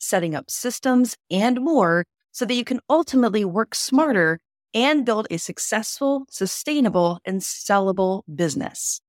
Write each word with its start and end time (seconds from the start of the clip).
setting 0.00 0.34
up 0.34 0.50
systems, 0.50 1.16
and 1.30 1.60
more 1.60 2.04
so 2.32 2.44
that 2.44 2.54
you 2.54 2.64
can 2.64 2.80
ultimately 2.88 3.44
work 3.44 3.74
smarter 3.74 4.40
and 4.74 5.04
build 5.04 5.26
a 5.30 5.38
successful, 5.38 6.24
sustainable, 6.30 7.18
and 7.24 7.40
sellable 7.40 8.22
business. 8.34 9.00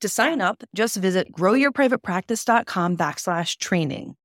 To 0.00 0.08
sign 0.08 0.40
up, 0.40 0.62
just 0.74 0.96
visit 0.96 1.32
growyourprivatepractice.com 1.32 2.96
backslash 2.96 3.56
training. 3.58 4.16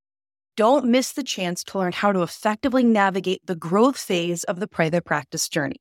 Don't 0.57 0.85
miss 0.85 1.13
the 1.13 1.23
chance 1.23 1.63
to 1.65 1.77
learn 1.77 1.93
how 1.93 2.11
to 2.11 2.21
effectively 2.21 2.83
navigate 2.83 3.45
the 3.45 3.55
growth 3.55 3.97
phase 3.97 4.43
of 4.43 4.59
the 4.59 4.67
private 4.67 5.05
practice 5.05 5.47
journey. 5.47 5.77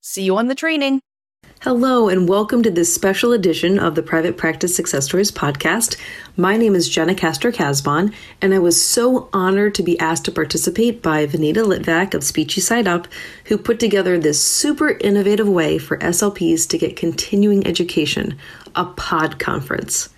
See 0.00 0.22
you 0.22 0.36
on 0.36 0.46
the 0.46 0.54
training. 0.54 1.00
Hello, 1.64 2.08
and 2.08 2.26
welcome 2.26 2.62
to 2.62 2.70
this 2.70 2.94
special 2.94 3.34
edition 3.34 3.78
of 3.78 3.94
the 3.94 4.02
Private 4.02 4.38
Practice 4.38 4.74
Success 4.74 5.04
Stories 5.04 5.30
podcast. 5.30 5.98
My 6.34 6.56
name 6.56 6.74
is 6.74 6.88
Jena 6.88 7.14
Castro 7.14 7.52
Casbon, 7.52 8.14
and 8.40 8.54
I 8.54 8.58
was 8.58 8.82
so 8.82 9.28
honored 9.34 9.74
to 9.74 9.82
be 9.82 10.00
asked 10.00 10.24
to 10.24 10.32
participate 10.32 11.02
by 11.02 11.26
Vanita 11.26 11.56
Litvak 11.56 12.14
of 12.14 12.22
Speechy 12.22 12.62
Side 12.62 12.88
Up, 12.88 13.08
who 13.44 13.58
put 13.58 13.78
together 13.78 14.18
this 14.18 14.42
super 14.42 14.92
innovative 15.02 15.46
way 15.46 15.76
for 15.76 15.98
SLPs 15.98 16.66
to 16.70 16.78
get 16.78 16.96
continuing 16.96 17.66
education, 17.66 18.38
a 18.74 18.86
pod 18.86 19.38
conference. 19.38 20.08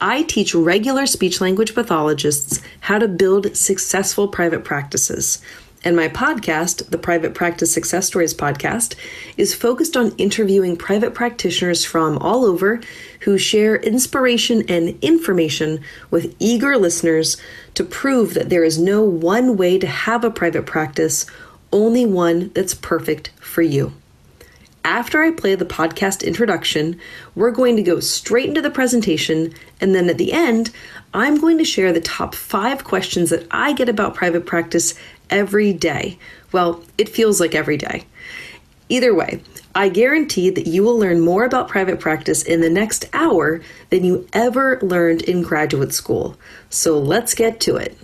I 0.00 0.22
teach 0.22 0.54
regular 0.54 1.04
speech 1.04 1.42
language 1.42 1.74
pathologists 1.74 2.62
how 2.80 2.98
to 2.98 3.08
build 3.08 3.54
successful 3.58 4.26
private 4.26 4.64
practices. 4.64 5.42
And 5.84 5.96
my 5.96 6.08
podcast, 6.08 6.90
the 6.90 6.98
Private 6.98 7.34
Practice 7.34 7.72
Success 7.72 8.06
Stories 8.06 8.34
podcast, 8.34 8.94
is 9.36 9.54
focused 9.54 9.96
on 9.96 10.14
interviewing 10.16 10.76
private 10.76 11.12
practitioners 11.12 11.84
from 11.84 12.18
all 12.18 12.44
over 12.44 12.80
who 13.20 13.36
share 13.36 13.76
inspiration 13.76 14.62
and 14.68 14.96
information 15.02 15.80
with 16.10 16.36
eager 16.38 16.76
listeners 16.76 17.36
to 17.74 17.82
prove 17.82 18.34
that 18.34 18.48
there 18.48 18.62
is 18.62 18.78
no 18.78 19.02
one 19.02 19.56
way 19.56 19.76
to 19.78 19.86
have 19.86 20.22
a 20.22 20.30
private 20.30 20.66
practice, 20.66 21.26
only 21.72 22.06
one 22.06 22.50
that's 22.54 22.74
perfect 22.74 23.30
for 23.40 23.62
you. 23.62 23.92
After 24.84 25.22
I 25.22 25.30
play 25.30 25.54
the 25.54 25.64
podcast 25.64 26.24
introduction, 26.24 26.98
we're 27.36 27.52
going 27.52 27.76
to 27.76 27.82
go 27.82 28.00
straight 28.00 28.48
into 28.48 28.62
the 28.62 28.70
presentation, 28.70 29.54
and 29.80 29.94
then 29.94 30.10
at 30.10 30.18
the 30.18 30.32
end, 30.32 30.70
I'm 31.14 31.40
going 31.40 31.58
to 31.58 31.64
share 31.64 31.92
the 31.92 32.00
top 32.00 32.34
five 32.34 32.82
questions 32.82 33.30
that 33.30 33.46
I 33.50 33.74
get 33.74 33.88
about 33.88 34.16
private 34.16 34.44
practice 34.44 34.94
every 35.32 35.72
day. 35.72 36.18
Well, 36.52 36.84
it 36.96 37.08
feels 37.08 37.40
like 37.40 37.56
every 37.56 37.76
day. 37.76 38.04
Either 38.88 39.14
way, 39.14 39.42
I 39.74 39.88
guarantee 39.88 40.50
that 40.50 40.66
you 40.66 40.82
will 40.84 40.98
learn 40.98 41.20
more 41.20 41.44
about 41.44 41.68
private 41.68 41.98
practice 41.98 42.42
in 42.42 42.60
the 42.60 42.68
next 42.68 43.08
hour 43.14 43.62
than 43.88 44.04
you 44.04 44.28
ever 44.34 44.78
learned 44.82 45.22
in 45.22 45.42
graduate 45.42 45.94
school. 45.94 46.36
So 46.68 46.98
let's 46.98 47.34
get 47.34 47.58
to 47.60 47.76
it. 47.76 47.96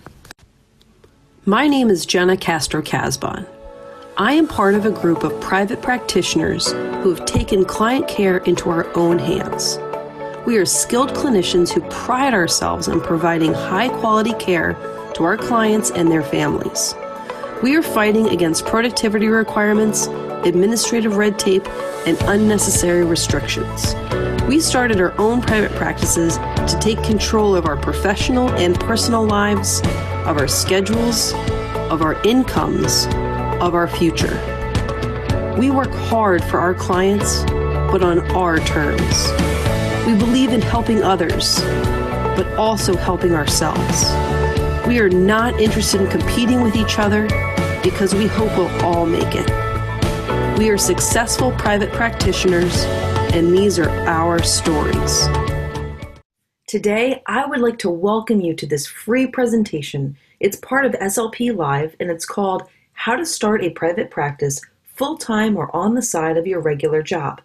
My 1.45 1.69
name 1.69 1.91
is 1.91 2.07
Jena 2.07 2.39
Castro 2.39 2.81
Casbon. 2.81 3.47
I 4.17 4.33
am 4.33 4.49
part 4.49 4.75
of 4.75 4.87
a 4.87 4.91
group 4.91 5.23
of 5.23 5.41
private 5.41 5.83
practitioners 5.83 6.73
who 6.73 7.15
have 7.15 7.25
taken 7.27 7.65
client 7.65 8.09
care 8.09 8.39
into 8.39 8.71
our 8.71 8.87
own 8.97 9.19
hands. 9.19 9.79
We 10.47 10.57
are 10.57 10.65
skilled 10.65 11.11
clinicians 11.11 11.71
who 11.71 11.83
pride 11.91 12.33
ourselves 12.33 12.89
on 12.89 13.03
providing 13.03 13.53
high 13.53 13.91
quality 14.01 14.33
care 14.35 14.73
to 15.15 15.25
our 15.25 15.37
clients 15.37 15.91
and 15.91 16.11
their 16.11 16.23
families. 16.23 16.95
We 17.61 17.75
are 17.75 17.83
fighting 17.83 18.29
against 18.29 18.67
productivity 18.67 19.27
requirements, 19.27 20.07
administrative 20.45 21.17
red 21.17 21.41
tape, 21.41 21.67
and 22.07 22.17
unnecessary 22.23 23.05
restrictions. 23.05 23.97
We 24.47 24.61
started 24.61 25.01
our 25.01 25.13
own 25.19 25.43
private 25.43 25.73
practices 25.73 26.37
to 26.37 26.79
take 26.81 27.03
control 27.03 27.57
of 27.57 27.67
our 27.67 27.77
professional 27.77 28.49
and 28.51 28.79
personal 28.79 29.25
lives, 29.27 29.81
of 30.25 30.37
our 30.37 30.47
schedules, 30.47 31.33
of 31.91 32.01
our 32.01 32.23
incomes, 32.23 33.07
of 33.61 33.75
our 33.75 33.89
future. 33.89 34.37
We 35.59 35.73
work 35.73 35.91
hard 35.91 36.45
for 36.45 36.61
our 36.61 36.75
clients, 36.75 37.43
but 37.91 38.05
on 38.05 38.21
our 38.37 38.61
terms. 38.61 39.33
We 40.07 40.15
believe 40.17 40.53
in 40.53 40.63
helping 40.63 41.03
others, 41.03 41.61
but 42.37 42.47
also 42.57 42.97
helping 42.97 43.35
ourselves. 43.35 44.05
We 44.89 45.01
are 45.01 45.11
not 45.11 45.61
interested 45.61 46.01
in 46.01 46.07
competing 46.07 46.63
with 46.63 46.75
each 46.75 46.99
other 46.99 47.25
because 47.83 48.15
we 48.15 48.27
hope 48.27 48.49
we'll 48.57 48.83
all 48.83 49.05
make 49.05 49.35
it. 49.35 49.47
We 50.59 50.71
are 50.71 50.79
successful 50.79 51.53
private 51.53 51.93
practitioners, 51.93 52.85
and 53.35 53.53
these 53.53 53.79
are 53.79 53.91
our 54.09 54.43
stories. 54.43 55.29
Today, 56.67 57.23
I 57.27 57.45
would 57.45 57.61
like 57.61 57.77
to 57.81 57.91
welcome 57.91 58.41
you 58.41 58.55
to 58.55 58.67
this 58.67 58.87
free 58.87 59.27
presentation. 59.27 60.17
It's 60.41 60.57
part 60.57 60.87
of 60.87 60.93
SLP 60.93 61.55
Live, 61.55 61.95
and 62.01 62.11
it's 62.11 62.25
called 62.25 62.63
how 62.95 63.15
to 63.15 63.27
start 63.27 63.63
a 63.63 63.69
private 63.69 64.11
practice 64.11 64.59
full 64.95 65.19
time 65.19 65.59
or 65.59 65.71
on 65.77 65.97
the 65.97 66.03
side 66.03 66.39
of 66.39 66.47
your 66.47 66.61
regular 66.61 67.03
job. 67.03 67.43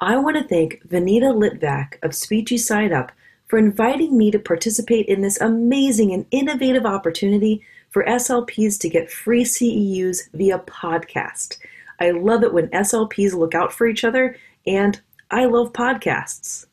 I 0.00 0.16
want 0.16 0.38
to 0.38 0.42
thank 0.42 0.82
Vanita 0.88 1.32
Litvak 1.32 2.02
of 2.02 2.10
Speechy 2.10 2.58
Side 2.58 2.90
Up 2.90 3.12
for 3.50 3.58
inviting 3.58 4.16
me 4.16 4.30
to 4.30 4.38
participate 4.38 5.06
in 5.06 5.22
this 5.22 5.40
amazing 5.40 6.12
and 6.12 6.24
innovative 6.30 6.86
opportunity 6.86 7.60
for 7.88 8.04
SLPs 8.04 8.78
to 8.78 8.88
get 8.88 9.10
free 9.10 9.42
CEUs 9.42 10.30
via 10.32 10.60
podcast. 10.60 11.58
I 11.98 12.12
love 12.12 12.44
it 12.44 12.54
when 12.54 12.68
SLPs 12.68 13.34
look 13.34 13.56
out 13.56 13.72
for 13.72 13.88
each 13.88 14.04
other, 14.04 14.36
and 14.68 15.00
I 15.32 15.46
love 15.46 15.72
podcasts. 15.72 16.66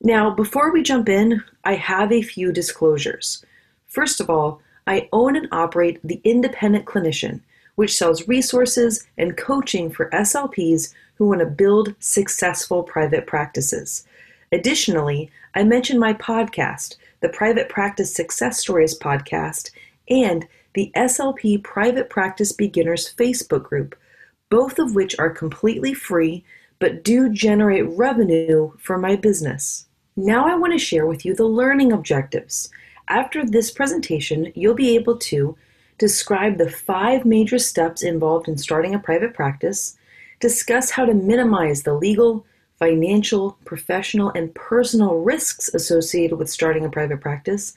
Now, 0.00 0.30
before 0.30 0.72
we 0.72 0.84
jump 0.84 1.08
in, 1.08 1.42
I 1.64 1.74
have 1.74 2.12
a 2.12 2.22
few 2.22 2.52
disclosures. 2.52 3.44
First 3.86 4.20
of 4.20 4.30
all, 4.30 4.60
I 4.86 5.08
own 5.12 5.34
and 5.34 5.48
operate 5.50 5.98
The 6.04 6.20
Independent 6.22 6.84
Clinician, 6.84 7.40
which 7.74 7.96
sells 7.96 8.28
resources 8.28 9.08
and 9.18 9.36
coaching 9.36 9.90
for 9.90 10.08
SLPs 10.10 10.94
who 11.16 11.26
want 11.26 11.40
to 11.40 11.46
build 11.46 11.96
successful 11.98 12.84
private 12.84 13.26
practices. 13.26 14.06
Additionally, 14.52 15.30
I 15.54 15.64
mention 15.64 15.98
my 15.98 16.12
podcast, 16.12 16.96
the 17.20 17.30
Private 17.30 17.68
Practice 17.68 18.14
Success 18.14 18.58
Stories 18.58 18.98
podcast, 18.98 19.70
and 20.08 20.46
the 20.74 20.92
SLP 20.94 21.62
Private 21.64 22.10
Practice 22.10 22.52
Beginners 22.52 23.14
Facebook 23.14 23.64
group, 23.64 23.96
both 24.50 24.78
of 24.78 24.94
which 24.94 25.18
are 25.18 25.30
completely 25.30 25.94
free 25.94 26.44
but 26.78 27.04
do 27.04 27.28
generate 27.28 27.88
revenue 27.90 28.72
for 28.76 28.98
my 28.98 29.14
business. 29.14 29.86
Now 30.16 30.48
I 30.48 30.56
want 30.56 30.72
to 30.72 30.80
share 30.80 31.06
with 31.06 31.24
you 31.24 31.32
the 31.32 31.44
learning 31.44 31.92
objectives. 31.92 32.70
After 33.08 33.46
this 33.46 33.70
presentation, 33.70 34.52
you'll 34.56 34.74
be 34.74 34.96
able 34.96 35.16
to 35.18 35.56
describe 35.98 36.58
the 36.58 36.68
five 36.68 37.24
major 37.24 37.60
steps 37.60 38.02
involved 38.02 38.48
in 38.48 38.58
starting 38.58 38.96
a 38.96 38.98
private 38.98 39.32
practice, 39.32 39.96
discuss 40.40 40.90
how 40.90 41.04
to 41.04 41.14
minimize 41.14 41.84
the 41.84 41.94
legal, 41.94 42.44
financial, 42.82 43.56
professional, 43.64 44.32
and 44.34 44.52
personal 44.56 45.14
risks 45.14 45.72
associated 45.72 46.36
with 46.36 46.50
starting 46.50 46.84
a 46.84 46.90
private 46.90 47.20
practice, 47.20 47.74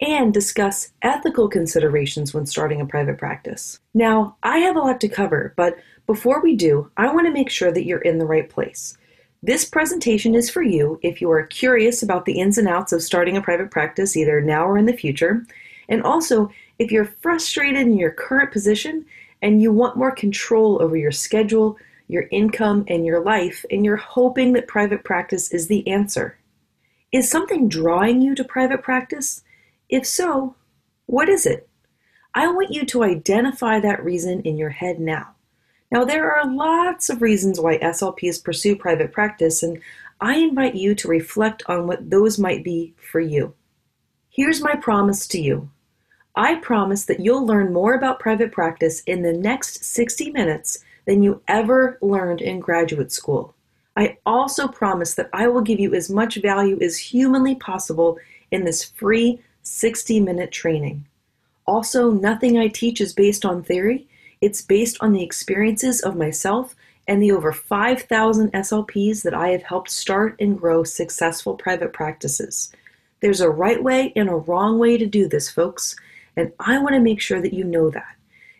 and 0.00 0.32
discuss 0.32 0.92
ethical 1.02 1.48
considerations 1.48 2.32
when 2.32 2.46
starting 2.46 2.80
a 2.80 2.86
private 2.86 3.18
practice. 3.18 3.80
Now, 3.92 4.36
I 4.44 4.58
have 4.58 4.76
a 4.76 4.78
lot 4.78 5.00
to 5.00 5.08
cover, 5.08 5.52
but 5.56 5.76
before 6.06 6.40
we 6.40 6.54
do, 6.54 6.88
I 6.96 7.12
want 7.12 7.26
to 7.26 7.32
make 7.32 7.50
sure 7.50 7.72
that 7.72 7.86
you're 7.86 7.98
in 7.98 8.18
the 8.18 8.24
right 8.24 8.48
place. 8.48 8.96
This 9.42 9.64
presentation 9.64 10.36
is 10.36 10.48
for 10.48 10.62
you 10.62 11.00
if 11.02 11.20
you 11.20 11.28
are 11.32 11.42
curious 11.42 12.00
about 12.04 12.24
the 12.24 12.38
ins 12.38 12.56
and 12.56 12.68
outs 12.68 12.92
of 12.92 13.02
starting 13.02 13.36
a 13.36 13.42
private 13.42 13.72
practice 13.72 14.16
either 14.16 14.40
now 14.40 14.64
or 14.64 14.78
in 14.78 14.86
the 14.86 14.92
future, 14.92 15.44
and 15.88 16.04
also 16.04 16.52
if 16.78 16.92
you're 16.92 17.16
frustrated 17.20 17.80
in 17.82 17.98
your 17.98 18.12
current 18.12 18.52
position 18.52 19.06
and 19.42 19.60
you 19.60 19.72
want 19.72 19.96
more 19.96 20.12
control 20.12 20.80
over 20.80 20.96
your 20.96 21.10
schedule, 21.10 21.76
your 22.08 22.26
income, 22.30 22.84
and 22.88 23.04
your 23.04 23.20
life, 23.20 23.64
and 23.70 23.84
you're 23.84 23.96
hoping 23.96 24.52
that 24.52 24.68
private 24.68 25.04
practice 25.04 25.52
is 25.52 25.68
the 25.68 25.86
answer. 25.88 26.38
Is 27.12 27.30
something 27.30 27.68
drawing 27.68 28.20
you 28.20 28.34
to 28.34 28.44
private 28.44 28.82
practice? 28.82 29.42
If 29.88 30.06
so, 30.06 30.54
what 31.06 31.28
is 31.28 31.46
it? 31.46 31.68
I 32.34 32.48
want 32.48 32.72
you 32.72 32.84
to 32.86 33.04
identify 33.04 33.80
that 33.80 34.04
reason 34.04 34.42
in 34.42 34.58
your 34.58 34.70
head 34.70 35.00
now. 35.00 35.34
Now, 35.90 36.04
there 36.04 36.30
are 36.32 36.52
lots 36.52 37.08
of 37.08 37.22
reasons 37.22 37.60
why 37.60 37.78
SLPs 37.78 38.42
pursue 38.42 38.76
private 38.76 39.12
practice, 39.12 39.62
and 39.62 39.80
I 40.20 40.36
invite 40.36 40.74
you 40.74 40.94
to 40.96 41.08
reflect 41.08 41.62
on 41.66 41.86
what 41.86 42.10
those 42.10 42.38
might 42.38 42.64
be 42.64 42.94
for 42.98 43.20
you. 43.20 43.54
Here's 44.28 44.60
my 44.60 44.76
promise 44.76 45.26
to 45.28 45.40
you 45.40 45.70
I 46.34 46.56
promise 46.56 47.06
that 47.06 47.20
you'll 47.20 47.46
learn 47.46 47.72
more 47.72 47.94
about 47.94 48.20
private 48.20 48.52
practice 48.52 49.00
in 49.06 49.22
the 49.22 49.32
next 49.32 49.84
60 49.84 50.30
minutes 50.32 50.84
than 51.06 51.22
you 51.22 51.40
ever 51.48 51.98
learned 52.02 52.40
in 52.40 52.60
graduate 52.60 53.12
school. 53.12 53.54
I 53.96 54.18
also 54.26 54.68
promise 54.68 55.14
that 55.14 55.30
I 55.32 55.48
will 55.48 55.62
give 55.62 55.80
you 55.80 55.94
as 55.94 56.10
much 56.10 56.36
value 56.36 56.78
as 56.82 56.98
humanly 56.98 57.54
possible 57.54 58.18
in 58.50 58.64
this 58.64 58.84
free 58.84 59.40
60 59.62 60.20
minute 60.20 60.52
training. 60.52 61.06
Also, 61.66 62.10
nothing 62.10 62.58
I 62.58 62.68
teach 62.68 63.00
is 63.00 63.12
based 63.12 63.44
on 63.44 63.62
theory, 63.62 64.06
it's 64.40 64.62
based 64.62 64.98
on 65.00 65.12
the 65.12 65.22
experiences 65.22 66.00
of 66.02 66.16
myself 66.16 66.76
and 67.08 67.22
the 67.22 67.32
over 67.32 67.52
5,000 67.52 68.52
SLPs 68.52 69.22
that 69.22 69.34
I 69.34 69.48
have 69.48 69.62
helped 69.62 69.90
start 69.90 70.36
and 70.40 70.58
grow 70.58 70.84
successful 70.84 71.54
private 71.54 71.92
practices. 71.92 72.72
There's 73.20 73.40
a 73.40 73.50
right 73.50 73.82
way 73.82 74.12
and 74.14 74.28
a 74.28 74.34
wrong 74.34 74.78
way 74.78 74.98
to 74.98 75.06
do 75.06 75.28
this, 75.28 75.50
folks, 75.50 75.96
and 76.36 76.52
I 76.60 76.78
want 76.78 76.94
to 76.94 77.00
make 77.00 77.20
sure 77.20 77.40
that 77.40 77.54
you 77.54 77.64
know 77.64 77.90
that. 77.90 78.15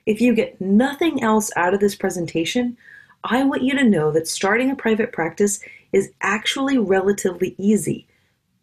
If 0.07 0.21
you 0.21 0.35
get 0.35 0.61
nothing 0.61 1.23
else 1.23 1.51
out 1.57 1.75
of 1.75 1.81
this 1.81 1.97
presentation, 1.97 2.77
I 3.25 3.43
want 3.43 3.63
you 3.63 3.75
to 3.77 3.85
know 3.85 4.13
that 4.13 4.29
starting 4.29 4.71
a 4.71 4.77
private 4.77 5.13
practice 5.13 5.61
is 5.93 6.13
actually 6.23 6.79
relatively 6.79 7.57
easy, 7.59 8.07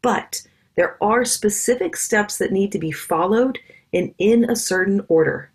but 0.02 0.48
there 0.76 0.98
are 1.04 1.26
specific 1.26 1.98
steps 1.98 2.38
that 2.38 2.54
need 2.54 2.72
to 2.72 2.80
be 2.80 2.92
followed 2.92 3.60
and 3.94 4.16
in 4.18 4.50
a 4.50 4.56
certain 4.56 5.06
order. 5.10 5.52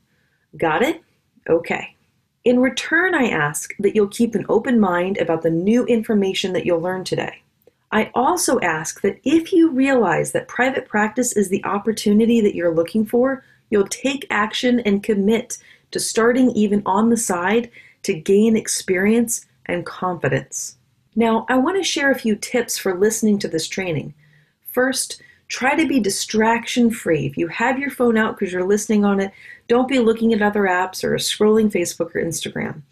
Got 0.56 0.82
it? 0.82 1.02
Okay. 1.49 1.96
In 2.44 2.61
return, 2.61 3.14
I 3.14 3.29
ask 3.29 3.75
that 3.79 3.94
you'll 3.94 4.08
keep 4.08 4.35
an 4.35 4.46
open 4.49 4.79
mind 4.79 5.19
about 5.19 5.43
the 5.43 5.50
new 5.50 5.85
information 5.87 6.52
that 6.52 6.64
you'll 6.64 6.81
learn 6.81 7.05
today. 7.05 7.43
I 7.90 8.11
also 8.14 8.61
ask 8.61 9.00
that 9.00 9.19
if 9.25 9.52
you 9.52 9.70
realize 9.70 10.32
that 10.32 10.49
private 10.49 10.87
practice 10.87 11.35
is 11.35 11.49
the 11.49 11.64
opportunity 11.64 12.40
that 12.43 12.55
you're 12.55 12.75
looking 12.75 13.06
for, 13.06 13.43
you'll 13.70 13.88
take 13.88 14.26
action 14.31 14.81
and 14.81 15.02
commit 15.02 15.58
to 15.90 16.00
starting 16.00 16.50
even 16.52 16.82
on 16.87 17.11
the 17.11 17.17
side 17.17 17.70
to 18.02 18.14
gain 18.14 18.56
experience 18.56 19.46
and 19.67 19.85
confidence. 19.85 20.76
Now, 21.14 21.46
I 21.49 21.56
want 21.56 21.76
to 21.76 21.82
share 21.82 22.11
a 22.11 22.19
few 22.19 22.37
tips 22.37 22.79
for 22.79 22.99
listening 22.99 23.38
to 23.40 23.49
this 23.49 23.67
training. 23.69 24.14
First, 24.70 25.23
try 25.49 25.75
to 25.75 25.88
be 25.88 25.99
distraction 25.99 26.90
free. 26.90 27.26
If 27.26 27.37
you 27.37 27.49
have 27.49 27.79
your 27.79 27.90
phone 27.90 28.17
out 28.17 28.38
because 28.38 28.52
you're 28.52 28.64
listening 28.64 29.05
on 29.05 29.19
it, 29.20 29.32
don't 29.67 29.88
be 29.88 29.99
looking 29.99 30.32
at 30.32 30.43
other 30.43 30.62
apps 30.62 31.02
or 31.02 31.14
scrolling 31.17 31.73
Facebook 31.73 32.14
or 32.14 32.23
Instagram. 32.23 32.82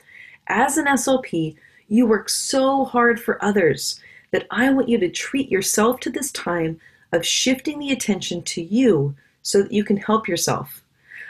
As 0.49 0.77
an 0.77 0.87
SLP, 0.87 1.57
you 1.89 2.07
work 2.07 2.29
so 2.29 2.85
hard 2.85 3.21
for 3.21 3.43
others 3.45 4.01
that 4.33 4.47
I 4.51 4.71
want 4.71 4.89
you 4.89 4.99
to 4.99 5.09
treat 5.09 5.51
yourself 5.51 6.01
to 6.01 6.11
this 6.11 6.33
time 6.33 6.81
of 7.13 7.25
shifting 7.25 7.79
the 7.79 7.93
attention 7.93 8.43
to 8.43 8.63
you 8.63 9.15
so 9.43 9.63
that 9.63 9.73
you 9.73 9.85
can 9.85 9.97
help 9.97 10.27
yourself. 10.27 10.83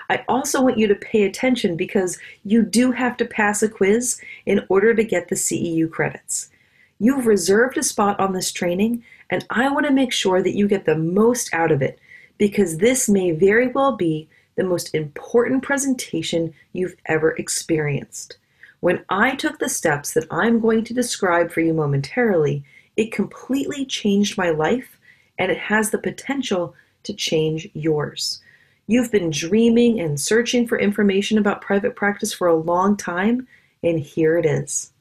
I 0.09 0.25
also 0.29 0.63
want 0.63 0.79
you 0.79 0.87
to 0.89 0.95
pay 0.95 1.25
attention 1.25 1.77
because 1.77 2.19
you 2.45 2.63
do 2.63 2.93
have 2.93 3.17
to 3.19 3.25
pass 3.25 3.63
a 3.63 3.69
quiz 3.69 4.21
in 4.45 4.65
order 4.69 4.95
to 4.95 5.05
get 5.05 5.29
the 5.29 5.35
CEU 5.35 5.91
credits. 5.91 6.51
You've 6.99 7.27
reserved 7.27 7.77
a 7.77 7.83
spot 7.83 8.19
on 8.19 8.33
this 8.33 8.53
training, 8.53 9.05
and 9.29 9.45
I 9.51 9.69
want 9.71 9.87
to 9.87 9.93
make 9.93 10.13
sure 10.13 10.43
that 10.43 10.57
you 10.57 10.69
get 10.69 10.87
the 10.87 10.97
most 10.97 11.53
out 11.53 11.73
of 11.73 11.83
it 11.83 11.99
because 12.39 12.79
this 12.79 13.09
may 13.09 13.33
very 13.33 13.69
well 13.69 13.93
be 13.93 14.29
the 14.57 14.65
most 14.65 14.95
important 14.95 15.63
presentation 15.63 16.55
you've 16.73 16.97
ever 17.07 17.33
experienced. 17.33 18.39
When 18.81 19.05
I 19.09 19.35
took 19.35 19.59
the 19.59 19.69
steps 19.69 20.15
that 20.15 20.27
I'm 20.31 20.61
going 20.61 20.85
to 20.85 20.95
describe 20.95 21.51
for 21.51 21.61
you 21.61 21.75
momentarily, 21.75 22.65
it 22.97 23.13
completely 23.13 23.85
changed 23.85 24.39
my 24.39 24.51
life 24.51 24.99
and 25.39 25.51
it 25.51 25.59
has 25.59 25.91
the 25.91 25.99
potential 25.99 26.75
to 27.03 27.13
change 27.13 27.69
yours. 27.75 28.41
You've 28.89 29.11
been 29.11 29.31
dreaming 29.31 29.99
and 29.99 30.21
searching 30.21 30.69
for 30.69 30.79
information 30.79 31.39
about 31.39 31.61
private 31.61 31.97
practice 31.97 32.33
for 32.33 32.47
a 32.47 32.55
long 32.55 32.97
time, 32.97 33.49
and 33.83 33.99
here 33.99 34.39
it 34.39 34.47
is. 34.47 34.93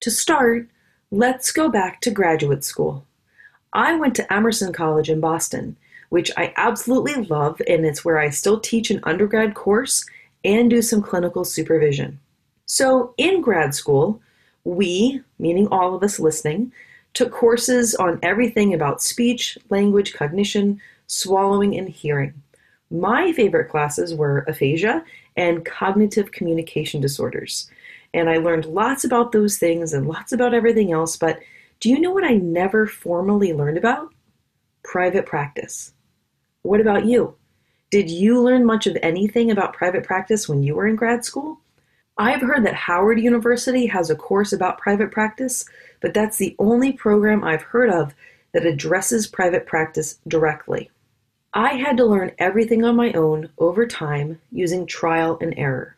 To 0.00 0.12
start, 0.12 0.68
let's 1.10 1.50
go 1.50 1.68
back 1.68 2.00
to 2.02 2.12
graduate 2.12 2.62
school. 2.62 3.04
I 3.72 3.96
went 3.96 4.14
to 4.16 4.32
Emerson 4.32 4.72
College 4.72 5.10
in 5.10 5.18
Boston, 5.18 5.76
which 6.10 6.30
I 6.36 6.54
absolutely 6.56 7.24
love, 7.24 7.60
and 7.66 7.84
it's 7.84 8.04
where 8.04 8.18
I 8.18 8.30
still 8.30 8.60
teach 8.60 8.92
an 8.92 9.00
undergrad 9.02 9.54
course 9.54 10.06
and 10.44 10.70
do 10.70 10.80
some 10.80 11.02
clinical 11.02 11.44
supervision. 11.44 12.20
So, 12.66 13.12
in 13.16 13.40
grad 13.40 13.74
school, 13.74 14.20
we, 14.62 15.20
meaning 15.40 15.66
all 15.72 15.96
of 15.96 16.02
us 16.04 16.20
listening, 16.20 16.72
took 17.12 17.32
courses 17.32 17.96
on 17.96 18.20
everything 18.22 18.72
about 18.72 19.02
speech, 19.02 19.58
language, 19.68 20.14
cognition, 20.14 20.80
swallowing, 21.08 21.76
and 21.76 21.88
hearing. 21.88 22.34
My 22.90 23.32
favorite 23.32 23.68
classes 23.68 24.14
were 24.14 24.44
aphasia 24.48 25.04
and 25.36 25.64
cognitive 25.64 26.32
communication 26.32 27.00
disorders. 27.00 27.70
And 28.14 28.30
I 28.30 28.36
learned 28.36 28.66
lots 28.66 29.04
about 29.04 29.32
those 29.32 29.58
things 29.58 29.92
and 29.92 30.06
lots 30.06 30.32
about 30.32 30.54
everything 30.54 30.92
else, 30.92 31.16
but 31.16 31.40
do 31.80 31.90
you 31.90 32.00
know 32.00 32.12
what 32.12 32.24
I 32.24 32.34
never 32.34 32.86
formally 32.86 33.52
learned 33.52 33.76
about? 33.76 34.14
Private 34.82 35.26
practice. 35.26 35.92
What 36.62 36.80
about 36.80 37.04
you? 37.04 37.36
Did 37.90 38.10
you 38.10 38.40
learn 38.40 38.64
much 38.64 38.86
of 38.86 38.96
anything 39.02 39.50
about 39.50 39.72
private 39.72 40.04
practice 40.04 40.48
when 40.48 40.62
you 40.62 40.74
were 40.74 40.86
in 40.86 40.96
grad 40.96 41.24
school? 41.24 41.60
I've 42.18 42.40
heard 42.40 42.64
that 42.64 42.74
Howard 42.74 43.20
University 43.20 43.86
has 43.86 44.08
a 44.08 44.16
course 44.16 44.52
about 44.52 44.78
private 44.78 45.10
practice, 45.10 45.66
but 46.00 46.14
that's 46.14 46.38
the 46.38 46.56
only 46.58 46.92
program 46.92 47.44
I've 47.44 47.62
heard 47.62 47.90
of 47.90 48.14
that 48.52 48.64
addresses 48.64 49.26
private 49.26 49.66
practice 49.66 50.18
directly. 50.26 50.90
I 51.56 51.72
had 51.76 51.96
to 51.96 52.04
learn 52.04 52.32
everything 52.36 52.84
on 52.84 52.96
my 52.96 53.14
own 53.14 53.48
over 53.56 53.86
time 53.86 54.38
using 54.52 54.84
trial 54.84 55.38
and 55.40 55.54
error. 55.56 55.96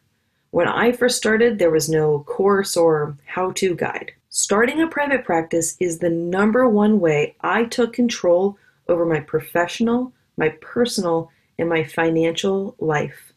When 0.52 0.68
I 0.68 0.92
first 0.92 1.16
started, 1.16 1.58
there 1.58 1.72
was 1.72 1.88
no 1.88 2.20
course 2.20 2.76
or 2.76 3.16
how 3.26 3.50
to 3.56 3.74
guide. 3.74 4.12
Starting 4.28 4.80
a 4.80 4.86
private 4.86 5.24
practice 5.24 5.76
is 5.80 5.98
the 5.98 6.10
number 6.10 6.68
one 6.68 7.00
way 7.00 7.34
I 7.40 7.64
took 7.64 7.92
control 7.92 8.56
over 8.88 9.04
my 9.04 9.18
professional, 9.18 10.12
my 10.36 10.50
personal, 10.60 11.32
and 11.58 11.68
my 11.68 11.82
financial 11.82 12.76
life. 12.78 13.32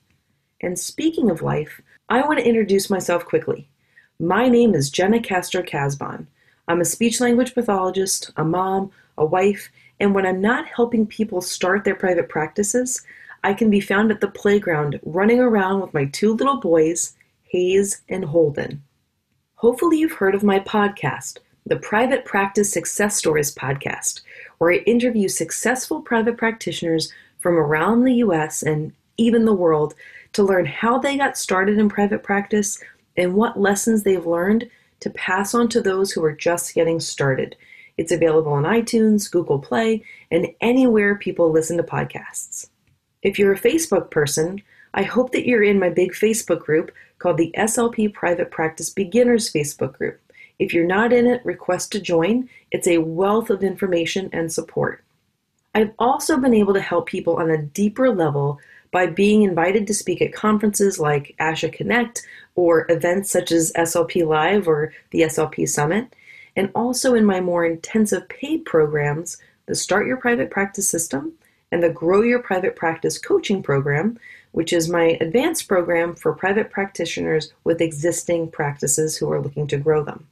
And 0.62 0.78
speaking 0.78 1.32
of 1.32 1.42
life, 1.42 1.82
I 2.08 2.22
want 2.22 2.38
to 2.38 2.48
introduce 2.48 2.88
myself 2.88 3.26
quickly. 3.26 3.68
My 4.20 4.48
name 4.48 4.76
is 4.76 4.92
Jena 4.92 5.22
Castro 5.22 5.64
Casbon. 5.64 6.28
I'm 6.68 6.82
a 6.82 6.86
speech 6.86 7.20
language 7.20 7.56
pathologist, 7.56 8.30
a 8.38 8.44
mom, 8.44 8.92
a 9.18 9.26
wife, 9.26 9.72
and 10.02 10.16
when 10.16 10.26
I'm 10.26 10.42
not 10.42 10.66
helping 10.66 11.06
people 11.06 11.42
start 11.42 11.84
their 11.84 11.94
private 11.94 12.28
practices, 12.28 13.04
I 13.44 13.54
can 13.54 13.70
be 13.70 13.80
found 13.80 14.10
at 14.10 14.20
the 14.20 14.28
playground 14.28 15.00
running 15.04 15.40
around 15.40 15.80
with 15.80 15.94
my 15.94 16.06
two 16.06 16.34
little 16.34 16.58
boys, 16.58 17.16
Hayes 17.44 18.02
and 18.10 18.26
Holden. 18.26 18.82
Hopefully, 19.58 20.00
you've 20.00 20.14
heard 20.14 20.34
of 20.34 20.42
my 20.42 20.60
podcast, 20.60 21.38
the 21.68 21.76
Private 21.76 22.26
Practice 22.26 22.74
Success 22.74 23.16
Stories 23.16 23.54
podcast, 23.54 24.22
where 24.58 24.72
I 24.72 24.78
interview 24.88 25.28
successful 25.28 26.02
private 26.02 26.36
practitioners 26.36 27.14
from 27.38 27.54
around 27.54 28.04
the 28.04 28.16
US 28.16 28.64
and 28.64 28.94
even 29.18 29.46
the 29.46 29.54
world 29.54 29.94
to 30.34 30.42
learn 30.42 30.66
how 30.66 30.98
they 30.98 31.16
got 31.16 31.38
started 31.38 31.78
in 31.78 31.90
private 31.90 32.24
practice 32.24 32.84
and 33.18 33.36
what 33.36 33.60
lessons 33.60 34.02
they've 34.02 34.26
learned 34.26 34.68
to 35.02 35.12
pass 35.12 35.54
on 35.54 35.68
to 35.70 35.80
those 35.80 36.12
who 36.12 36.24
are 36.24 36.34
just 36.34 36.74
getting 36.74 37.00
started 37.00 37.56
it's 38.02 38.12
available 38.12 38.52
on 38.52 38.64
iTunes, 38.64 39.30
Google 39.30 39.60
Play, 39.60 40.04
and 40.32 40.48
anywhere 40.60 41.14
people 41.14 41.52
listen 41.52 41.78
to 41.78 41.84
podcasts. 41.84 42.68
If 43.22 43.38
you're 43.38 43.54
a 43.54 43.60
Facebook 43.60 44.10
person, 44.10 44.64
I 44.96 45.04
hope 45.04 45.32
that 45.34 45.46
you're 45.46 45.62
in 45.62 45.80
my 45.80 45.90
big 45.90 46.14
Facebook 46.14 46.62
group 46.62 46.92
called 47.20 47.38
the 47.38 47.54
SLP 47.56 48.12
Private 48.12 48.50
Practice 48.50 48.90
Beginners 48.90 49.54
Facebook 49.54 49.94
group. 49.94 50.20
If 50.58 50.74
you're 50.74 50.88
not 50.88 51.14
in 51.14 51.28
it, 51.28 51.46
request 51.46 51.92
to 51.92 52.02
join. 52.02 52.50
It's 52.72 52.88
a 52.88 52.98
wealth 52.98 53.52
of 53.52 53.62
information 53.64 54.32
and 54.34 54.52
support. 54.52 55.04
I've 55.76 55.92
also 56.00 56.38
been 56.38 56.56
able 56.56 56.74
to 56.74 56.82
help 56.82 57.06
people 57.06 57.38
on 57.38 57.52
a 57.52 57.62
deeper 57.62 58.10
level 58.10 58.60
by 58.90 59.06
being 59.06 59.44
invited 59.44 59.86
to 59.86 59.94
speak 59.94 60.24
at 60.24 60.34
conferences 60.34 61.00
like 61.00 61.36
ASHA 61.40 61.72
Connect 61.72 62.26
or 62.56 62.92
events 62.92 63.30
such 63.30 63.52
as 63.52 63.72
SLP 63.74 64.26
Live 64.26 64.68
or 64.68 64.92
the 65.12 65.22
SLP 65.22 65.70
Summit 65.70 66.16
and 66.56 66.72
also 66.76 67.14
in 67.16 67.26
my 67.26 67.40
more 67.40 67.66
intensive 67.66 68.28
paid 68.30 68.66
programs, 68.66 69.38
the 69.66 69.76
Start 69.76 70.08
Your 70.08 70.18
Private 70.18 70.50
Practice 70.50 70.90
System 70.90 71.34
and 71.72 71.82
the 71.82 71.90
Grow 71.90 72.22
Your 72.22 72.40
Private 72.40 72.76
Practice 72.76 73.18
Coaching 73.18 73.64
Program, 73.64 74.20
which 74.52 74.74
is 74.74 74.90
my 74.90 75.18
advanced 75.22 75.68
program 75.68 76.16
for 76.16 76.34
private 76.34 76.70
practitioners 76.70 77.54
with 77.64 77.82
existing 77.82 78.52
practices 78.52 79.16
who 79.16 79.32
are 79.32 79.42
looking 79.42 79.68
to 79.68 79.78
grow 79.78 80.04
them. 80.04 80.28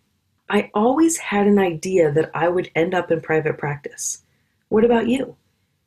I 0.49 0.71
always 0.73 1.17
had 1.17 1.47
an 1.47 1.59
idea 1.59 2.11
that 2.11 2.31
I 2.33 2.49
would 2.49 2.71
end 2.75 2.93
up 2.93 3.11
in 3.11 3.21
private 3.21 3.57
practice. 3.57 4.23
What 4.69 4.83
about 4.83 5.07
you? 5.07 5.35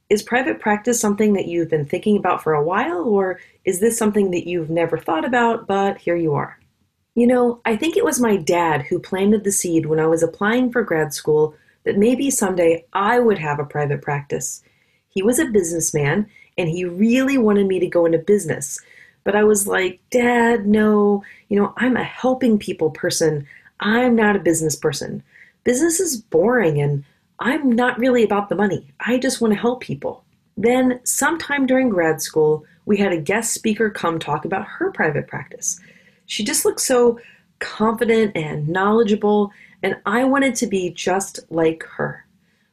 Is 0.09 0.23
private 0.23 0.61
practice 0.61 1.01
something 1.01 1.33
that 1.35 1.47
you've 1.47 1.71
been 1.71 1.87
thinking 1.87 2.17
about 2.17 2.43
for 2.43 2.55
a 2.55 2.63
while, 2.63 3.03
or 3.03 3.41
is 3.65 3.81
this 3.81 3.99
something 3.99 4.31
that 4.31 4.47
you've 4.47 4.71
never 4.71 4.99
thought 4.99 5.25
about, 5.25 5.67
but 5.67 5.99
here 5.99 6.17
you 6.17 6.35
are? 6.35 6.59
You 7.15 7.27
know, 7.27 7.61
I 7.65 7.77
think 7.77 7.97
it 7.97 8.05
was 8.05 8.21
my 8.21 8.37
dad 8.37 8.83
who 8.83 8.99
planted 8.99 9.45
the 9.45 9.53
seed 9.53 9.87
when 9.87 10.01
I 10.01 10.07
was 10.07 10.23
applying 10.23 10.73
for 10.73 10.83
grad 10.83 11.13
school 11.13 11.55
that 11.85 11.99
maybe 11.99 12.31
someday 12.31 12.85
I 12.93 13.19
would 13.19 13.39
have 13.39 13.59
a 13.59 13.65
private 13.65 14.01
practice. 14.01 14.63
He 15.09 15.23
was 15.23 15.39
a 15.39 15.47
businessman 15.47 16.27
and 16.57 16.69
he 16.69 16.85
really 16.85 17.37
wanted 17.37 17.67
me 17.67 17.79
to 17.81 17.87
go 17.87 18.07
into 18.07 18.19
business. 18.19 18.81
But 19.25 19.37
I 19.37 19.45
was 19.45 19.67
like, 19.67 20.01
Dad, 20.11 20.67
no, 20.67 21.23
you 21.49 21.59
know, 21.59 21.75
I'm 21.77 21.97
a 21.97 22.05
helping 22.05 22.59
people 22.59 22.91
person. 22.91 23.47
I'm 23.81 24.17
not 24.17 24.37
a 24.37 24.41
business 24.41 24.75
person. 24.75 25.23
Business 25.65 26.01
is 26.01 26.17
boring 26.17 26.81
and 26.81 27.05
I'm 27.39 27.73
not 27.73 27.99
really 27.99 28.23
about 28.23 28.49
the 28.49 28.55
money. 28.55 28.89
I 29.01 29.19
just 29.19 29.41
want 29.41 29.53
to 29.53 29.61
help 29.61 29.81
people. 29.81 30.25
Then, 30.57 31.01
sometime 31.05 31.67
during 31.67 31.89
grad 31.89 32.21
school, 32.21 32.65
we 32.85 32.99
had 32.99 33.13
a 33.13 33.21
guest 33.21 33.55
speaker 33.55 33.91
come 33.91 34.19
talk 34.19 34.45
about 34.45 34.67
her 34.67 34.91
private 34.91 35.27
practice. 35.27 35.81
She 36.27 36.45
just 36.45 36.65
looked 36.65 36.81
so 36.81 37.19
confident 37.59 38.37
and 38.37 38.69
knowledgeable, 38.69 39.51
and 39.83 39.97
I 40.07 40.25
wanted 40.25 40.55
to 40.57 40.67
be 40.67 40.91
just 40.91 41.41
like 41.51 41.85
her. 41.97 42.27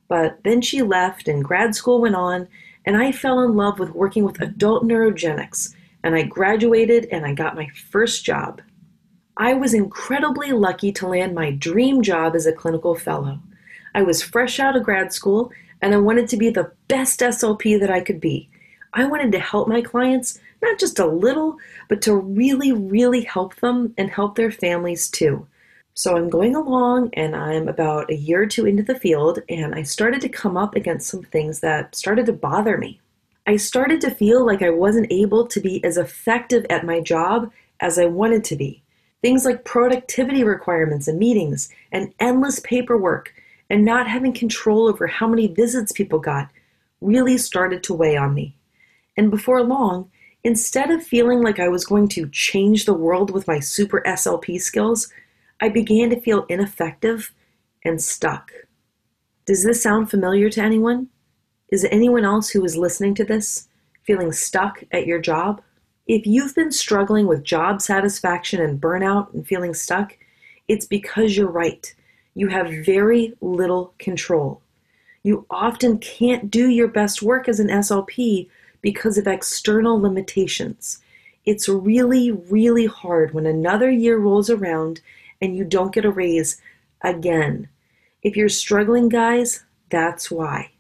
But 0.08 0.40
then 0.44 0.62
she 0.62 0.82
left, 0.82 1.28
and 1.28 1.44
grad 1.44 1.76
school 1.76 2.02
went 2.02 2.16
on, 2.16 2.48
and 2.86 2.98
I 2.98 3.12
fell 3.12 3.42
in 3.42 3.56
love 3.56 3.80
with 3.80 3.92
working 3.92 4.24
with 4.24 4.42
adult 4.42 4.84
neurogenics, 4.84 5.76
and 6.04 6.16
I 6.16 6.24
graduated 6.24 7.08
and 7.12 7.26
I 7.26 7.34
got 7.34 7.56
my 7.56 7.68
first 7.92 8.24
job. 8.24 8.62
I 9.38 9.54
was 9.54 9.74
incredibly 9.74 10.52
lucky 10.52 10.92
to 10.94 11.08
land 11.08 11.34
my 11.34 11.52
dream 11.52 12.02
job 12.02 12.36
as 12.36 12.46
a 12.46 12.54
clinical 12.54 12.96
fellow. 12.96 13.40
I 13.96 14.04
was 14.04 14.22
fresh 14.22 14.60
out 14.60 14.76
of 14.76 14.84
grad 14.84 15.14
school 15.14 15.52
and 15.82 15.94
I 15.94 15.98
wanted 15.98 16.28
to 16.30 16.38
be 16.38 16.50
the 16.50 16.72
best 16.88 17.22
SLP 17.22 17.80
that 17.80 17.90
I 17.90 18.02
could 18.02 18.20
be. 18.20 18.50
I 18.94 19.06
wanted 19.06 19.32
to 19.32 19.40
help 19.40 19.68
my 19.68 19.82
clients, 19.82 20.40
not 20.62 20.80
just 20.80 21.00
a 21.00 21.06
little, 21.06 21.58
but 21.88 22.02
to 22.04 22.16
really, 22.16 22.72
really 22.72 23.22
help 23.22 23.56
them 23.58 23.94
and 23.98 24.10
help 24.10 24.36
their 24.36 24.52
families 24.52 25.10
too. 25.10 25.48
So 25.94 26.16
I'm 26.16 26.30
going 26.30 26.56
along 26.56 27.10
and 27.14 27.36
I'm 27.36 27.68
about 27.68 28.10
a 28.10 28.16
year 28.16 28.44
or 28.44 28.46
two 28.46 28.66
into 28.66 28.84
the 28.84 29.00
field, 29.00 29.40
and 29.50 29.76
I 29.76 29.84
started 29.84 30.22
to 30.22 30.30
come 30.30 30.56
up 30.56 30.76
against 30.76 31.10
some 31.10 31.24
things 31.24 31.60
that 31.60 31.96
started 31.96 32.26
to 32.28 32.34
bother 32.34 32.78
me. 32.78 33.02
I 33.48 33.58
started 33.58 34.00
to 34.02 34.12
feel 34.12 34.46
like 34.46 34.62
I 34.62 34.70
wasn't 34.70 35.12
able 35.12 35.48
to 35.48 35.60
be 35.60 35.84
as 35.84 35.98
effective 35.98 36.66
at 36.70 36.86
my 36.86 37.02
job 37.02 37.52
as 37.80 37.98
I 37.98 38.06
wanted 38.06 38.44
to 38.46 38.56
be. 38.56 38.82
Things 39.22 39.44
like 39.44 39.66
productivity 39.66 40.44
requirements 40.44 41.08
and 41.08 41.20
meetings 41.20 41.70
and 41.92 42.14
endless 42.20 42.60
paperwork 42.60 43.34
and 43.70 43.84
not 43.84 44.08
having 44.08 44.34
control 44.34 44.88
over 44.88 45.08
how 45.08 45.28
many 45.28 45.48
visits 45.48 45.92
people 45.92 46.20
got 46.20 46.50
really 47.02 47.38
started 47.38 47.84
to 47.84 47.94
weigh 47.94 48.18
on 48.18 48.34
me. 48.34 48.56
And 49.18 49.30
before 49.30 49.64
long, 49.64 50.10
instead 50.44 50.92
of 50.92 51.04
feeling 51.04 51.42
like 51.42 51.60
I 51.60 51.68
was 51.68 51.86
going 51.86 52.08
to 52.10 52.30
change 52.30 52.86
the 52.86 52.94
world 52.94 53.32
with 53.32 53.48
my 53.48 53.60
super 53.60 54.02
SLP 54.06 54.62
skills, 54.62 55.12
I 55.60 55.70
began 55.70 56.10
to 56.12 56.22
feel 56.22 56.46
ineffective 56.50 57.34
and 57.84 58.02
stuck. 58.02 58.52
Does 59.46 59.64
this 59.64 59.82
sound 59.82 60.10
familiar 60.10 60.50
to 60.52 60.62
anyone? 60.62 61.08
Is 61.72 61.86
anyone 61.92 62.26
else 62.26 62.50
who 62.50 62.64
is 62.64 62.78
listening 62.78 63.16
to 63.16 63.24
this 63.24 63.68
feeling 64.04 64.32
stuck 64.32 64.84
at 64.92 65.06
your 65.06 65.20
job? 65.20 65.62
If 66.08 66.26
you've 66.26 66.56
been 66.56 66.72
struggling 66.72 67.28
with 67.28 67.44
job 67.44 67.82
satisfaction 67.82 68.62
and 68.62 68.82
burnout 68.82 69.34
and 69.34 69.46
feeling 69.46 69.74
stuck, 69.74 70.18
it's 70.68 70.86
because 70.86 71.36
you're 71.36 71.52
right. 71.52 71.94
You 72.34 72.48
have 72.48 72.86
very 72.86 73.36
little 73.42 73.94
control. 74.00 74.62
You 75.24 75.46
often 75.50 75.98
can't 76.00 76.50
do 76.50 76.70
your 76.70 76.88
best 76.88 77.22
work 77.22 77.48
as 77.50 77.60
an 77.60 77.68
SLP 77.68 78.50
because 78.82 79.18
of 79.18 79.28
external 79.28 80.00
limitations. 80.00 81.00
It's 81.46 81.70
really, 81.70 82.32
really 82.32 82.86
hard 82.86 83.34
when 83.34 83.46
another 83.46 83.90
year 83.90 84.18
rolls 84.18 84.50
around 84.50 85.02
and 85.42 85.56
you 85.56 85.64
don't 85.64 85.94
get 85.94 86.06
a 86.06 86.12
raise 86.12 86.62
again. 87.02 87.70
If 88.22 88.36
you're 88.36 88.50
struggling, 88.50 89.10
guys, 89.10 89.64
that's 89.90 90.30
why. 90.30 90.72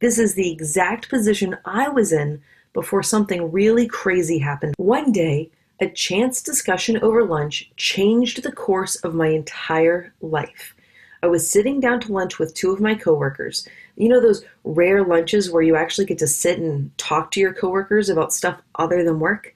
This 0.00 0.18
is 0.18 0.34
the 0.34 0.50
exact 0.50 1.08
position 1.08 1.58
I 1.64 1.88
was 1.88 2.12
in 2.12 2.40
before 2.72 3.02
something 3.02 3.50
really 3.50 3.86
crazy 3.86 4.38
happened. 4.38 4.74
One 4.78 5.12
day, 5.12 5.50
a 5.80 5.88
chance 5.88 6.42
discussion 6.42 6.98
over 6.98 7.24
lunch 7.24 7.70
changed 7.76 8.42
the 8.42 8.52
course 8.52 8.96
of 8.96 9.14
my 9.14 9.28
entire 9.28 10.12
life. 10.20 10.74
I 11.22 11.26
was 11.26 11.48
sitting 11.48 11.80
down 11.80 12.00
to 12.00 12.12
lunch 12.12 12.38
with 12.38 12.54
two 12.54 12.72
of 12.72 12.80
my 12.80 12.94
coworkers. 12.94 13.66
You 13.98 14.08
know 14.08 14.20
those 14.20 14.44
rare 14.62 15.04
lunches 15.04 15.50
where 15.50 15.62
you 15.62 15.74
actually 15.74 16.06
get 16.06 16.18
to 16.18 16.28
sit 16.28 16.60
and 16.60 16.96
talk 16.98 17.32
to 17.32 17.40
your 17.40 17.52
coworkers 17.52 18.08
about 18.08 18.32
stuff 18.32 18.62
other 18.76 19.02
than 19.02 19.18
work? 19.18 19.52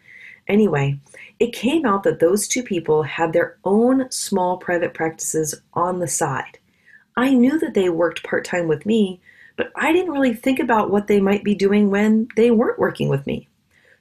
Anyway, 0.48 0.98
it 1.38 1.52
came 1.52 1.86
out 1.86 2.02
that 2.02 2.18
those 2.18 2.48
two 2.48 2.64
people 2.64 3.04
had 3.04 3.32
their 3.32 3.56
own 3.64 4.10
small 4.10 4.56
private 4.56 4.94
practices 4.94 5.54
on 5.74 6.00
the 6.00 6.08
side. 6.08 6.58
I 7.16 7.30
knew 7.30 7.56
that 7.60 7.74
they 7.74 7.88
worked 7.88 8.24
part 8.24 8.44
time 8.44 8.66
with 8.66 8.84
me, 8.84 9.20
but 9.54 9.70
I 9.76 9.92
didn't 9.92 10.10
really 10.10 10.34
think 10.34 10.58
about 10.58 10.90
what 10.90 11.06
they 11.06 11.20
might 11.20 11.44
be 11.44 11.54
doing 11.54 11.88
when 11.88 12.26
they 12.34 12.50
weren't 12.50 12.80
working 12.80 13.08
with 13.08 13.24
me. 13.28 13.48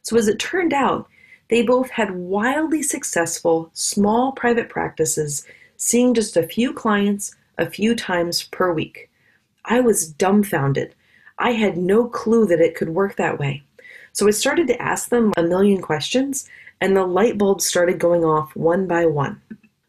So, 0.01 0.17
as 0.17 0.27
it 0.27 0.39
turned 0.39 0.73
out, 0.73 1.07
they 1.49 1.61
both 1.61 1.91
had 1.91 2.15
wildly 2.15 2.81
successful 2.81 3.69
small 3.73 4.31
private 4.31 4.69
practices, 4.69 5.45
seeing 5.77 6.15
just 6.15 6.35
a 6.35 6.47
few 6.47 6.73
clients 6.73 7.35
a 7.59 7.69
few 7.69 7.93
times 7.93 8.45
per 8.45 8.73
week. 8.73 9.10
I 9.65 9.79
was 9.79 10.11
dumbfounded. 10.11 10.95
I 11.37 11.51
had 11.51 11.77
no 11.77 12.07
clue 12.07 12.45
that 12.47 12.59
it 12.59 12.75
could 12.75 12.89
work 12.89 13.15
that 13.15 13.39
way. 13.39 13.63
So 14.13 14.27
I 14.27 14.31
started 14.31 14.67
to 14.67 14.81
ask 14.81 15.09
them 15.09 15.31
a 15.37 15.43
million 15.43 15.81
questions, 15.81 16.47
and 16.79 16.95
the 16.95 17.05
light 17.05 17.37
bulbs 17.37 17.65
started 17.65 17.99
going 17.99 18.23
off 18.23 18.55
one 18.55 18.87
by 18.87 19.05
one. 19.05 19.41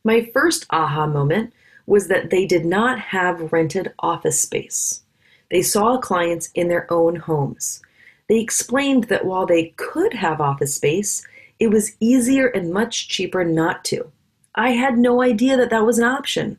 My 0.04 0.30
first 0.32 0.66
aha 0.70 1.06
moment 1.06 1.52
was 1.86 2.08
that 2.08 2.30
they 2.30 2.46
did 2.46 2.64
not 2.64 2.98
have 2.98 3.52
rented 3.52 3.92
office 3.98 4.40
space. 4.40 5.02
They 5.50 5.62
saw 5.62 5.98
clients 5.98 6.50
in 6.54 6.68
their 6.68 6.90
own 6.92 7.16
homes. 7.16 7.82
They 8.28 8.40
explained 8.40 9.04
that 9.04 9.26
while 9.26 9.46
they 9.46 9.74
could 9.76 10.14
have 10.14 10.40
office 10.40 10.74
space, 10.74 11.26
it 11.58 11.68
was 11.68 11.96
easier 12.00 12.46
and 12.46 12.72
much 12.72 13.08
cheaper 13.08 13.44
not 13.44 13.84
to. 13.86 14.10
I 14.54 14.70
had 14.70 14.98
no 14.98 15.22
idea 15.22 15.56
that 15.56 15.70
that 15.70 15.86
was 15.86 15.98
an 15.98 16.04
option. 16.04 16.58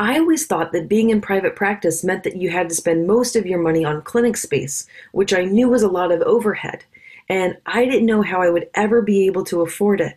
I 0.00 0.16
always 0.16 0.46
thought 0.46 0.70
that 0.72 0.88
being 0.88 1.10
in 1.10 1.20
private 1.20 1.56
practice 1.56 2.04
meant 2.04 2.22
that 2.22 2.36
you 2.36 2.50
had 2.50 2.68
to 2.68 2.74
spend 2.74 3.08
most 3.08 3.34
of 3.34 3.46
your 3.46 3.58
money 3.58 3.84
on 3.84 4.02
clinic 4.02 4.36
space, 4.36 4.86
which 5.10 5.34
I 5.34 5.42
knew 5.42 5.68
was 5.68 5.82
a 5.82 5.88
lot 5.88 6.12
of 6.12 6.22
overhead, 6.22 6.84
and 7.28 7.56
I 7.66 7.84
didn't 7.84 8.06
know 8.06 8.22
how 8.22 8.40
I 8.40 8.48
would 8.48 8.68
ever 8.74 9.02
be 9.02 9.26
able 9.26 9.42
to 9.46 9.62
afford 9.62 10.00
it. 10.00 10.16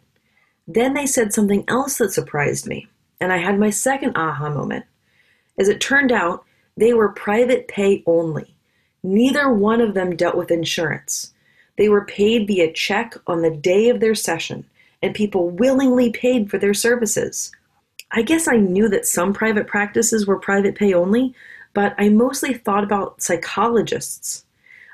Then 0.67 0.93
they 0.93 1.07
said 1.07 1.33
something 1.33 1.65
else 1.67 1.97
that 1.97 2.13
surprised 2.13 2.67
me, 2.67 2.89
and 3.19 3.33
I 3.33 3.37
had 3.37 3.57
my 3.57 3.71
second 3.71 4.15
aha 4.15 4.51
moment. 4.51 4.85
As 5.57 5.67
it 5.67 5.81
turned 5.81 6.11
out, 6.11 6.45
they 6.77 6.93
were 6.93 7.09
private 7.09 7.67
pay 7.67 8.03
only. 8.05 8.53
Neither 9.01 9.51
one 9.51 9.81
of 9.81 9.95
them 9.95 10.15
dealt 10.15 10.37
with 10.37 10.51
insurance. 10.51 11.33
They 11.77 11.89
were 11.89 12.05
paid 12.05 12.45
via 12.45 12.71
check 12.71 13.15
on 13.25 13.41
the 13.41 13.49
day 13.49 13.89
of 13.89 13.99
their 13.99 14.13
session, 14.13 14.63
and 15.01 15.15
people 15.15 15.49
willingly 15.49 16.11
paid 16.11 16.51
for 16.51 16.59
their 16.59 16.75
services. 16.75 17.51
I 18.13 18.21
guess 18.21 18.47
I 18.47 18.57
knew 18.57 18.89
that 18.89 19.05
some 19.05 19.33
private 19.33 19.67
practices 19.67 20.27
were 20.27 20.39
private 20.39 20.75
pay 20.75 20.93
only, 20.93 21.33
but 21.73 21.95
I 21.97 22.09
mostly 22.09 22.53
thought 22.53 22.83
about 22.83 23.21
psychologists. 23.21 24.45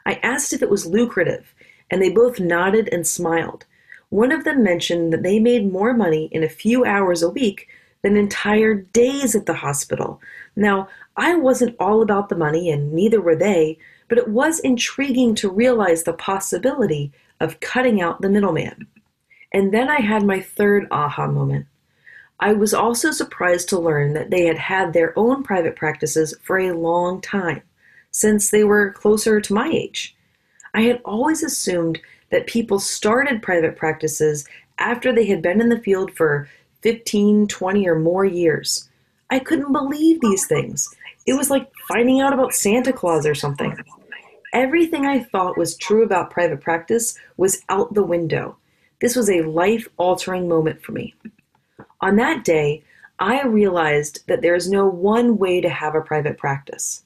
I 0.05 0.19
asked 0.23 0.53
if 0.53 0.61
it 0.61 0.69
was 0.69 0.85
lucrative, 0.85 1.53
and 1.89 2.01
they 2.01 2.09
both 2.09 2.39
nodded 2.39 2.89
and 2.91 3.07
smiled. 3.07 3.65
One 4.09 4.31
of 4.31 4.43
them 4.43 4.63
mentioned 4.63 5.11
that 5.11 5.23
they 5.23 5.39
made 5.39 5.71
more 5.71 5.93
money 5.93 6.29
in 6.31 6.43
a 6.43 6.49
few 6.49 6.85
hours 6.85 7.23
a 7.23 7.29
week 7.29 7.67
than 8.03 8.15
entire 8.15 8.75
days 8.75 9.35
at 9.35 9.47
the 9.47 9.55
hospital. 9.55 10.21
Now, 10.55 10.87
I 11.15 11.35
wasn't 11.35 11.75
all 11.79 12.01
about 12.01 12.29
the 12.29 12.35
money, 12.35 12.69
and 12.69 12.93
neither 12.93 13.19
were 13.19 13.35
they, 13.35 13.79
but 14.07 14.17
it 14.17 14.29
was 14.29 14.59
intriguing 14.59 15.33
to 15.35 15.49
realize 15.49 16.03
the 16.03 16.13
possibility 16.13 17.11
of 17.39 17.59
cutting 17.59 17.99
out 17.99 18.21
the 18.21 18.29
middleman. 18.29 18.87
And 19.51 19.73
then 19.73 19.89
I 19.89 20.01
had 20.01 20.23
my 20.23 20.39
third 20.39 20.87
aha 20.91 21.27
moment. 21.27 21.65
I 22.39 22.53
was 22.53 22.73
also 22.73 23.11
surprised 23.11 23.67
to 23.69 23.79
learn 23.79 24.13
that 24.13 24.29
they 24.29 24.45
had 24.45 24.59
had 24.59 24.93
their 24.93 25.17
own 25.17 25.43
private 25.43 25.75
practices 25.75 26.35
for 26.43 26.59
a 26.59 26.77
long 26.77 27.19
time, 27.19 27.63
since 28.11 28.49
they 28.49 28.63
were 28.63 28.91
closer 28.91 29.41
to 29.41 29.53
my 29.53 29.69
age. 29.69 30.15
I 30.73 30.81
had 30.81 31.01
always 31.03 31.41
assumed 31.41 31.99
that 32.29 32.45
people 32.45 32.79
started 32.79 33.41
private 33.41 33.75
practices 33.75 34.47
after 34.77 35.11
they 35.11 35.25
had 35.25 35.41
been 35.41 35.61
in 35.61 35.69
the 35.69 35.79
field 35.79 36.11
for 36.11 36.47
15, 36.83 37.47
20, 37.47 37.87
or 37.87 37.97
more 37.97 38.25
years. 38.25 38.87
I 39.31 39.39
couldn't 39.39 39.73
believe 39.73 40.21
these 40.21 40.45
things. 40.45 40.93
It 41.25 41.33
was 41.33 41.49
like 41.49 41.71
finding 41.87 42.21
out 42.21 42.33
about 42.33 42.53
Santa 42.53 42.93
Claus 42.93 43.25
or 43.25 43.33
something. 43.33 43.75
Everything 44.53 45.05
I 45.05 45.23
thought 45.23 45.57
was 45.57 45.75
true 45.75 46.03
about 46.03 46.31
private 46.31 46.61
practice 46.61 47.17
was 47.35 47.63
out 47.69 47.93
the 47.93 48.03
window. 48.03 48.57
This 49.01 49.15
was 49.15 49.29
a 49.29 49.41
life 49.41 49.87
altering 49.97 50.47
moment 50.47 50.83
for 50.83 50.91
me. 50.91 51.15
On 52.01 52.15
that 52.17 52.43
day, 52.43 52.83
I 53.19 53.43
realized 53.43 54.27
that 54.27 54.41
there 54.41 54.55
is 54.55 54.69
no 54.69 54.87
one 54.87 55.37
way 55.37 55.61
to 55.61 55.69
have 55.69 55.95
a 55.95 56.01
private 56.01 56.37
practice. 56.37 57.03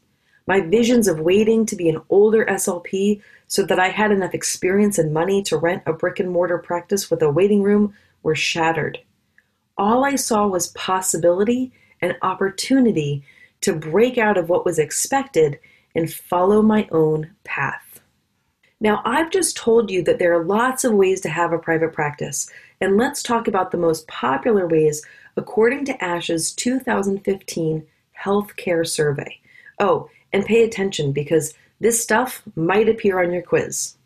My 0.47 0.59
visions 0.59 1.07
of 1.07 1.19
waiting 1.19 1.65
to 1.67 1.75
be 1.75 1.87
an 1.87 2.01
older 2.09 2.45
SLP 2.45 3.21
so 3.47 3.63
that 3.63 3.79
I 3.79 3.89
had 3.89 4.11
enough 4.11 4.33
experience 4.33 4.97
and 4.97 5.13
money 5.13 5.41
to 5.43 5.57
rent 5.57 5.83
a 5.85 5.93
brick 5.93 6.19
and 6.19 6.29
mortar 6.29 6.57
practice 6.57 7.09
with 7.09 7.21
a 7.21 7.29
waiting 7.29 7.63
room 7.63 7.93
were 8.23 8.35
shattered. 8.35 8.99
All 9.77 10.03
I 10.03 10.15
saw 10.15 10.47
was 10.47 10.69
possibility 10.69 11.71
and 12.01 12.17
opportunity 12.21 13.23
to 13.61 13.73
break 13.73 14.17
out 14.17 14.37
of 14.37 14.49
what 14.49 14.65
was 14.65 14.79
expected 14.79 15.59
and 15.95 16.11
follow 16.11 16.61
my 16.61 16.87
own 16.91 17.31
path. 17.43 17.90
Now, 18.81 19.03
I've 19.05 19.29
just 19.29 19.55
told 19.55 19.91
you 19.91 20.01
that 20.03 20.17
there 20.17 20.33
are 20.33 20.43
lots 20.43 20.83
of 20.83 20.93
ways 20.93 21.21
to 21.21 21.29
have 21.29 21.53
a 21.53 21.59
private 21.59 21.93
practice, 21.93 22.49
and 22.81 22.97
let's 22.97 23.21
talk 23.21 23.47
about 23.47 23.69
the 23.69 23.77
most 23.77 24.07
popular 24.07 24.67
ways 24.67 25.05
according 25.37 25.85
to 25.85 25.97
ASHA's 25.99 26.51
2015 26.53 27.85
Healthcare 28.19 28.87
Survey. 28.87 29.39
Oh, 29.79 30.09
and 30.33 30.43
pay 30.43 30.63
attention 30.63 31.11
because 31.11 31.53
this 31.79 32.01
stuff 32.01 32.41
might 32.55 32.89
appear 32.89 33.21
on 33.23 33.31
your 33.31 33.43
quiz. 33.43 33.97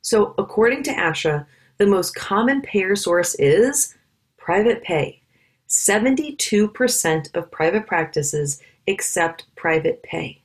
So, 0.00 0.34
according 0.38 0.84
to 0.84 0.94
ASHA, 0.94 1.44
the 1.76 1.86
most 1.86 2.14
common 2.14 2.62
payer 2.62 2.96
source 2.96 3.34
is 3.34 3.96
private 4.38 4.82
pay. 4.82 5.20
72% 5.68 7.34
of 7.34 7.50
private 7.50 7.86
practices 7.86 8.62
accept 8.88 9.44
private 9.56 10.02
pay 10.02 10.40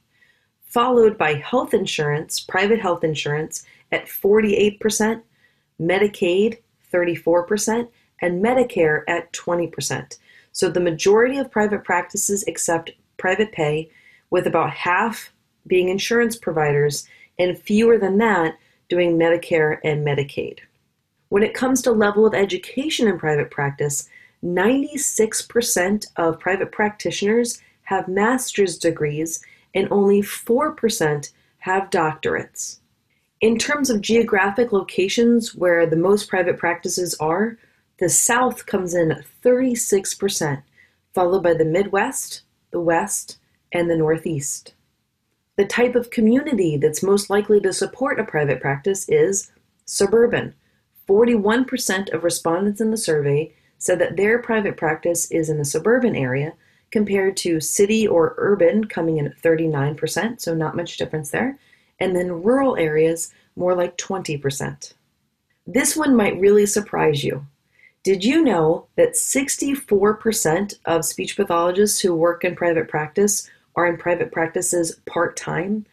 followed 0.71 1.17
by 1.17 1.33
health 1.33 1.73
insurance, 1.73 2.39
private 2.39 2.79
health 2.79 3.03
insurance 3.03 3.65
at 3.91 4.05
48%, 4.05 5.21
Medicaid 5.81 6.59
34%, 6.93 7.89
and 8.21 8.43
Medicare 8.43 9.03
at 9.07 9.31
20%. 9.33 10.17
So 10.53 10.69
the 10.69 10.79
majority 10.79 11.37
of 11.37 11.51
private 11.51 11.83
practices 11.83 12.45
accept 12.47 12.91
private 13.17 13.51
pay, 13.51 13.89
with 14.29 14.47
about 14.47 14.71
half 14.71 15.33
being 15.67 15.89
insurance 15.89 16.37
providers 16.37 17.05
and 17.37 17.57
fewer 17.57 17.97
than 17.97 18.17
that 18.19 18.57
doing 18.87 19.17
Medicare 19.17 19.79
and 19.83 20.07
Medicaid. 20.07 20.59
When 21.27 21.43
it 21.43 21.53
comes 21.53 21.81
to 21.81 21.91
level 21.91 22.25
of 22.25 22.33
education 22.33 23.09
in 23.09 23.19
private 23.19 23.51
practice, 23.51 24.07
96% 24.43 26.07
of 26.15 26.39
private 26.39 26.71
practitioners 26.71 27.61
have 27.83 28.07
master's 28.07 28.77
degrees 28.77 29.43
and 29.73 29.87
only 29.91 30.21
4% 30.21 31.31
have 31.59 31.89
doctorates. 31.89 32.79
In 33.39 33.57
terms 33.57 33.89
of 33.89 34.01
geographic 34.01 34.71
locations 34.71 35.55
where 35.55 35.85
the 35.85 35.95
most 35.95 36.29
private 36.29 36.57
practices 36.57 37.15
are, 37.19 37.57
the 37.99 38.09
South 38.09 38.65
comes 38.65 38.93
in 38.93 39.23
36%, 39.43 40.63
followed 41.13 41.43
by 41.43 41.53
the 41.53 41.65
Midwest, 41.65 42.41
the 42.71 42.79
West, 42.79 43.37
and 43.71 43.89
the 43.89 43.97
Northeast. 43.97 44.73
The 45.57 45.65
type 45.65 45.95
of 45.95 46.09
community 46.09 46.77
that's 46.77 47.03
most 47.03 47.29
likely 47.29 47.59
to 47.61 47.73
support 47.73 48.19
a 48.19 48.23
private 48.23 48.61
practice 48.61 49.07
is 49.09 49.51
suburban. 49.85 50.55
41% 51.07 52.13
of 52.13 52.23
respondents 52.23 52.81
in 52.81 52.91
the 52.91 52.97
survey 52.97 53.53
said 53.77 53.99
that 53.99 54.17
their 54.17 54.39
private 54.39 54.77
practice 54.77 55.29
is 55.31 55.49
in 55.49 55.59
a 55.59 55.65
suburban 55.65 56.15
area, 56.15 56.53
compared 56.91 57.37
to 57.37 57.59
city 57.59 58.07
or 58.07 58.35
urban 58.37 58.85
coming 58.85 59.17
in 59.17 59.27
at 59.27 59.41
39%, 59.41 60.41
so 60.41 60.53
not 60.53 60.75
much 60.75 60.97
difference 60.97 61.31
there, 61.31 61.57
and 61.99 62.15
then 62.15 62.43
rural 62.43 62.75
areas 62.75 63.33
more 63.55 63.75
like 63.75 63.97
20%. 63.97 64.93
This 65.65 65.95
one 65.95 66.15
might 66.15 66.39
really 66.39 66.65
surprise 66.65 67.23
you. 67.23 67.45
Did 68.03 68.25
you 68.25 68.43
know 68.43 68.87
that 68.95 69.13
64% 69.13 70.73
of 70.85 71.05
speech 71.05 71.37
pathologists 71.37 71.99
who 71.99 72.15
work 72.15 72.43
in 72.43 72.55
private 72.55 72.87
practice 72.87 73.49
are 73.75 73.87
in 73.87 73.97
private 73.97 74.31
practices 74.31 74.99
part 75.05 75.37
time? 75.37 75.85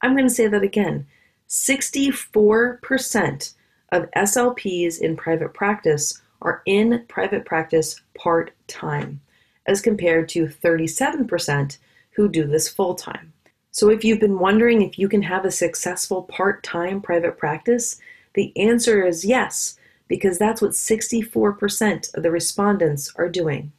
I'm 0.00 0.14
going 0.14 0.28
to 0.28 0.34
say 0.34 0.46
that 0.46 0.62
again 0.62 1.06
64% 1.48 3.54
of 3.90 4.10
SLPs 4.12 5.00
in 5.00 5.16
private 5.16 5.52
practice 5.52 6.22
are 6.40 6.62
in 6.66 7.04
private 7.08 7.44
practice 7.44 8.00
part 8.14 8.52
time 8.68 9.20
as 9.68 9.80
compared 9.80 10.28
to 10.30 10.46
37% 10.46 11.78
who 12.12 12.28
do 12.28 12.46
this 12.46 12.68
full 12.68 12.94
time. 12.94 13.32
So, 13.70 13.90
if 13.90 14.02
you've 14.02 14.18
been 14.18 14.40
wondering 14.40 14.82
if 14.82 14.98
you 14.98 15.08
can 15.08 15.22
have 15.22 15.44
a 15.44 15.52
successful 15.52 16.22
part 16.22 16.64
time 16.64 17.00
private 17.00 17.38
practice, 17.38 18.00
the 18.34 18.52
answer 18.56 19.06
is 19.06 19.24
yes, 19.24 19.78
because 20.08 20.38
that's 20.38 20.60
what 20.60 20.72
64% 20.72 22.14
of 22.14 22.22
the 22.22 22.30
respondents 22.30 23.12
are 23.16 23.28
doing. 23.28 23.72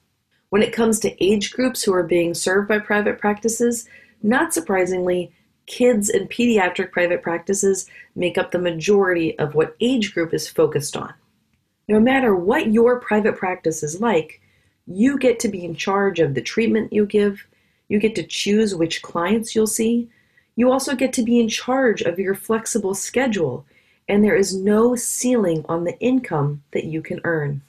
When 0.49 0.61
it 0.61 0.73
comes 0.73 0.99
to 0.99 1.23
age 1.23 1.51
groups 1.51 1.83
who 1.83 1.93
are 1.93 2.03
being 2.03 2.33
served 2.33 2.67
by 2.67 2.79
private 2.79 3.19
practices, 3.19 3.87
not 4.23 4.53
surprisingly, 4.53 5.33
kids 5.65 6.09
and 6.09 6.29
pediatric 6.29 6.91
private 6.91 7.21
practices 7.21 7.85
make 8.15 8.37
up 8.37 8.51
the 8.51 8.59
majority 8.59 9.37
of 9.37 9.53
what 9.53 9.75
age 9.79 10.13
group 10.13 10.33
is 10.33 10.47
focused 10.47 10.97
on. 10.97 11.13
No 11.87 11.99
matter 11.99 12.35
what 12.35 12.71
your 12.71 12.99
private 12.99 13.35
practice 13.35 13.83
is 13.83 13.99
like, 14.01 14.38
you 14.89 15.19
get 15.19 15.39
to 15.39 15.47
be 15.47 15.63
in 15.63 15.75
charge 15.75 16.19
of 16.19 16.33
the 16.33 16.41
treatment 16.41 16.91
you 16.91 17.05
give. 17.05 17.45
You 17.89 17.99
get 17.99 18.15
to 18.15 18.23
choose 18.23 18.73
which 18.73 19.03
clients 19.03 19.55
you'll 19.55 19.67
see. 19.67 20.09
You 20.55 20.71
also 20.71 20.95
get 20.95 21.13
to 21.13 21.23
be 21.23 21.39
in 21.39 21.47
charge 21.47 22.01
of 22.01 22.17
your 22.17 22.33
flexible 22.33 22.95
schedule, 22.95 23.65
and 24.07 24.23
there 24.23 24.35
is 24.35 24.55
no 24.55 24.95
ceiling 24.95 25.63
on 25.69 25.83
the 25.83 25.97
income 25.99 26.63
that 26.71 26.85
you 26.85 27.03
can 27.03 27.21
earn. 27.23 27.61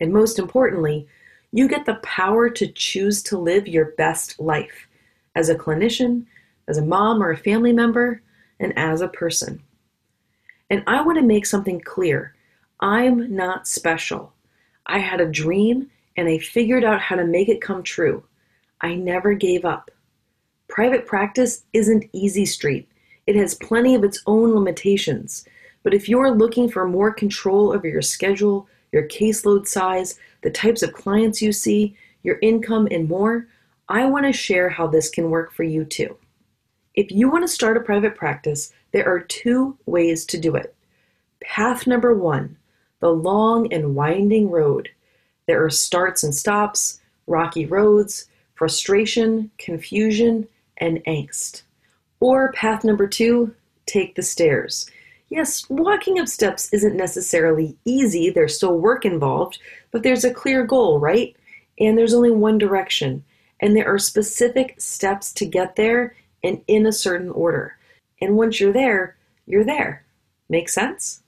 And 0.00 0.12
most 0.12 0.38
importantly, 0.38 1.08
you 1.50 1.66
get 1.66 1.86
the 1.86 1.94
power 1.96 2.50
to 2.50 2.66
choose 2.66 3.22
to 3.24 3.38
live 3.38 3.66
your 3.66 3.86
best 3.92 4.38
life 4.38 4.86
as 5.34 5.48
a 5.48 5.54
clinician, 5.54 6.26
as 6.68 6.76
a 6.76 6.84
mom 6.84 7.22
or 7.22 7.30
a 7.30 7.36
family 7.36 7.72
member, 7.72 8.20
and 8.60 8.76
as 8.78 9.00
a 9.00 9.08
person. 9.08 9.62
And 10.68 10.84
I 10.86 11.00
want 11.02 11.18
to 11.18 11.24
make 11.24 11.46
something 11.46 11.80
clear 11.80 12.34
I'm 12.80 13.34
not 13.34 13.66
special. 13.66 14.32
I 14.86 14.98
had 14.98 15.20
a 15.20 15.26
dream 15.26 15.90
and 16.16 16.28
I 16.28 16.38
figured 16.38 16.84
out 16.84 17.00
how 17.00 17.16
to 17.16 17.24
make 17.24 17.48
it 17.48 17.60
come 17.60 17.82
true. 17.82 18.24
I 18.80 18.94
never 18.94 19.34
gave 19.34 19.64
up. 19.64 19.90
Private 20.68 21.06
practice 21.06 21.64
isn't 21.72 22.08
easy 22.12 22.46
street. 22.46 22.88
It 23.26 23.36
has 23.36 23.54
plenty 23.54 23.94
of 23.94 24.04
its 24.04 24.22
own 24.26 24.54
limitations. 24.54 25.44
But 25.82 25.94
if 25.94 26.08
you're 26.08 26.30
looking 26.30 26.68
for 26.68 26.86
more 26.86 27.12
control 27.12 27.72
over 27.72 27.88
your 27.88 28.02
schedule, 28.02 28.68
your 28.92 29.06
caseload 29.08 29.66
size, 29.66 30.18
the 30.42 30.50
types 30.50 30.82
of 30.82 30.92
clients 30.92 31.40
you 31.40 31.52
see, 31.52 31.96
your 32.22 32.38
income, 32.42 32.88
and 32.90 33.08
more, 33.08 33.46
I 33.88 34.06
want 34.06 34.26
to 34.26 34.32
share 34.32 34.68
how 34.68 34.86
this 34.86 35.08
can 35.08 35.30
work 35.30 35.52
for 35.52 35.64
you 35.64 35.84
too. 35.84 36.16
If 36.94 37.10
you 37.10 37.30
want 37.30 37.44
to 37.44 37.48
start 37.48 37.76
a 37.76 37.80
private 37.80 38.14
practice, 38.14 38.72
there 38.92 39.08
are 39.08 39.20
two 39.20 39.78
ways 39.86 40.24
to 40.26 40.38
do 40.38 40.54
it. 40.54 40.74
Path 41.40 41.86
number 41.86 42.14
one, 42.14 42.56
the 43.00 43.10
long 43.10 43.72
and 43.72 43.94
winding 43.94 44.50
road. 44.50 44.90
There 45.46 45.64
are 45.64 45.70
starts 45.70 46.22
and 46.22 46.34
stops, 46.34 47.00
rocky 47.26 47.66
roads, 47.66 48.28
frustration, 48.54 49.50
confusion, 49.58 50.46
and 50.78 51.02
angst. 51.06 51.62
Or 52.20 52.52
path 52.52 52.84
number 52.84 53.06
two, 53.06 53.54
take 53.86 54.14
the 54.14 54.22
stairs. 54.22 54.90
Yes, 55.30 55.68
walking 55.70 56.18
up 56.18 56.28
steps 56.28 56.72
isn't 56.72 56.96
necessarily 56.96 57.76
easy, 57.84 58.30
there's 58.30 58.56
still 58.56 58.78
work 58.78 59.04
involved, 59.04 59.58
but 59.92 60.02
there's 60.02 60.24
a 60.24 60.34
clear 60.34 60.64
goal, 60.64 60.98
right? 60.98 61.36
And 61.78 61.96
there's 61.96 62.14
only 62.14 62.32
one 62.32 62.58
direction. 62.58 63.24
And 63.60 63.76
there 63.76 63.86
are 63.86 63.98
specific 63.98 64.74
steps 64.80 65.32
to 65.34 65.46
get 65.46 65.76
there 65.76 66.16
and 66.42 66.62
in 66.66 66.86
a 66.86 66.92
certain 66.92 67.30
order. 67.30 67.76
And 68.20 68.36
once 68.36 68.60
you're 68.60 68.72
there, 68.72 69.16
you're 69.46 69.64
there. 69.64 70.04
Make 70.48 70.68
sense? 70.68 71.19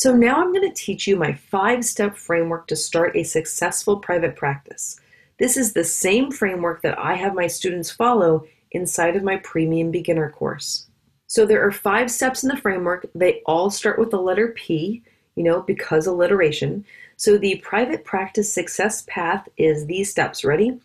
So 0.00 0.16
now 0.16 0.36
I'm 0.36 0.50
going 0.50 0.66
to 0.66 0.74
teach 0.74 1.06
you 1.06 1.14
my 1.14 1.34
five 1.34 1.84
step 1.84 2.16
framework 2.16 2.66
to 2.68 2.74
start 2.74 3.14
a 3.14 3.22
successful 3.22 3.98
private 3.98 4.34
practice. 4.34 4.98
This 5.38 5.58
is 5.58 5.74
the 5.74 5.84
same 5.84 6.32
framework 6.32 6.80
that 6.80 6.98
I 6.98 7.16
have 7.16 7.34
my 7.34 7.46
students 7.46 7.90
follow 7.90 8.46
inside 8.70 9.14
of 9.14 9.22
my 9.22 9.36
premium 9.36 9.90
beginner 9.90 10.30
course. 10.30 10.86
So 11.26 11.44
there 11.44 11.62
are 11.62 11.70
five 11.70 12.10
steps 12.10 12.42
in 12.42 12.48
the 12.48 12.56
framework. 12.56 13.10
They 13.14 13.42
all 13.44 13.68
start 13.68 13.98
with 13.98 14.10
the 14.10 14.22
letter 14.22 14.54
P, 14.56 15.02
you 15.34 15.42
know, 15.42 15.60
because 15.60 16.06
alliteration. 16.06 16.86
So 17.18 17.36
the 17.36 17.56
private 17.56 18.02
practice 18.02 18.50
success 18.50 19.04
path 19.06 19.50
is 19.58 19.84
these 19.84 20.10
steps. 20.10 20.44
Ready? 20.44 20.80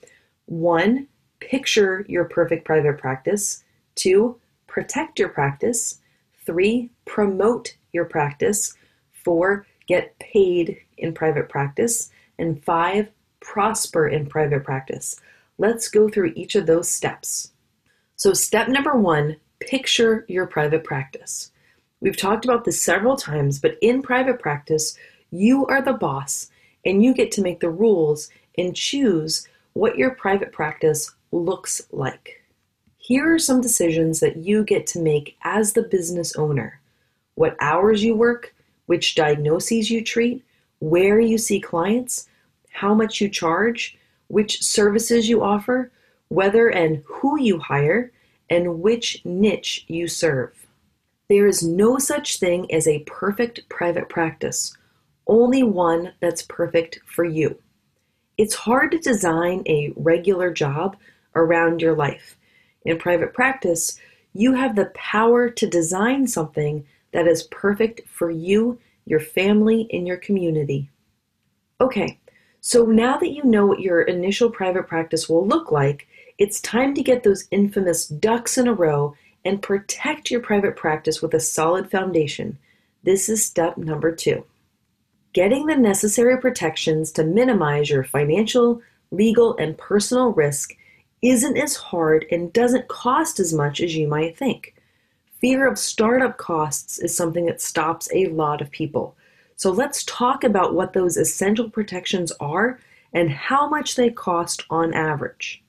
One, 0.47 1.07
picture 1.39 2.05
your 2.09 2.25
perfect 2.25 2.65
private 2.65 2.97
practice. 2.97 3.63
Two, 3.95 4.41
protect 4.67 5.19
your 5.19 5.29
practice. 5.29 6.01
Three, 6.45 6.89
promote 7.05 7.77
your 7.93 8.03
practice. 8.03 8.75
Four, 9.25 9.65
get 9.87 10.17
paid 10.19 10.77
in 10.99 11.13
private 11.13 11.49
practice. 11.49 12.11
And 12.37 12.63
five, 12.63 13.09
prosper 13.39 14.07
in 14.07 14.27
private 14.27 14.63
practice. 14.63 15.19
Let's 15.57 15.89
go 15.89 16.07
through 16.07 16.33
each 16.35 16.53
of 16.55 16.67
those 16.67 16.89
steps. 16.89 17.51
So, 18.15 18.33
step 18.33 18.67
number 18.67 18.95
one 18.95 19.37
picture 19.59 20.25
your 20.27 20.45
private 20.45 20.83
practice. 20.83 21.51
We've 22.01 22.17
talked 22.17 22.45
about 22.45 22.65
this 22.65 22.79
several 22.79 23.15
times, 23.15 23.57
but 23.59 23.77
in 23.81 24.01
private 24.01 24.39
practice, 24.39 24.97
you 25.31 25.65
are 25.67 25.81
the 25.81 25.93
boss 25.93 26.51
and 26.85 27.03
you 27.03 27.13
get 27.13 27.31
to 27.31 27.41
make 27.41 27.61
the 27.61 27.69
rules 27.69 28.29
and 28.57 28.75
choose 28.75 29.47
what 29.73 29.97
your 29.97 30.11
private 30.11 30.51
practice 30.51 31.15
looks 31.31 31.81
like. 31.91 32.43
Here 32.97 33.33
are 33.33 33.39
some 33.39 33.61
decisions 33.61 34.19
that 34.19 34.37
you 34.37 34.63
get 34.63 34.85
to 34.87 34.99
make 34.99 35.35
as 35.43 35.73
the 35.73 35.83
business 35.83 36.35
owner 36.35 36.79
what 37.35 37.57
hours 37.59 38.03
you 38.03 38.15
work, 38.15 38.54
which 38.85 39.15
diagnoses 39.15 39.89
you 39.89 40.03
treat, 40.03 40.43
where 40.79 41.19
you 41.19 41.37
see 41.37 41.59
clients, 41.59 42.27
how 42.71 42.93
much 42.93 43.21
you 43.21 43.29
charge, 43.29 43.97
which 44.27 44.61
services 44.61 45.29
you 45.29 45.43
offer, 45.43 45.91
whether 46.29 46.69
and 46.69 47.03
who 47.05 47.39
you 47.39 47.59
hire, 47.59 48.11
and 48.49 48.81
which 48.81 49.23
niche 49.25 49.85
you 49.87 50.07
serve. 50.07 50.67
There 51.29 51.47
is 51.47 51.63
no 51.63 51.97
such 51.97 52.39
thing 52.39 52.71
as 52.71 52.87
a 52.87 53.03
perfect 53.07 53.67
private 53.69 54.09
practice, 54.09 54.75
only 55.27 55.63
one 55.63 56.13
that's 56.19 56.43
perfect 56.43 56.99
for 57.05 57.25
you. 57.25 57.57
It's 58.37 58.53
hard 58.53 58.91
to 58.91 58.99
design 58.99 59.63
a 59.65 59.93
regular 59.95 60.51
job 60.51 60.97
around 61.35 61.81
your 61.81 61.95
life. 61.95 62.37
In 62.83 62.97
private 62.99 63.33
practice, 63.33 63.99
you 64.33 64.53
have 64.53 64.75
the 64.75 64.91
power 64.93 65.49
to 65.49 65.67
design 65.67 66.27
something 66.27 66.85
that 67.15 67.27
is 67.27 67.43
perfect 67.43 68.01
for 68.09 68.29
you, 68.29 68.77
your 69.05 69.21
family, 69.21 69.87
and 69.93 70.05
your 70.05 70.17
community. 70.17 70.89
Okay, 71.79 72.19
so 72.59 72.83
now 72.83 73.15
that 73.17 73.31
you 73.31 73.41
know 73.45 73.65
what 73.65 73.79
your 73.79 74.01
initial 74.01 74.49
private 74.49 74.85
practice 74.85 75.29
will 75.29 75.47
look 75.47 75.71
like, 75.71 76.09
it's 76.37 76.59
time 76.59 76.93
to 76.93 77.01
get 77.01 77.23
those 77.23 77.47
infamous 77.51 78.05
ducks 78.05 78.57
in 78.57 78.67
a 78.67 78.73
row 78.73 79.15
and 79.45 79.61
protect 79.61 80.29
your 80.29 80.41
private 80.41 80.75
practice 80.75 81.21
with 81.21 81.33
a 81.33 81.39
solid 81.39 81.89
foundation. 81.89 82.57
This 83.03 83.29
is 83.29 83.45
step 83.45 83.77
number 83.77 84.13
two. 84.13 84.43
Getting 85.31 85.67
the 85.67 85.77
necessary 85.77 86.37
protections 86.37 87.13
to 87.13 87.23
minimize 87.23 87.89
your 87.89 88.03
financial, 88.03 88.81
legal, 89.11 89.55
and 89.55 89.77
personal 89.77 90.33
risk 90.33 90.75
isn't 91.21 91.55
as 91.55 91.77
hard 91.77 92.25
and 92.29 92.51
doesn't 92.51 92.89
cost 92.89 93.39
as 93.39 93.53
much 93.53 93.79
as 93.79 93.95
you 93.95 94.05
might 94.05 94.35
think. 94.35 94.74
Fear 95.45 95.67
of 95.67 95.77
startup 95.77 96.37
costs 96.37 96.97
is 96.97 97.15
something 97.15 97.45
that 97.45 97.61
stops 97.61 98.09
a 98.11 98.25
lot 98.29 98.61
of 98.61 98.71
people. 98.71 99.15
So 99.57 99.69
let's 99.69 100.03
talk 100.05 100.43
about 100.43 100.73
what 100.73 100.93
those 100.93 101.17
essential 101.17 101.69
protections 101.69 102.31
are 102.39 102.79
and 103.13 103.29
how 103.29 103.69
much 103.69 103.95
they 103.95 104.09
cost 104.09 104.63
on 104.71 104.91
average. 104.95 105.61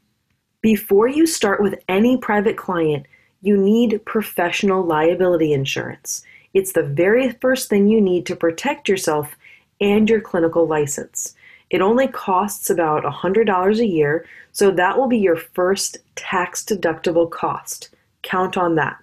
Before 0.63 1.09
you 1.09 1.27
start 1.27 1.63
with 1.63 1.79
any 1.91 2.17
private 2.17 2.57
client, 2.57 3.05
you 3.43 3.59
need 3.59 4.03
professional 4.07 4.83
liability 4.83 5.53
insurance. 5.53 6.25
It's 6.55 6.73
the 6.73 6.83
very 6.83 7.33
first 7.33 7.69
thing 7.69 7.87
you 7.87 8.01
need 8.01 8.25
to 8.25 8.35
protect 8.35 8.89
yourself 8.89 9.37
and 9.79 10.09
your 10.09 10.23
clinical 10.23 10.67
license. 10.67 11.35
It 11.69 11.83
only 11.83 12.09
costs 12.09 12.71
about 12.71 13.05
$100 13.05 13.79
a 13.79 13.87
year, 13.87 14.25
so 14.53 14.71
that 14.71 14.97
will 14.97 15.09
be 15.09 15.19
your 15.19 15.37
first 15.37 15.99
tax 16.15 16.65
deductible 16.65 17.31
cost. 17.31 17.91
Count 18.23 18.57
on 18.57 18.77
that. 18.77 18.97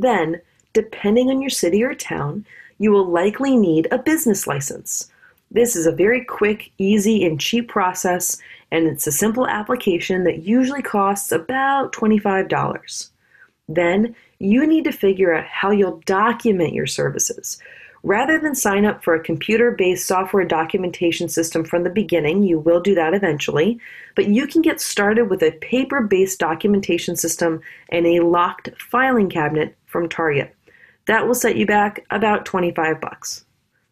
Then, 0.00 0.40
depending 0.72 1.30
on 1.30 1.40
your 1.40 1.50
city 1.50 1.82
or 1.82 1.94
town, 1.94 2.44
you 2.78 2.90
will 2.90 3.06
likely 3.06 3.56
need 3.56 3.88
a 3.90 3.98
business 3.98 4.46
license. 4.46 5.10
This 5.50 5.74
is 5.74 5.86
a 5.86 5.92
very 5.92 6.24
quick, 6.24 6.70
easy, 6.76 7.24
and 7.24 7.40
cheap 7.40 7.68
process, 7.68 8.38
and 8.70 8.86
it's 8.86 9.06
a 9.06 9.12
simple 9.12 9.46
application 9.46 10.24
that 10.24 10.42
usually 10.42 10.82
costs 10.82 11.32
about 11.32 11.92
$25. 11.92 13.10
Then 13.68 14.14
you 14.38 14.66
need 14.66 14.84
to 14.84 14.92
figure 14.92 15.34
out 15.34 15.46
how 15.46 15.70
you'll 15.70 16.02
document 16.04 16.74
your 16.74 16.86
services. 16.86 17.58
Rather 18.02 18.38
than 18.38 18.54
sign 18.54 18.84
up 18.84 19.02
for 19.02 19.14
a 19.14 19.22
computer 19.22 19.72
based 19.72 20.06
software 20.06 20.44
documentation 20.44 21.28
system 21.28 21.64
from 21.64 21.82
the 21.82 21.90
beginning, 21.90 22.42
you 22.42 22.58
will 22.58 22.80
do 22.80 22.94
that 22.94 23.14
eventually, 23.14 23.80
but 24.14 24.28
you 24.28 24.46
can 24.46 24.62
get 24.62 24.80
started 24.80 25.28
with 25.28 25.42
a 25.42 25.50
paper 25.52 26.02
based 26.02 26.38
documentation 26.38 27.16
system 27.16 27.60
and 27.88 28.06
a 28.06 28.20
locked 28.20 28.70
filing 28.78 29.28
cabinet 29.28 29.74
from 29.96 30.08
Target. 30.10 30.54
That 31.06 31.26
will 31.26 31.34
set 31.34 31.56
you 31.56 31.64
back 31.64 32.04
about 32.10 32.44
25 32.44 33.00
bucks. 33.00 33.46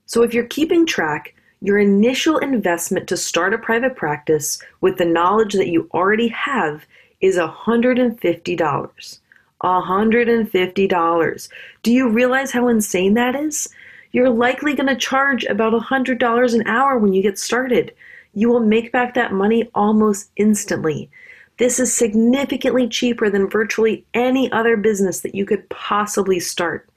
So 0.05 0.23
if 0.23 0.35
you're 0.35 0.45
keeping 0.45 0.85
track, 0.85 1.35
your 1.63 1.79
initial 1.79 2.37
investment 2.37 3.09
to 3.09 3.17
start 3.17 3.55
a 3.55 3.59
private 3.59 3.97
practice 3.97 4.61
with 4.83 4.99
the 4.99 5.07
knowledge 5.07 5.55
that 5.55 5.69
you 5.69 5.89
already 5.95 6.29
have 6.29 6.85
is 7.23 7.39
$150. 7.39 9.19
$150. 9.63 11.49
Do 11.83 11.91
you 11.91 12.09
realize 12.11 12.51
how 12.53 12.69
insane 12.69 13.15
that 13.15 13.35
is? 13.35 13.71
You're 14.13 14.29
likely 14.29 14.75
going 14.75 14.89
to 14.89 14.97
charge 14.97 15.47
about 15.47 15.73
$100 15.73 16.55
an 16.55 16.67
hour 16.67 16.99
when 16.99 17.15
you 17.15 17.23
get 17.23 17.39
started. 17.39 17.95
You 18.35 18.51
will 18.51 18.61
make 18.61 18.93
back 18.93 19.15
that 19.15 19.33
money 19.33 19.71
almost 19.75 20.31
instantly. 20.37 21.11
This 21.59 21.79
is 21.79 21.95
significantly 21.95 22.89
cheaper 22.89 23.31
than 23.31 23.49
virtually 23.49 24.05
any 24.13 24.51
other 24.51 24.77
business 24.77 25.21
that 25.21 25.35
you 25.35 25.47
could 25.47 25.69
possibly 25.69 26.41
start. 26.41 26.89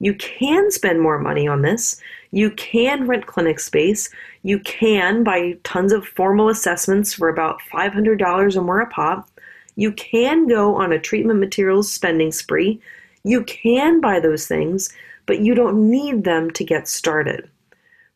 You 0.00 0.14
can 0.14 0.70
spend 0.70 1.00
more 1.00 1.18
money 1.18 1.46
on 1.46 1.62
this. 1.62 2.00
You 2.32 2.50
can 2.50 3.06
rent 3.06 3.26
clinic 3.26 3.60
space. 3.60 4.10
You 4.42 4.58
can 4.58 5.22
buy 5.22 5.56
tons 5.62 5.92
of 5.92 6.06
formal 6.06 6.48
assessments 6.48 7.14
for 7.14 7.28
about 7.28 7.60
$500 7.72 8.56
or 8.56 8.60
more 8.62 8.80
a 8.80 8.86
pop. 8.88 9.30
You 9.76 9.92
can 9.92 10.46
go 10.46 10.74
on 10.74 10.92
a 10.92 10.98
treatment 10.98 11.40
materials 11.40 11.90
spending 11.90 12.32
spree. 12.32 12.80
You 13.24 13.44
can 13.44 14.00
buy 14.00 14.20
those 14.20 14.46
things, 14.46 14.92
but 15.26 15.40
you 15.40 15.54
don't 15.54 15.88
need 15.88 16.24
them 16.24 16.50
to 16.50 16.64
get 16.64 16.88
started. 16.88 17.48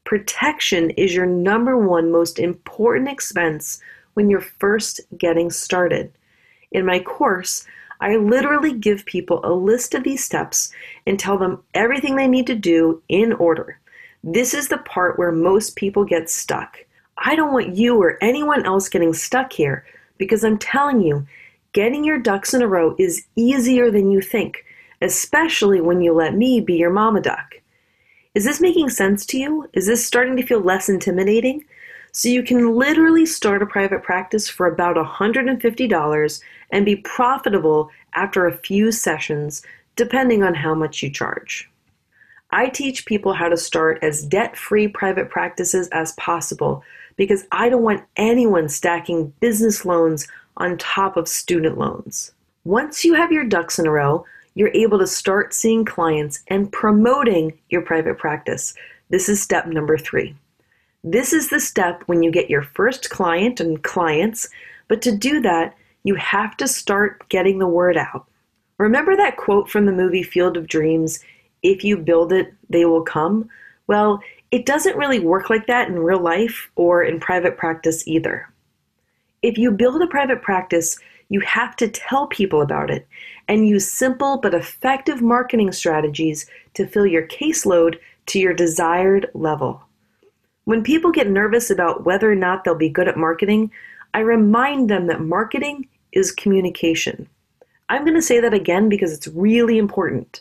Protection 0.05 0.91
is 0.91 1.15
your 1.15 1.27
number 1.27 1.77
one 1.79 2.11
most 2.13 2.39
important 2.39 3.09
expense 3.09 3.81
when 4.17 4.29
you're 4.29 4.41
first 4.41 5.01
getting 5.17 5.51
started. 5.51 6.13
In 6.73 6.85
my 6.85 6.99
course, 6.99 7.67
I 8.01 8.17
literally 8.17 8.73
give 8.73 9.07
people 9.07 9.41
a 9.45 9.53
list 9.53 9.95
of 9.95 10.05
these 10.05 10.25
steps 10.25 10.73
and 11.07 11.19
tell 11.19 11.39
them 11.39 11.63
everything 11.75 12.17
they 12.17 12.29
need 12.29 12.47
to 12.49 12.55
do 12.55 13.03
in 13.09 13.33
order. 13.33 13.79
This 14.25 14.53
is 14.53 14.69
the 14.69 14.79
part 14.79 15.19
where 15.19 15.33
most 15.33 15.77
people 15.77 16.05
get 16.05 16.29
stuck. 16.29 16.79
I 17.19 17.37
don't 17.37 17.53
want 17.53 17.77
you 17.77 17.97
or 18.01 18.19
anyone 18.23 18.67
else 18.67 18.89
getting 18.89 19.15
stuck 19.15 19.53
here 19.53 19.87
because 20.19 20.45
I'm 20.45 20.59
telling 20.59 21.01
you, 21.01 21.27
Getting 21.77 22.05
your 22.05 22.19
ducks 22.19 22.55
in 22.55 22.63
a 22.63 22.67
row 22.67 22.97
is 22.99 23.27
easier 23.37 23.91
than 23.91 24.11
you 24.11 24.23
think, 24.23 24.65
especially 25.03 25.79
when 25.79 26.01
you 26.01 26.15
let 26.15 26.35
me 26.35 26.59
be 26.59 26.77
your 26.77 26.89
mama 26.89 27.21
duck. 27.21 27.57
Is 28.35 28.47
this 28.47 28.63
making 28.63 28.89
sense 28.89 29.27
to 29.27 29.37
you? 29.37 29.69
Is 29.75 29.87
this 29.87 30.07
starting 30.07 30.39
to 30.39 30.43
feel 30.43 30.61
less 30.61 30.89
intimidating? 30.89 31.67
So 32.17 32.31
you 32.31 32.43
can 32.43 32.75
literally 32.75 33.27
start 33.27 33.61
a 33.61 33.67
private 33.67 34.03
practice 34.03 34.49
for 34.49 34.67
about 34.67 34.97
$150 34.97 36.41
and 36.71 36.87
be 36.87 36.97
profitable 36.97 37.91
after 38.15 38.47
a 38.47 38.57
few 38.57 38.91
sessions, 38.91 39.63
depending 39.97 40.43
on 40.43 40.55
how 40.55 40.75
much 40.75 41.03
you 41.03 41.11
charge. 41.11 41.71
I 42.53 42.71
teach 42.71 43.05
people 43.05 43.35
how 43.35 43.51
to 43.51 43.57
start 43.59 43.99
as 44.01 44.25
debt 44.25 44.57
free 44.57 44.89
private 44.89 45.29
practices 45.29 45.89
as 45.89 46.13
possible 46.13 46.83
because 47.17 47.45
I 47.53 47.69
don't 47.69 47.83
want 47.83 48.07
anyone 48.17 48.71
stacking 48.71 49.35
business 49.41 49.85
loans 49.85 50.27
on 50.57 50.79
top 50.79 51.19
of 51.19 51.29
student 51.29 51.77
loans. 51.77 52.33
Once 52.65 53.05
you 53.05 53.13
have 53.13 53.31
your 53.31 53.45
ducks 53.45 53.79
in 53.79 53.87
a 53.87 53.91
row, 53.91 54.25
you're 54.55 54.73
able 54.73 54.99
to 55.01 55.07
start 55.07 55.53
seeing 55.53 55.85
clients 55.85 56.43
and 56.49 56.73
promoting 56.73 57.59
your 57.69 57.83
private 57.83 58.17
practice. 58.17 58.73
This 59.11 59.29
is 59.29 59.43
step 59.43 59.67
number 59.67 59.99
three. 59.99 60.35
This 61.09 61.33
is 61.33 61.51
the 61.51 61.61
step 61.61 62.03
when 62.07 62.25
you 62.25 62.33
get 62.33 62.51
your 62.51 62.63
first 62.63 63.11
client 63.11 63.61
and 63.61 63.81
clients, 63.85 64.49
but 64.89 65.01
to 65.03 65.17
do 65.17 65.41
that, 65.41 65.77
you 66.03 66.17
have 66.17 66.57
to 66.57 66.67
start 66.67 67.29
getting 67.29 67.61
the 67.61 67.69
word 67.69 67.97
out. 67.97 68.27
Remember 68.79 69.15
that 69.15 69.37
quote 69.37 69.71
from 69.71 69.87
the 69.87 69.93
movie 69.93 70.25
Field 70.25 70.57
of 70.57 70.67
Dreams 70.67 71.21
if 71.63 71.85
you 71.85 71.97
build 71.97 72.33
it, 72.33 72.53
they 72.71 72.87
will 72.87 73.03
come? 73.03 73.49
Well, 73.87 74.21
it 74.51 74.67
doesn't 74.67 74.97
really 74.97 75.21
work 75.21 75.49
like 75.49 75.69
that 75.69 75.87
in 75.87 75.97
real 75.97 76.19
life 76.19 76.73
or 76.75 77.05
in 77.05 77.21
private 77.21 77.57
practice 77.57 78.09
either. 78.09 78.53
If 79.43 79.57
you 79.59 79.71
build 79.71 80.03
a 80.03 80.09
private 80.09 80.43
practice, 80.43 80.99
you 81.29 81.39
have 81.39 81.77
to 81.77 81.87
tell 81.87 82.27
people 82.27 82.63
about 82.63 82.91
it 82.91 83.07
and 83.47 83.69
use 83.69 83.89
simple 83.89 84.39
but 84.39 84.55
effective 84.55 85.23
marketing 85.23 85.71
strategies 85.71 86.51
to 86.75 86.85
fill 86.85 87.07
your 87.07 87.29
caseload 87.29 88.01
to 88.27 88.41
your 88.41 88.55
desired 88.55 89.31
level. 89.35 89.86
When 90.67 90.83
people 90.83 91.13
get 91.13 91.31
nervous 91.31 91.71
about 91.71 92.05
whether 92.05 92.31
or 92.31 92.35
not 92.35 92.65
they'll 92.65 92.75
be 92.75 92.89
good 92.89 93.07
at 93.07 93.17
marketing, 93.17 93.71
I 94.15 94.19
remind 94.19 94.91
them 94.91 95.07
that 95.07 95.21
marketing 95.21 95.87
is 96.11 96.33
communication. 96.33 97.29
I'm 97.89 98.03
going 98.03 98.17
to 98.17 98.23
say 98.23 98.41
that 98.41 98.53
again 98.53 98.89
because 98.89 99.13
it's 99.13 99.29
really 99.29 99.79
important. 99.79 100.41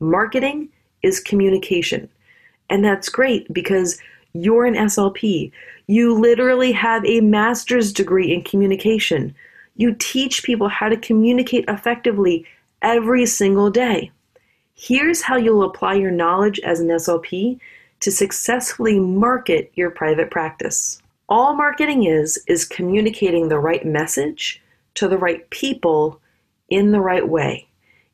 Marketing 0.00 0.68
is 1.02 1.18
communication. 1.18 2.10
And 2.68 2.84
that's 2.84 3.08
great 3.08 3.50
because 3.54 3.98
you're 4.34 4.66
an 4.66 4.74
SLP. 4.74 5.50
You 5.86 6.12
literally 6.12 6.72
have 6.72 7.02
a 7.06 7.22
master's 7.22 7.90
degree 7.90 8.34
in 8.34 8.44
communication. 8.44 9.34
You 9.76 9.94
teach 9.98 10.42
people 10.42 10.68
how 10.68 10.90
to 10.90 10.96
communicate 10.98 11.64
effectively 11.68 12.44
every 12.82 13.24
single 13.24 13.70
day. 13.70 14.10
Here's 14.74 15.22
how 15.22 15.36
you'll 15.36 15.64
apply 15.64 15.94
your 15.94 16.10
knowledge 16.10 16.60
as 16.60 16.80
an 16.80 16.88
SLP 16.88 17.58
to 18.04 18.12
successfully 18.12 19.00
market 19.00 19.72
your 19.76 19.88
private 19.88 20.30
practice. 20.30 21.00
All 21.30 21.54
marketing 21.54 22.04
is, 22.04 22.38
is 22.46 22.66
communicating 22.66 23.48
the 23.48 23.58
right 23.58 23.82
message 23.86 24.62
to 24.96 25.08
the 25.08 25.16
right 25.16 25.48
people 25.48 26.20
in 26.68 26.92
the 26.92 27.00
right 27.00 27.26
way. 27.26 27.66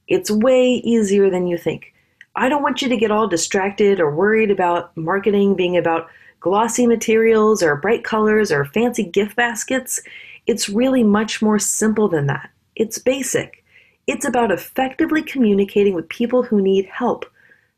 It's 0.06 0.30
way 0.30 0.74
easier 0.74 1.28
than 1.28 1.48
you 1.48 1.58
think. 1.58 1.92
I 2.36 2.48
don't 2.48 2.62
want 2.62 2.80
you 2.82 2.88
to 2.88 2.96
get 2.96 3.10
all 3.10 3.26
distracted 3.26 3.98
or 3.98 4.14
worried 4.14 4.52
about 4.52 4.96
marketing 4.96 5.56
being 5.56 5.76
about 5.76 6.08
glossy 6.38 6.86
materials 6.86 7.60
or 7.60 7.74
bright 7.74 8.04
colors 8.04 8.52
or 8.52 8.66
fancy 8.66 9.02
gift 9.02 9.34
baskets. 9.34 10.00
It's 10.46 10.68
really 10.68 11.02
much 11.02 11.42
more 11.42 11.58
simple 11.58 12.06
than 12.06 12.28
that. 12.28 12.48
It's 12.76 12.98
basic. 12.98 13.64
It's 14.06 14.24
about 14.24 14.52
effectively 14.52 15.22
communicating 15.22 15.94
with 15.94 16.08
people 16.08 16.44
who 16.44 16.62
need 16.62 16.86
help, 16.86 17.26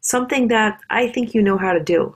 something 0.02 0.48
that 0.48 0.78
I 0.90 1.08
think 1.08 1.34
you 1.34 1.42
know 1.42 1.56
how 1.56 1.72
to 1.72 1.82
do. 1.82 2.14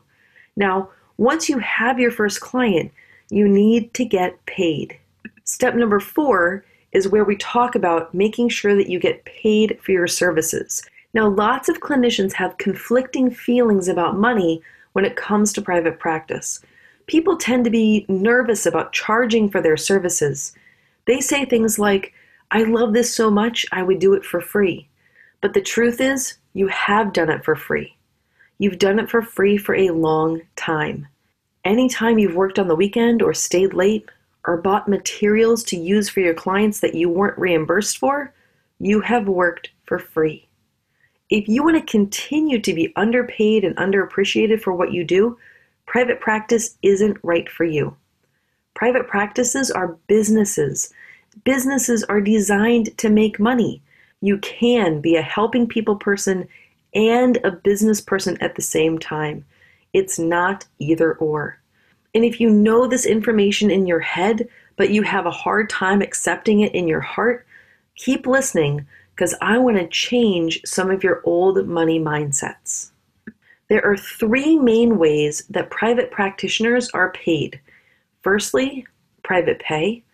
Now, 0.56 0.90
once 1.16 1.48
you 1.48 1.58
have 1.58 1.98
your 1.98 2.10
first 2.10 2.40
client, 2.40 2.92
you 3.30 3.48
need 3.48 3.94
to 3.94 4.04
get 4.04 4.44
paid. 4.46 4.98
Step 5.44 5.74
number 5.74 5.98
four 5.98 6.64
is 6.92 7.08
where 7.08 7.24
we 7.24 7.36
talk 7.36 7.74
about 7.74 8.12
making 8.14 8.48
sure 8.48 8.74
that 8.74 8.88
you 8.88 8.98
get 8.98 9.24
paid 9.24 9.78
for 9.82 9.92
your 9.92 10.06
services. 10.06 10.82
Now, 11.14 11.28
lots 11.28 11.68
of 11.68 11.80
clinicians 11.80 12.32
have 12.34 12.58
conflicting 12.58 13.30
feelings 13.30 13.88
about 13.88 14.18
money 14.18 14.60
when 14.92 15.04
it 15.04 15.16
comes 15.16 15.52
to 15.52 15.62
private 15.62 15.98
practice. 15.98 16.60
People 17.06 17.36
tend 17.36 17.64
to 17.64 17.70
be 17.70 18.04
nervous 18.08 18.66
about 18.66 18.92
charging 18.92 19.48
for 19.48 19.60
their 19.60 19.76
services. 19.76 20.54
They 21.06 21.20
say 21.20 21.44
things 21.44 21.78
like, 21.78 22.12
I 22.50 22.64
love 22.64 22.92
this 22.92 23.14
so 23.14 23.30
much, 23.30 23.64
I 23.72 23.82
would 23.82 23.98
do 23.98 24.14
it 24.14 24.24
for 24.24 24.40
free. 24.40 24.88
But 25.40 25.54
the 25.54 25.60
truth 25.60 26.00
is, 26.00 26.38
you 26.56 26.68
have 26.68 27.12
done 27.12 27.28
it 27.28 27.44
for 27.44 27.54
free. 27.54 27.94
You've 28.56 28.78
done 28.78 28.98
it 28.98 29.10
for 29.10 29.20
free 29.20 29.58
for 29.58 29.74
a 29.74 29.90
long 29.90 30.40
time. 30.56 31.06
Anytime 31.66 32.18
you've 32.18 32.34
worked 32.34 32.58
on 32.58 32.66
the 32.66 32.74
weekend 32.74 33.20
or 33.20 33.34
stayed 33.34 33.74
late 33.74 34.08
or 34.46 34.56
bought 34.56 34.88
materials 34.88 35.62
to 35.64 35.76
use 35.76 36.08
for 36.08 36.20
your 36.20 36.32
clients 36.32 36.80
that 36.80 36.94
you 36.94 37.10
weren't 37.10 37.36
reimbursed 37.36 37.98
for, 37.98 38.32
you 38.78 39.02
have 39.02 39.28
worked 39.28 39.68
for 39.84 39.98
free. 39.98 40.48
If 41.28 41.46
you 41.46 41.62
want 41.62 41.76
to 41.76 41.92
continue 41.92 42.58
to 42.62 42.72
be 42.72 42.90
underpaid 42.96 43.62
and 43.62 43.76
underappreciated 43.76 44.62
for 44.62 44.72
what 44.72 44.92
you 44.92 45.04
do, 45.04 45.36
private 45.84 46.20
practice 46.20 46.78
isn't 46.80 47.18
right 47.22 47.50
for 47.50 47.64
you. 47.64 47.94
Private 48.72 49.08
practices 49.08 49.70
are 49.70 49.98
businesses. 50.06 50.90
Businesses 51.44 52.02
are 52.04 52.22
designed 52.22 52.96
to 52.96 53.10
make 53.10 53.38
money. 53.38 53.82
You 54.20 54.38
can 54.38 55.00
be 55.00 55.16
a 55.16 55.22
helping 55.22 55.66
people 55.66 55.96
person 55.96 56.48
and 56.94 57.38
a 57.44 57.50
business 57.50 58.00
person 58.00 58.36
at 58.40 58.54
the 58.54 58.62
same 58.62 58.98
time. 58.98 59.44
It's 59.92 60.18
not 60.18 60.66
either 60.78 61.14
or. 61.14 61.58
And 62.14 62.24
if 62.24 62.40
you 62.40 62.48
know 62.50 62.86
this 62.86 63.04
information 63.06 63.70
in 63.70 63.86
your 63.86 64.00
head, 64.00 64.48
but 64.76 64.90
you 64.90 65.02
have 65.02 65.26
a 65.26 65.30
hard 65.30 65.68
time 65.68 66.00
accepting 66.00 66.60
it 66.60 66.74
in 66.74 66.88
your 66.88 67.00
heart, 67.00 67.46
keep 67.96 68.26
listening 68.26 68.86
because 69.14 69.34
I 69.40 69.58
want 69.58 69.78
to 69.78 69.88
change 69.88 70.60
some 70.64 70.90
of 70.90 71.02
your 71.02 71.22
old 71.24 71.66
money 71.66 71.98
mindsets. 71.98 72.90
There 73.68 73.84
are 73.84 73.96
three 73.96 74.58
main 74.58 74.98
ways 74.98 75.44
that 75.50 75.70
private 75.70 76.10
practitioners 76.10 76.88
are 76.90 77.10
paid. 77.12 77.60
Firstly, 78.22 78.86
private 79.22 79.58
pay. 79.58 80.04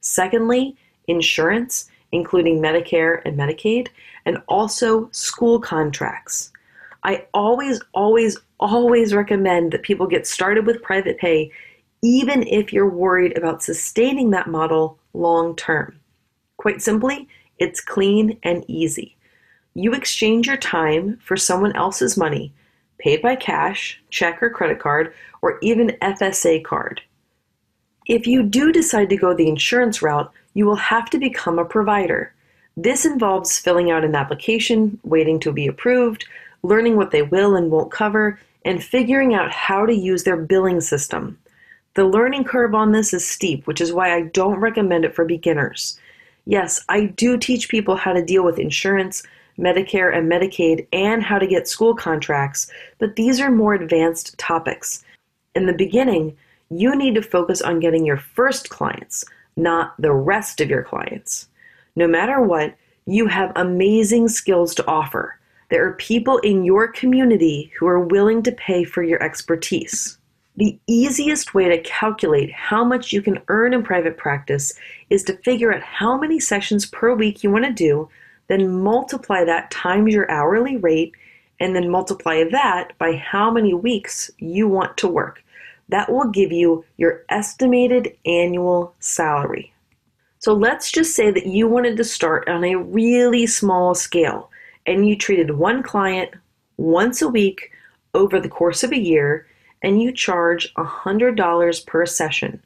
Secondly, 0.00 0.76
insurance, 1.06 1.88
including 2.12 2.60
Medicare 2.60 3.20
and 3.24 3.36
Medicaid, 3.38 3.88
and 4.24 4.42
also 4.48 5.08
school 5.12 5.60
contracts. 5.60 6.52
I 7.02 7.26
always, 7.34 7.80
always, 7.94 8.36
always 8.58 9.14
recommend 9.14 9.72
that 9.72 9.82
people 9.82 10.06
get 10.06 10.26
started 10.26 10.66
with 10.66 10.82
private 10.82 11.18
pay, 11.18 11.50
even 12.02 12.46
if 12.46 12.72
you're 12.72 12.88
worried 12.88 13.36
about 13.36 13.62
sustaining 13.62 14.30
that 14.30 14.48
model 14.48 14.98
long 15.14 15.54
term. 15.56 15.98
Quite 16.56 16.82
simply, 16.82 17.28
it's 17.58 17.80
clean 17.80 18.38
and 18.42 18.64
easy. 18.68 19.16
You 19.74 19.92
exchange 19.92 20.46
your 20.46 20.56
time 20.56 21.18
for 21.22 21.36
someone 21.36 21.76
else's 21.76 22.16
money, 22.16 22.52
paid 22.98 23.22
by 23.22 23.36
cash, 23.36 24.02
check 24.10 24.42
or 24.42 24.50
credit 24.50 24.80
card, 24.80 25.12
or 25.42 25.58
even 25.62 25.96
FSA 26.02 26.64
card. 26.64 27.02
If 28.06 28.24
you 28.26 28.44
do 28.44 28.70
decide 28.70 29.08
to 29.10 29.16
go 29.16 29.34
the 29.34 29.48
insurance 29.48 30.00
route, 30.00 30.30
you 30.54 30.64
will 30.64 30.76
have 30.76 31.10
to 31.10 31.18
become 31.18 31.58
a 31.58 31.64
provider. 31.64 32.32
This 32.76 33.04
involves 33.04 33.58
filling 33.58 33.90
out 33.90 34.04
an 34.04 34.14
application, 34.14 35.00
waiting 35.02 35.40
to 35.40 35.52
be 35.52 35.66
approved, 35.66 36.24
learning 36.62 36.96
what 36.96 37.10
they 37.10 37.22
will 37.22 37.56
and 37.56 37.70
won't 37.70 37.90
cover, 37.90 38.38
and 38.64 38.82
figuring 38.82 39.34
out 39.34 39.50
how 39.50 39.86
to 39.86 39.94
use 39.94 40.22
their 40.22 40.36
billing 40.36 40.80
system. 40.80 41.36
The 41.94 42.04
learning 42.04 42.44
curve 42.44 42.74
on 42.74 42.92
this 42.92 43.12
is 43.12 43.26
steep, 43.26 43.66
which 43.66 43.80
is 43.80 43.92
why 43.92 44.14
I 44.14 44.22
don't 44.22 44.60
recommend 44.60 45.04
it 45.04 45.14
for 45.14 45.24
beginners. 45.24 45.98
Yes, 46.44 46.84
I 46.88 47.06
do 47.06 47.36
teach 47.36 47.68
people 47.68 47.96
how 47.96 48.12
to 48.12 48.24
deal 48.24 48.44
with 48.44 48.60
insurance, 48.60 49.24
Medicare, 49.58 50.16
and 50.16 50.30
Medicaid, 50.30 50.86
and 50.92 51.24
how 51.24 51.38
to 51.38 51.46
get 51.46 51.66
school 51.66 51.94
contracts, 51.94 52.70
but 52.98 53.16
these 53.16 53.40
are 53.40 53.50
more 53.50 53.74
advanced 53.74 54.38
topics. 54.38 55.02
In 55.56 55.66
the 55.66 55.72
beginning, 55.72 56.36
you 56.70 56.96
need 56.96 57.14
to 57.14 57.22
focus 57.22 57.62
on 57.62 57.80
getting 57.80 58.04
your 58.04 58.16
first 58.16 58.70
clients, 58.70 59.24
not 59.56 59.94
the 59.98 60.12
rest 60.12 60.60
of 60.60 60.68
your 60.68 60.82
clients. 60.82 61.48
No 61.94 62.06
matter 62.06 62.40
what, 62.40 62.74
you 63.06 63.26
have 63.28 63.52
amazing 63.54 64.28
skills 64.28 64.74
to 64.74 64.86
offer. 64.86 65.38
There 65.70 65.86
are 65.86 65.94
people 65.94 66.38
in 66.38 66.64
your 66.64 66.88
community 66.88 67.72
who 67.78 67.86
are 67.86 68.00
willing 68.00 68.42
to 68.44 68.52
pay 68.52 68.84
for 68.84 69.02
your 69.02 69.22
expertise. 69.22 70.18
The 70.56 70.78
easiest 70.86 71.54
way 71.54 71.68
to 71.68 71.78
calculate 71.82 72.50
how 72.52 72.82
much 72.82 73.12
you 73.12 73.20
can 73.20 73.42
earn 73.48 73.74
in 73.74 73.82
private 73.82 74.16
practice 74.16 74.72
is 75.10 75.22
to 75.24 75.36
figure 75.38 75.72
out 75.72 75.82
how 75.82 76.18
many 76.18 76.40
sessions 76.40 76.86
per 76.86 77.14
week 77.14 77.42
you 77.42 77.50
want 77.50 77.64
to 77.64 77.72
do, 77.72 78.08
then 78.48 78.80
multiply 78.80 79.44
that 79.44 79.70
times 79.70 80.14
your 80.14 80.30
hourly 80.30 80.76
rate, 80.76 81.12
and 81.60 81.74
then 81.74 81.90
multiply 81.90 82.44
that 82.50 82.92
by 82.98 83.14
how 83.16 83.50
many 83.50 83.74
weeks 83.74 84.30
you 84.38 84.68
want 84.68 84.96
to 84.96 85.08
work. 85.08 85.42
That 85.88 86.10
will 86.10 86.28
give 86.28 86.52
you 86.52 86.84
your 86.96 87.24
estimated 87.28 88.16
annual 88.24 88.94
salary. 89.00 89.72
So 90.38 90.52
let's 90.52 90.92
just 90.92 91.14
say 91.14 91.30
that 91.30 91.46
you 91.46 91.66
wanted 91.68 91.96
to 91.96 92.04
start 92.04 92.46
on 92.48 92.62
a 92.64 92.76
really 92.76 93.46
small 93.46 93.94
scale 93.94 94.50
and 94.86 95.08
you 95.08 95.16
treated 95.16 95.52
one 95.52 95.82
client 95.82 96.30
once 96.76 97.22
a 97.22 97.28
week 97.28 97.70
over 98.14 98.40
the 98.40 98.48
course 98.48 98.84
of 98.84 98.92
a 98.92 98.98
year 98.98 99.46
and 99.82 100.00
you 100.00 100.12
charge 100.12 100.72
$100 100.74 101.86
per 101.86 102.06
session. 102.06 102.62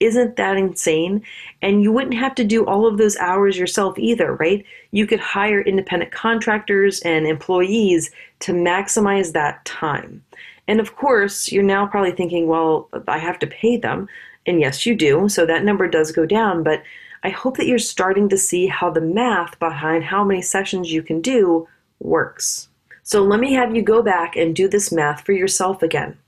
Isn't 0.00 0.36
that 0.36 0.56
insane? 0.56 1.22
And 1.60 1.82
you 1.82 1.90
wouldn't 1.90 2.14
have 2.14 2.34
to 2.36 2.44
do 2.44 2.64
all 2.66 2.86
of 2.86 2.98
those 2.98 3.16
hours 3.16 3.58
yourself 3.58 3.98
either, 3.98 4.34
right? 4.34 4.64
You 4.92 5.06
could 5.06 5.20
hire 5.20 5.60
independent 5.60 6.12
contractors 6.12 7.00
and 7.00 7.26
employees 7.26 8.10
to 8.40 8.52
maximize 8.52 9.32
that 9.32 9.64
time. 9.64 10.24
And 10.68 10.78
of 10.78 10.94
course, 10.94 11.50
you're 11.50 11.64
now 11.64 11.86
probably 11.86 12.12
thinking, 12.12 12.46
well, 12.46 12.88
I 13.08 13.18
have 13.18 13.38
to 13.40 13.46
pay 13.46 13.76
them. 13.76 14.08
And 14.46 14.60
yes, 14.60 14.86
you 14.86 14.94
do. 14.94 15.28
So 15.28 15.44
that 15.46 15.64
number 15.64 15.88
does 15.88 16.12
go 16.12 16.26
down. 16.26 16.62
But 16.62 16.82
I 17.24 17.30
hope 17.30 17.56
that 17.56 17.66
you're 17.66 17.78
starting 17.78 18.28
to 18.28 18.38
see 18.38 18.66
how 18.66 18.90
the 18.90 19.00
math 19.00 19.58
behind 19.58 20.04
how 20.04 20.22
many 20.22 20.42
sessions 20.42 20.92
you 20.92 21.02
can 21.02 21.20
do 21.20 21.66
works. 21.98 22.68
So 23.08 23.24
let 23.24 23.40
me 23.40 23.54
have 23.54 23.74
you 23.74 23.80
go 23.80 24.02
back 24.02 24.36
and 24.36 24.54
do 24.54 24.68
this 24.68 24.92
math 24.92 25.24
for 25.24 25.32
yourself 25.32 25.82
again. 25.82 26.18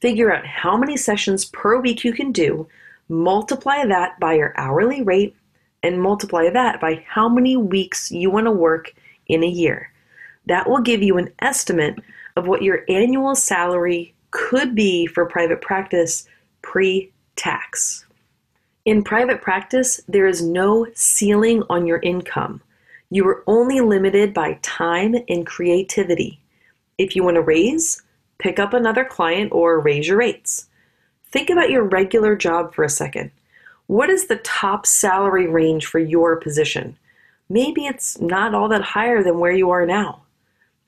Figure 0.00 0.34
out 0.34 0.44
how 0.44 0.76
many 0.76 0.96
sessions 0.96 1.44
per 1.44 1.78
week 1.80 2.02
you 2.02 2.12
can 2.12 2.32
do 2.32 2.66
multiply 3.08 3.86
that 3.86 4.18
by 4.18 4.34
your 4.34 4.52
hourly 4.56 5.02
rate, 5.02 5.36
and 5.84 6.02
multiply 6.02 6.50
that 6.50 6.80
by 6.80 7.04
how 7.06 7.28
many 7.28 7.56
weeks 7.56 8.10
you 8.10 8.28
want 8.28 8.44
to 8.44 8.50
work 8.50 8.92
in 9.28 9.44
a 9.44 9.46
year. 9.46 9.92
That 10.46 10.68
will 10.68 10.80
give 10.80 11.00
you 11.00 11.16
an 11.16 11.32
estimate 11.38 11.94
of 12.34 12.48
what 12.48 12.62
your 12.62 12.84
annual 12.88 13.36
salary 13.36 14.12
could 14.32 14.74
be 14.74 15.06
for 15.06 15.26
private 15.26 15.62
practice 15.62 16.26
pre 16.60 17.12
tax. 17.36 18.04
In 18.84 19.04
private 19.04 19.42
practice, 19.42 20.00
there 20.08 20.26
is 20.26 20.42
no 20.42 20.88
ceiling 20.94 21.62
on 21.70 21.86
your 21.86 22.00
income. 22.00 22.62
You 23.10 23.26
are 23.28 23.44
only 23.46 23.80
limited 23.80 24.34
by 24.34 24.58
time 24.62 25.14
and 25.28 25.46
creativity. 25.46 26.40
If 26.98 27.14
you 27.14 27.22
want 27.22 27.36
to 27.36 27.42
raise, 27.42 28.02
pick 28.38 28.58
up 28.58 28.74
another 28.74 29.04
client 29.04 29.52
or 29.52 29.80
raise 29.80 30.08
your 30.08 30.18
rates. 30.18 30.68
Think 31.30 31.50
about 31.50 31.70
your 31.70 31.84
regular 31.84 32.34
job 32.34 32.74
for 32.74 32.84
a 32.84 32.88
second. 32.88 33.30
What 33.86 34.10
is 34.10 34.26
the 34.26 34.36
top 34.36 34.86
salary 34.86 35.46
range 35.46 35.86
for 35.86 35.98
your 35.98 36.36
position? 36.36 36.98
Maybe 37.48 37.86
it's 37.86 38.20
not 38.20 38.54
all 38.54 38.68
that 38.70 38.82
higher 38.82 39.22
than 39.22 39.38
where 39.38 39.52
you 39.52 39.70
are 39.70 39.86
now. 39.86 40.22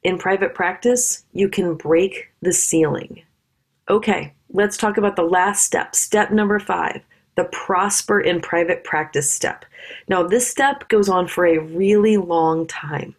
In 0.02 0.18
private 0.18 0.54
practice, 0.54 1.24
you 1.32 1.48
can 1.48 1.74
break 1.74 2.30
the 2.42 2.52
ceiling. 2.52 3.22
Okay, 3.88 4.32
let's 4.50 4.76
talk 4.76 4.96
about 4.96 5.16
the 5.16 5.22
last 5.22 5.64
step. 5.64 5.94
Step 5.94 6.30
number 6.30 6.58
five 6.58 7.02
the 7.38 7.44
prosper 7.44 8.20
in 8.20 8.40
private 8.40 8.82
practice 8.82 9.30
step. 9.30 9.64
Now, 10.08 10.24
this 10.24 10.50
step 10.50 10.88
goes 10.88 11.08
on 11.08 11.28
for 11.28 11.46
a 11.46 11.58
really 11.58 12.16
long 12.16 12.66
time. 12.66 13.14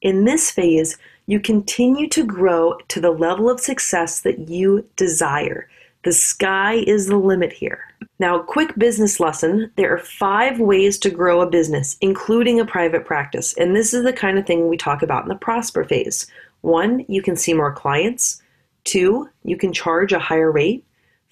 In 0.00 0.24
this 0.24 0.48
phase, 0.48 0.96
you 1.26 1.40
continue 1.40 2.08
to 2.10 2.24
grow 2.24 2.78
to 2.86 3.00
the 3.00 3.10
level 3.10 3.50
of 3.50 3.58
success 3.58 4.20
that 4.20 4.48
you 4.48 4.86
desire. 4.94 5.68
The 6.04 6.12
sky 6.12 6.84
is 6.86 7.08
the 7.08 7.16
limit 7.16 7.52
here. 7.52 7.80
Now, 8.20 8.38
quick 8.38 8.76
business 8.78 9.18
lesson 9.18 9.72
there 9.74 9.92
are 9.92 9.98
five 9.98 10.60
ways 10.60 10.96
to 10.98 11.10
grow 11.10 11.40
a 11.40 11.50
business, 11.50 11.96
including 12.00 12.60
a 12.60 12.64
private 12.64 13.04
practice. 13.04 13.54
And 13.54 13.74
this 13.74 13.92
is 13.92 14.04
the 14.04 14.12
kind 14.12 14.38
of 14.38 14.46
thing 14.46 14.68
we 14.68 14.76
talk 14.76 15.02
about 15.02 15.24
in 15.24 15.28
the 15.30 15.34
prosper 15.34 15.82
phase. 15.82 16.28
One, 16.60 17.04
you 17.08 17.22
can 17.22 17.34
see 17.34 17.54
more 17.54 17.72
clients. 17.72 18.40
Two, 18.84 19.30
you 19.42 19.56
can 19.56 19.72
charge 19.72 20.12
a 20.12 20.20
higher 20.20 20.52
rate. 20.52 20.84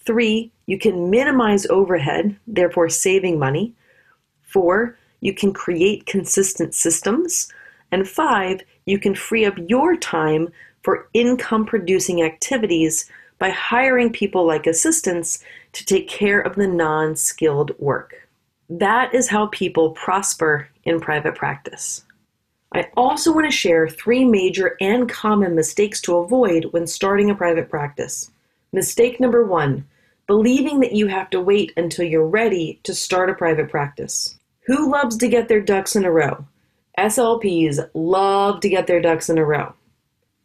Three, 0.04 0.50
you 0.66 0.78
can 0.78 1.10
minimize 1.10 1.66
overhead, 1.66 2.36
therefore 2.46 2.88
saving 2.88 3.38
money. 3.38 3.74
Four, 4.42 4.98
you 5.20 5.32
can 5.32 5.52
create 5.52 6.06
consistent 6.06 6.74
systems. 6.74 7.52
And 7.92 8.08
five, 8.08 8.62
you 8.86 8.98
can 8.98 9.14
free 9.14 9.44
up 9.44 9.54
your 9.68 9.96
time 9.96 10.48
for 10.82 11.08
income 11.14 11.64
producing 11.64 12.22
activities 12.22 13.08
by 13.38 13.50
hiring 13.50 14.12
people 14.12 14.44
like 14.44 14.66
assistants 14.66 15.42
to 15.72 15.84
take 15.84 16.08
care 16.08 16.40
of 16.40 16.56
the 16.56 16.66
non 16.66 17.16
skilled 17.16 17.72
work. 17.78 18.28
That 18.68 19.14
is 19.14 19.28
how 19.28 19.46
people 19.46 19.90
prosper 19.90 20.68
in 20.84 21.00
private 21.00 21.34
practice. 21.34 22.04
I 22.74 22.88
also 22.96 23.32
want 23.32 23.44
to 23.44 23.56
share 23.56 23.88
three 23.88 24.24
major 24.24 24.76
and 24.80 25.08
common 25.08 25.54
mistakes 25.54 26.00
to 26.02 26.16
avoid 26.16 26.64
when 26.72 26.86
starting 26.86 27.30
a 27.30 27.34
private 27.34 27.68
practice. 27.68 28.30
Mistake 28.72 29.20
number 29.20 29.44
one 29.44 29.84
believing 30.32 30.80
that 30.80 30.92
you 30.92 31.06
have 31.06 31.30
to 31.30 31.40
wait 31.40 31.72
until 31.76 32.06
you're 32.06 32.26
ready 32.26 32.80
to 32.84 32.94
start 32.94 33.30
a 33.30 33.34
private 33.34 33.68
practice. 33.68 34.38
Who 34.66 34.90
loves 34.90 35.16
to 35.18 35.28
get 35.28 35.48
their 35.48 35.60
ducks 35.60 35.96
in 35.96 36.04
a 36.04 36.10
row? 36.10 36.46
SLPs 36.98 37.90
love 37.94 38.60
to 38.60 38.68
get 38.68 38.86
their 38.86 39.00
ducks 39.00 39.28
in 39.28 39.38
a 39.38 39.44
row 39.44 39.74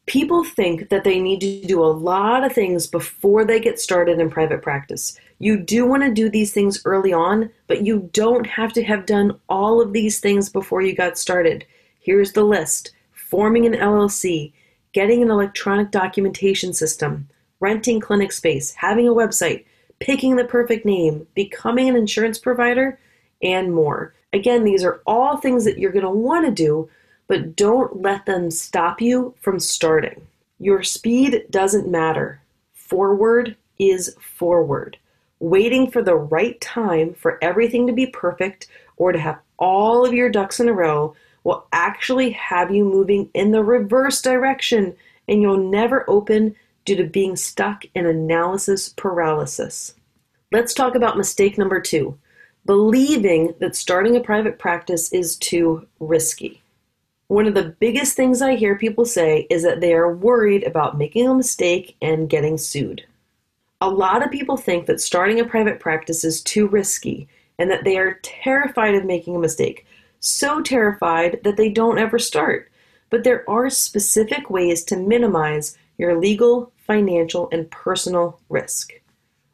people 0.07 0.43
think 0.43 0.89
that 0.89 1.03
they 1.03 1.19
need 1.19 1.41
to 1.41 1.61
do 1.67 1.83
a 1.83 1.85
lot 1.85 2.43
of 2.43 2.53
things 2.53 2.87
before 2.87 3.45
they 3.45 3.59
get 3.59 3.79
started 3.79 4.19
in 4.19 4.29
private 4.29 4.61
practice. 4.61 5.19
You 5.37 5.57
do 5.57 5.85
want 5.85 6.03
to 6.03 6.11
do 6.11 6.29
these 6.29 6.53
things 6.53 6.81
early 6.85 7.13
on, 7.13 7.51
but 7.67 7.85
you 7.85 8.09
don't 8.13 8.47
have 8.47 8.73
to 8.73 8.83
have 8.83 9.05
done 9.05 9.37
all 9.47 9.79
of 9.79 9.93
these 9.93 10.19
things 10.19 10.49
before 10.49 10.81
you 10.81 10.95
got 10.95 11.17
started. 11.17 11.65
Here's 11.99 12.31
the 12.31 12.43
list 12.43 12.93
forming 13.11 13.65
an 13.65 13.73
LLC, 13.73 14.53
getting 14.93 15.21
an 15.21 15.29
electronic 15.29 15.91
documentation 15.91 16.73
system, 16.73 17.27
renting 17.59 17.99
clinic 17.99 18.31
space, 18.31 18.71
having 18.71 19.07
a 19.07 19.13
website, 19.13 19.65
picking 19.99 20.35
the 20.35 20.45
perfect 20.45 20.85
name, 20.85 21.27
becoming 21.33 21.89
an 21.89 21.95
insurance 21.95 22.37
provider, 22.37 22.99
and 23.41 23.73
more. 23.73 24.13
Again, 24.33 24.63
these 24.63 24.83
are 24.83 25.01
all 25.05 25.37
things 25.37 25.65
that 25.65 25.77
you're 25.77 25.91
going 25.91 26.03
to 26.03 26.09
want 26.09 26.45
to 26.45 26.51
do 26.51 26.89
but 27.27 27.55
don't 27.55 28.01
let 28.01 28.25
them 28.25 28.49
stop 28.49 29.01
you 29.01 29.35
from 29.41 29.59
starting. 29.59 30.25
Your 30.59 30.81
speed 30.81 31.45
doesn't 31.49 31.87
matter. 31.87 32.41
Forward 32.73 33.55
is 33.77 34.15
forward. 34.19 34.97
Waiting 35.39 35.91
for 35.91 36.01
the 36.01 36.15
right 36.15 36.59
time 36.61 37.13
for 37.13 37.37
everything 37.43 37.85
to 37.85 37.93
be 37.93 38.07
perfect 38.07 38.67
or 38.95 39.11
to 39.11 39.19
have 39.19 39.39
all 39.59 40.05
of 40.05 40.13
your 40.13 40.29
ducks 40.29 40.59
in 40.59 40.69
a 40.69 40.73
row 40.73 41.13
will 41.43 41.67
actually 41.73 42.31
have 42.31 42.73
you 42.73 42.83
moving 42.83 43.29
in 43.33 43.51
the 43.51 43.63
reverse 43.63 44.21
direction 44.21 44.95
and 45.27 45.41
you'll 45.41 45.57
never 45.57 46.09
open 46.09 46.55
due 46.87 46.95
to 46.95 47.03
being 47.03 47.35
stuck 47.35 47.83
in 47.93 48.05
analysis 48.05 48.93
paralysis. 48.95 49.93
Let's 50.53 50.73
talk 50.73 50.95
about 50.95 51.17
mistake 51.17 51.57
number 51.57 51.81
two 51.81 52.17
believing 52.65 53.53
that 53.59 53.77
starting 53.77 54.17
a 54.17 54.19
private 54.19 54.59
practice 54.59 55.13
is 55.13 55.37
too 55.37 55.87
risky. 56.01 56.61
One 57.27 57.47
of 57.47 57.53
the 57.53 57.75
biggest 57.79 58.15
things 58.15 58.41
I 58.41 58.55
hear 58.55 58.77
people 58.77 59.05
say 59.05 59.47
is 59.49 59.63
that 59.63 59.79
they 59.79 59.93
are 59.93 60.13
worried 60.13 60.63
about 60.63 60.97
making 60.97 61.29
a 61.29 61.33
mistake 61.33 61.95
and 62.01 62.29
getting 62.29 62.57
sued. 62.57 63.05
A 63.79 63.89
lot 63.89 64.21
of 64.21 64.31
people 64.31 64.57
think 64.57 64.85
that 64.85 64.99
starting 64.99 65.39
a 65.39 65.45
private 65.45 65.79
practice 65.79 66.25
is 66.25 66.41
too 66.41 66.67
risky 66.67 67.29
and 67.57 67.71
that 67.71 67.85
they 67.85 67.97
are 67.97 68.19
terrified 68.21 68.95
of 68.95 69.05
making 69.05 69.37
a 69.37 69.39
mistake, 69.39 69.85
so 70.19 70.61
terrified 70.61 71.39
that 71.45 71.55
they 71.55 71.69
don't 71.69 71.99
ever 71.99 72.19
start. 72.19 72.69
But 73.09 73.23
there 73.23 73.49
are 73.49 73.69
specific 73.69 74.49
ways 74.49 74.83
to 74.85 74.97
minimize 74.97 75.77
your 75.97 76.19
legal, 76.19 76.73
financial, 76.87 77.49
and 77.51 77.69
personal 77.69 78.39
risk. 78.49 78.93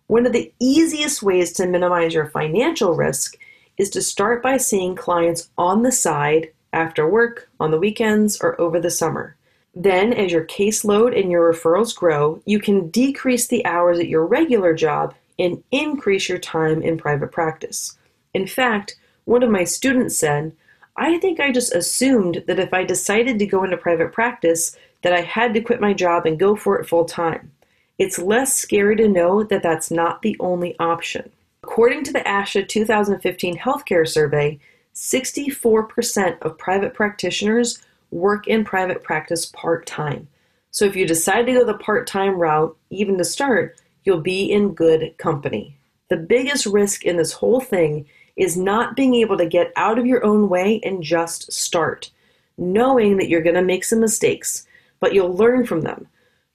One 0.07 0.25
of 0.25 0.33
the 0.33 0.53
easiest 0.59 1.23
ways 1.23 1.51
to 1.53 1.65
minimize 1.65 2.13
your 2.13 2.27
financial 2.27 2.93
risk 2.93 3.37
is 3.77 3.89
to 3.89 4.01
start 4.01 4.43
by 4.43 4.57
seeing 4.57 4.95
clients 4.95 5.49
on 5.57 5.81
the 5.83 5.91
side 5.91 6.51
after 6.71 7.09
work, 7.09 7.49
on 7.59 7.71
the 7.71 7.79
weekends, 7.79 8.39
or 8.39 8.59
over 8.61 8.79
the 8.79 8.91
summer. 8.91 9.35
Then, 9.75 10.13
as 10.13 10.31
your 10.31 10.45
caseload 10.45 11.19
and 11.19 11.31
your 11.31 11.51
referrals 11.51 11.95
grow, 11.95 12.41
you 12.45 12.59
can 12.59 12.89
decrease 12.89 13.47
the 13.47 13.65
hours 13.65 13.99
at 13.99 14.07
your 14.07 14.25
regular 14.25 14.73
job 14.73 15.15
and 15.39 15.63
increase 15.71 16.29
your 16.29 16.37
time 16.37 16.81
in 16.81 16.97
private 16.97 17.31
practice. 17.31 17.97
In 18.33 18.45
fact, 18.45 18.95
one 19.25 19.41
of 19.41 19.49
my 19.49 19.63
students 19.63 20.17
said, 20.17 20.55
I 20.95 21.17
think 21.17 21.39
I 21.39 21.51
just 21.51 21.73
assumed 21.73 22.43
that 22.45 22.59
if 22.59 22.71
I 22.71 22.83
decided 22.83 23.39
to 23.39 23.47
go 23.47 23.63
into 23.63 23.77
private 23.77 24.11
practice, 24.11 24.77
that 25.03 25.13
I 25.13 25.21
had 25.21 25.53
to 25.53 25.61
quit 25.61 25.79
my 25.79 25.93
job 25.93 26.25
and 26.25 26.39
go 26.39 26.55
for 26.55 26.79
it 26.79 26.87
full 26.87 27.05
time. 27.05 27.51
It's 27.99 28.17
less 28.17 28.55
scary 28.55 28.95
to 28.95 29.07
know 29.07 29.43
that 29.43 29.61
that's 29.61 29.91
not 29.91 30.21
the 30.21 30.35
only 30.39 30.75
option. 30.79 31.31
According 31.63 32.03
to 32.05 32.13
the 32.13 32.21
ASHA 32.21 32.67
2015 32.67 33.57
Healthcare 33.57 34.07
Survey, 34.07 34.59
64% 34.95 36.41
of 36.41 36.57
private 36.57 36.93
practitioners 36.93 37.83
work 38.11 38.47
in 38.47 38.63
private 38.63 39.03
practice 39.03 39.45
part 39.47 39.85
time. 39.85 40.27
So 40.71 40.85
if 40.85 40.95
you 40.95 41.05
decide 41.05 41.45
to 41.45 41.53
go 41.53 41.65
the 41.65 41.75
part 41.75 42.07
time 42.07 42.35
route, 42.35 42.75
even 42.89 43.17
to 43.17 43.23
start, 43.23 43.77
you'll 44.03 44.21
be 44.21 44.51
in 44.51 44.73
good 44.73 45.15
company. 45.17 45.77
The 46.09 46.17
biggest 46.17 46.65
risk 46.65 47.05
in 47.05 47.17
this 47.17 47.31
whole 47.31 47.59
thing 47.59 48.05
is 48.35 48.57
not 48.57 48.95
being 48.95 49.15
able 49.15 49.37
to 49.37 49.45
get 49.45 49.71
out 49.75 49.99
of 49.99 50.05
your 50.05 50.23
own 50.25 50.49
way 50.49 50.79
and 50.83 51.03
just 51.03 51.51
start, 51.51 52.11
knowing 52.57 53.17
that 53.17 53.29
you're 53.29 53.41
going 53.41 53.55
to 53.55 53.61
make 53.61 53.83
some 53.83 53.99
mistakes, 53.99 54.67
but 55.03 55.13
you'll 55.13 55.35
learn 55.35 55.65
from 55.65 55.81
them, 55.81 56.07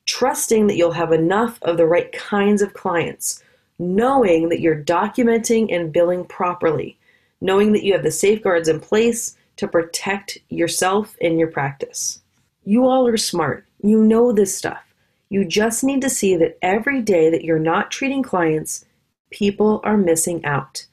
trusting 0.06 0.66
that 0.66 0.76
you'll 0.76 0.92
have 1.02 1.12
enough 1.12 1.58
of 1.60 1.76
the 1.76 1.86
right 1.86 2.10
kinds 2.12 2.62
of 2.62 2.72
clients, 2.72 3.42
knowing 3.78 4.48
that 4.48 4.60
you're 4.60 4.82
documenting 4.82 5.70
and 5.70 5.92
billing 5.92 6.24
properly 6.24 6.98
knowing 7.40 7.72
that 7.72 7.84
you 7.84 7.92
have 7.92 8.02
the 8.02 8.10
safeguards 8.10 8.68
in 8.68 8.80
place 8.80 9.36
to 9.56 9.68
protect 9.68 10.38
yourself 10.48 11.16
and 11.20 11.38
your 11.38 11.48
practice. 11.48 12.20
You 12.64 12.86
all 12.86 13.06
are 13.06 13.16
smart. 13.16 13.66
You 13.82 14.02
know 14.02 14.32
this 14.32 14.56
stuff. 14.56 14.82
You 15.30 15.44
just 15.44 15.84
need 15.84 16.00
to 16.02 16.10
see 16.10 16.36
that 16.36 16.58
every 16.62 17.02
day 17.02 17.30
that 17.30 17.44
you're 17.44 17.58
not 17.58 17.90
treating 17.90 18.22
clients, 18.22 18.84
people 19.30 19.80
are 19.84 19.96
missing 19.96 20.44
out. 20.44 20.86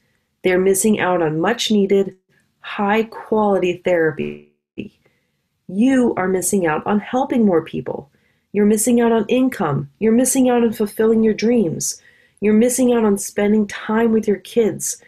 They're 0.44 0.60
missing 0.60 1.00
out 1.00 1.22
on 1.22 1.40
much 1.40 1.72
needed, 1.72 2.16
high 2.60 3.04
quality 3.04 3.82
therapy. 3.84 4.52
You 5.68 6.14
are 6.16 6.28
missing 6.28 6.66
out 6.66 6.86
on 6.86 7.00
helping 7.00 7.46
more 7.46 7.64
people. 7.64 8.12
You're 8.52 8.66
missing 8.66 9.02
out 9.02 9.12
on 9.12 9.26
income. 9.28 9.90
You're 10.00 10.12
missing 10.12 10.50
out 10.50 10.64
on 10.64 10.74
fulfilling 10.74 11.24
your 11.24 11.34
dreams. 11.34 12.02
You're 12.40 12.54
missing 12.54 12.94
out 12.94 13.04
on 13.04 13.18
spending 13.18 13.68
time 13.68 14.12
with 14.12 14.28
your 14.28 14.38
kids 14.38 15.02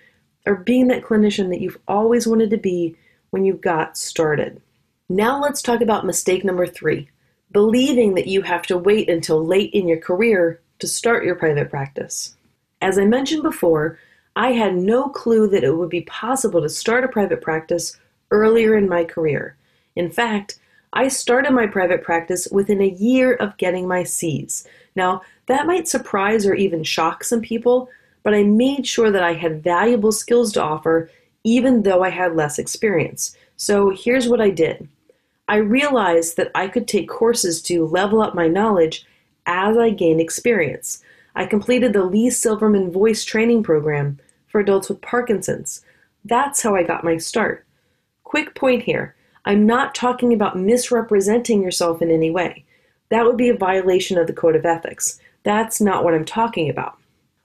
or 0.45 0.55
being 0.55 0.87
that 0.87 1.03
clinician 1.03 1.49
that 1.49 1.61
you've 1.61 1.79
always 1.87 2.25
wanted 2.25 2.49
to 2.51 2.57
be 2.57 2.95
when 3.29 3.45
you 3.45 3.53
got 3.53 3.97
started. 3.97 4.61
Now 5.09 5.41
let's 5.41 5.61
talk 5.61 5.81
about 5.81 6.05
mistake 6.05 6.43
number 6.43 6.65
three 6.65 7.09
believing 7.51 8.13
that 8.15 8.27
you 8.27 8.41
have 8.41 8.63
to 8.63 8.77
wait 8.77 9.09
until 9.09 9.45
late 9.45 9.73
in 9.73 9.87
your 9.87 9.99
career 9.99 10.61
to 10.79 10.87
start 10.87 11.23
your 11.23 11.35
private 11.35 11.69
practice. 11.69 12.35
As 12.81 12.97
I 12.97 13.05
mentioned 13.05 13.43
before, 13.43 13.97
I 14.35 14.51
had 14.51 14.75
no 14.75 15.09
clue 15.09 15.47
that 15.47 15.63
it 15.63 15.75
would 15.75 15.89
be 15.89 16.01
possible 16.01 16.61
to 16.61 16.69
start 16.69 17.03
a 17.03 17.07
private 17.07 17.41
practice 17.41 17.97
earlier 18.31 18.77
in 18.77 18.87
my 18.87 19.03
career. 19.03 19.56
In 19.97 20.11
fact, 20.11 20.59
I 20.93 21.07
started 21.09 21.51
my 21.51 21.67
private 21.67 22.03
practice 22.03 22.47
within 22.51 22.81
a 22.81 22.87
year 22.87 23.33
of 23.33 23.57
getting 23.57 23.87
my 23.87 24.03
C's. 24.03 24.67
Now, 24.95 25.21
that 25.47 25.67
might 25.67 25.87
surprise 25.87 26.45
or 26.45 26.53
even 26.53 26.83
shock 26.83 27.23
some 27.23 27.41
people, 27.41 27.89
but 28.23 28.33
I 28.33 28.43
made 28.43 28.87
sure 28.87 29.11
that 29.11 29.23
I 29.23 29.33
had 29.33 29.63
valuable 29.63 30.11
skills 30.11 30.53
to 30.53 30.61
offer 30.63 31.09
even 31.43 31.83
though 31.83 32.03
I 32.03 32.09
had 32.09 32.35
less 32.35 32.59
experience. 32.59 33.35
So 33.55 33.89
here's 33.89 34.27
what 34.27 34.41
I 34.41 34.49
did 34.49 34.87
I 35.47 35.57
realized 35.57 36.37
that 36.37 36.51
I 36.53 36.67
could 36.67 36.87
take 36.87 37.09
courses 37.09 37.61
to 37.63 37.85
level 37.85 38.21
up 38.21 38.35
my 38.35 38.47
knowledge 38.47 39.05
as 39.45 39.77
I 39.77 39.91
gained 39.91 40.19
experience. 40.19 41.01
I 41.35 41.45
completed 41.45 41.93
the 41.93 42.03
Lee 42.03 42.29
Silverman 42.29 42.91
Voice 42.91 43.23
Training 43.23 43.63
Program 43.63 44.19
for 44.47 44.59
adults 44.59 44.89
with 44.89 45.01
Parkinson's. 45.01 45.83
That's 46.25 46.61
how 46.61 46.75
I 46.75 46.83
got 46.83 47.03
my 47.03 47.17
start. 47.17 47.65
Quick 48.23 48.53
point 48.55 48.83
here 48.83 49.15
I'm 49.47 49.65
not 49.65 49.95
talking 49.95 50.33
about 50.33 50.57
misrepresenting 50.57 51.63
yourself 51.63 52.01
in 52.01 52.11
any 52.11 52.29
way. 52.29 52.65
That 53.07 53.25
would 53.25 53.37
be 53.37 53.47
a 53.47 53.55
violation 53.55 54.17
of 54.17 54.27
the 54.27 54.33
Code 54.33 54.57
of 54.57 54.65
Ethics. 54.65 55.21
That's 55.43 55.79
not 55.79 56.03
what 56.03 56.13
I'm 56.13 56.25
talking 56.25 56.69
about. 56.69 56.97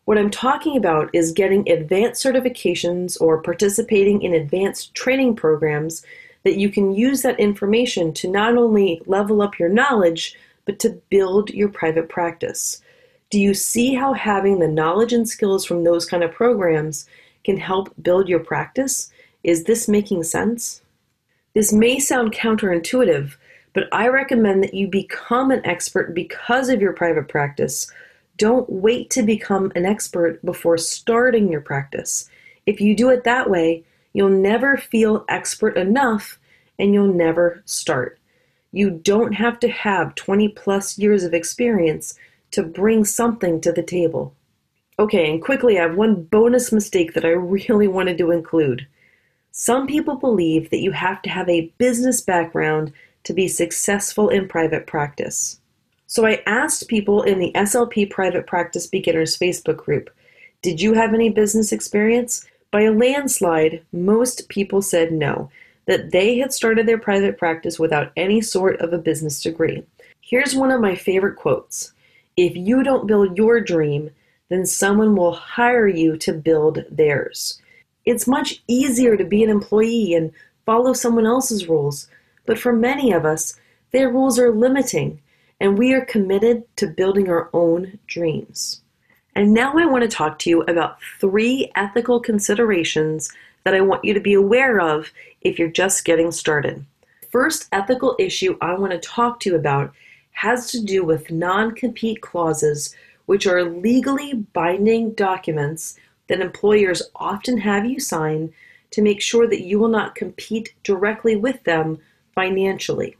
What 0.05 0.19
I'm 0.19 0.29
talking 0.29 0.77
about 0.77 1.11
is 1.13 1.31
getting 1.31 1.69
advanced 1.71 2.25
certifications 2.25 3.21
or 3.21 3.41
participating 3.41 4.21
in 4.23 4.35
advanced 4.35 4.95
training 4.95 5.37
programs 5.37 6.05
that 6.43 6.57
you 6.57 6.71
can 6.71 6.93
use 6.93 7.23
that 7.23 7.39
information 7.39 8.13
to 8.15 8.29
not 8.29 8.57
only 8.57 9.01
level 9.07 9.41
up 9.41 9.61
your 9.61 9.69
knowledge, 9.69 10.37
but 10.65 10.81
to 10.81 11.01
build 11.09 11.51
your 11.51 11.69
private 11.69 12.09
practice. 12.09 12.83
Do 13.31 13.41
you 13.41 13.55
see 13.55 13.95
how 13.95 14.13
having 14.13 14.59
the 14.59 14.67
knowledge 14.67 15.13
and 15.13 15.29
skills 15.29 15.65
from 15.65 15.85
those 15.85 16.05
kind 16.05 16.25
of 16.25 16.33
programs 16.33 17.07
can 17.45 17.59
help 17.59 17.95
build 18.03 18.29
your 18.29 18.41
practice? 18.41 19.13
Is 19.45 19.63
this 19.65 19.87
making 19.87 20.25
sense? 20.25 20.82
This 21.55 21.73
may 21.73 21.99
sound 21.99 22.33
counterintuitive, 22.33 23.35
but 23.75 23.85
I 23.93 24.09
recommend 24.09 24.63
that 24.63 24.75
you 24.75 24.89
become 24.89 25.51
an 25.51 25.65
expert 25.67 26.15
because 26.15 26.69
of 26.69 26.81
your 26.81 26.93
private 26.93 27.29
practice. 27.29 27.91
Don't 28.39 28.69
wait 28.71 29.11
to 29.11 29.23
become 29.23 29.71
an 29.75 29.85
expert 29.85 30.43
before 30.45 30.79
starting 30.79 31.51
your 31.51 31.61
practice. 31.61 32.29
If 32.65 32.81
you 32.81 32.97
do 32.97 33.11
it 33.11 33.25
that 33.25 33.51
way, 33.51 33.85
you'll 34.15 34.31
never 34.31 34.77
feel 34.77 35.27
expert 35.29 35.77
enough 35.77 36.39
and 36.79 36.95
you'll 36.95 37.13
never 37.13 37.63
start. 37.67 38.19
You 38.73 38.91
don't 38.91 39.33
have 39.33 39.61
to 39.61 39.69
have 39.69 40.15
20 40.15 40.49
plus 40.49 40.97
years 40.97 41.23
of 41.23 41.35
experience 41.35 42.15
to 42.53 42.63
bring 42.63 43.05
something 43.05 43.61
to 43.61 43.73
the 43.73 43.83
table. 43.83 44.35
Okay, 44.99 45.31
and 45.31 45.43
quickly, 45.43 45.79
I 45.79 45.83
have 45.83 45.97
one 45.97 46.23
bonus 46.23 46.73
mistake 46.73 47.13
that 47.13 47.25
I 47.25 47.29
really 47.31 47.89
wanted 47.89 48.17
to 48.19 48.31
include. 48.31 48.87
Some 49.55 49.87
people 49.87 50.17
believe 50.17 50.71
that 50.71 50.81
you 50.81 50.93
have 50.93 51.21
to 51.23 51.31
have 51.31 51.47
a 51.47 51.71
business 51.77 52.23
background 52.23 52.91
to 53.25 53.35
be 53.35 53.49
successful 53.49 54.31
in 54.31 54.49
private 54.49 54.87
practice. 54.87 55.61
So 56.07 56.27
I 56.27 56.43
asked 56.47 56.89
people 56.89 57.23
in 57.23 57.39
the 57.39 57.53
SLP 57.55 58.11
Private 58.11 58.47
Practice 58.47 58.87
Beginners 58.87 59.39
Facebook 59.39 59.77
group, 59.77 60.09
Did 60.63 60.81
you 60.81 60.95
have 60.95 61.13
any 61.13 61.29
business 61.29 61.71
experience? 61.71 62.47
By 62.71 62.83
a 62.83 62.93
landslide, 62.93 63.85
most 63.93 64.49
people 64.49 64.81
said 64.81 65.13
no, 65.13 65.51
that 65.87 66.13
they 66.13 66.39
had 66.39 66.55
started 66.55 66.87
their 66.87 66.99
private 66.99 67.37
practice 67.37 67.79
without 67.79 68.11
any 68.17 68.41
sort 68.41 68.81
of 68.81 68.95
a 68.95 68.99
business 68.99 69.43
degree. 69.43 69.85
Here's 70.23 70.55
one 70.55 70.71
of 70.71 70.81
my 70.81 70.95
favorite 70.95 71.37
quotes 71.37 71.93
If 72.39 72.57
you 72.57 72.83
don't 72.83 73.07
build 73.07 73.37
your 73.37 73.61
dream, 73.61 74.11
then 74.49 74.65
someone 74.65 75.15
will 75.15 75.35
hire 75.35 75.89
you 75.89 76.17
to 76.19 76.33
build 76.33 76.85
theirs. 76.91 77.61
It's 78.05 78.27
much 78.27 78.63
easier 78.67 79.17
to 79.17 79.25
be 79.25 79.43
an 79.43 79.51
employee 79.51 80.15
and 80.15 80.33
follow 80.67 80.93
someone 80.93 81.27
else's 81.27 81.69
rules, 81.69 82.09
but 82.47 82.59
for 82.59 82.73
many 82.73 83.13
of 83.13 83.25
us, 83.25 83.59
their 83.93 84.09
rules 84.09 84.39
are 84.39 84.53
limiting, 84.53 85.21
and 85.61 85.79
we 85.79 85.93
are 85.93 86.05
committed 86.05 86.65
to 86.77 86.87
building 86.87 87.29
our 87.29 87.49
own 87.53 87.99
dreams. 88.07 88.83
And 89.35 89.55
now 89.55 89.79
I 89.79 89.87
want 89.87 90.03
to 90.03 90.09
talk 90.09 90.39
to 90.41 90.51
you 90.51 90.63
about 90.63 90.99
three 91.21 91.71
ethical 91.75 92.21
considerations 92.21 93.31
that 93.65 93.75
I 93.75 93.81
want 93.81 94.05
you 94.05 94.13
to 94.15 94.21
be 94.21 94.35
aware 94.35 94.81
of 94.81 95.11
if 95.41 95.59
you're 95.59 95.69
just 95.69 96.05
getting 96.05 96.33
started. 96.33 96.85
First 97.31 97.69
ethical 97.73 98.17
issue 98.19 98.59
I 98.61 98.75
want 98.75 98.93
to 98.93 98.99
talk 98.99 99.41
to 99.41 99.51
you 99.51 99.57
about 99.57 99.93
has 100.33 100.71
to 100.73 100.83
do 100.83 101.05
with 101.05 101.31
non 101.31 101.75
compete 101.75 102.21
clauses, 102.21 102.95
which 103.27 103.47
are 103.47 103.65
legally 103.65 104.35
binding 104.35 105.13
documents 105.13 105.97
that 106.29 106.41
employers 106.41 107.03
often 107.17 107.59
have 107.59 107.85
you 107.85 108.01
sign 108.01 108.53
to 108.91 109.03
make 109.03 109.21
sure 109.21 109.47
that 109.47 109.63
you 109.63 109.79
will 109.79 109.89
not 109.89 110.15
compete 110.15 110.75
directly 110.85 111.37
with 111.37 111.63
them 111.65 111.99
financially. 112.35 113.17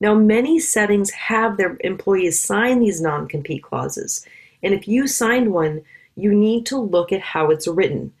Now, 0.00 0.14
many 0.14 0.58
settings 0.58 1.10
have 1.10 1.56
their 1.56 1.76
employees 1.80 2.40
sign 2.40 2.80
these 2.80 3.00
non 3.00 3.28
compete 3.28 3.62
clauses, 3.62 4.26
and 4.62 4.74
if 4.74 4.88
you 4.88 5.06
signed 5.06 5.52
one, 5.52 5.82
you 6.16 6.34
need 6.34 6.66
to 6.66 6.76
look 6.76 7.12
at 7.12 7.20
how 7.20 7.50
it's 7.50 7.68
written. 7.68 8.12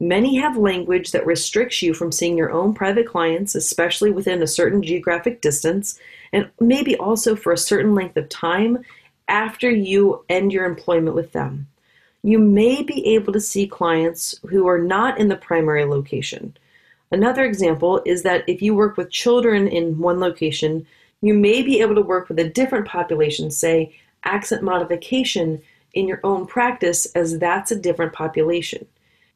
Many 0.00 0.36
have 0.36 0.56
language 0.56 1.12
that 1.12 1.26
restricts 1.26 1.82
you 1.82 1.94
from 1.94 2.12
seeing 2.12 2.36
your 2.36 2.50
own 2.50 2.74
private 2.74 3.06
clients, 3.06 3.54
especially 3.54 4.10
within 4.10 4.42
a 4.42 4.46
certain 4.46 4.82
geographic 4.82 5.40
distance, 5.40 5.98
and 6.32 6.50
maybe 6.60 6.96
also 6.96 7.36
for 7.36 7.52
a 7.52 7.58
certain 7.58 7.94
length 7.94 8.16
of 8.16 8.28
time 8.28 8.84
after 9.28 9.70
you 9.70 10.24
end 10.28 10.52
your 10.52 10.64
employment 10.64 11.14
with 11.14 11.32
them. 11.32 11.68
You 12.24 12.38
may 12.38 12.82
be 12.82 13.14
able 13.14 13.34
to 13.34 13.40
see 13.40 13.66
clients 13.66 14.40
who 14.48 14.66
are 14.66 14.78
not 14.78 15.20
in 15.20 15.28
the 15.28 15.36
primary 15.36 15.84
location. 15.84 16.56
Another 17.12 17.44
example 17.44 18.00
is 18.06 18.22
that 18.22 18.44
if 18.48 18.62
you 18.62 18.74
work 18.74 18.96
with 18.96 19.10
children 19.10 19.68
in 19.68 19.98
one 19.98 20.20
location, 20.20 20.86
you 21.20 21.34
may 21.34 21.62
be 21.62 21.82
able 21.82 21.94
to 21.94 22.00
work 22.00 22.30
with 22.30 22.38
a 22.38 22.48
different 22.48 22.88
population, 22.88 23.50
say 23.50 23.94
accent 24.24 24.62
modification, 24.62 25.60
in 25.92 26.08
your 26.08 26.20
own 26.24 26.46
practice, 26.46 27.06
as 27.14 27.38
that's 27.38 27.70
a 27.70 27.78
different 27.78 28.14
population. 28.14 28.86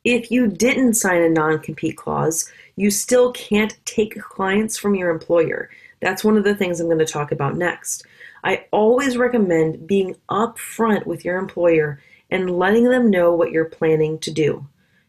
If 0.03 0.31
you 0.31 0.49
didn't 0.49 0.95
sign 0.95 1.21
a 1.21 1.29
non 1.29 1.59
compete 1.59 1.97
clause, 1.97 2.51
you 2.77 2.91
still 2.91 3.33
can't 3.33 3.77
take 3.85 4.19
clients 4.19 4.79
from 4.79 4.95
your 4.95 5.11
employer. 5.11 5.71
That's 6.01 6.25
one 6.25 6.39
of 6.39 6.45
the 6.45 6.55
things 6.55 6.81
I'm 6.81 6.87
going 6.87 6.99
to 6.99 7.05
talk 7.05 7.33
about 7.33 7.57
next. 7.57 8.07
I 8.45 8.65
always 8.71 9.19
recommend 9.19 9.87
being 9.87 10.17
upfront 10.31 11.07
with 11.07 11.25
your 11.25 11.37
employer 11.37 12.01
and 12.31 12.59
letting 12.59 12.85
them 12.85 13.11
know 13.11 13.33
what 13.33 13.53
you're 13.53 13.65
planning 13.65 14.19
to 14.21 14.31
do. 14.31 14.67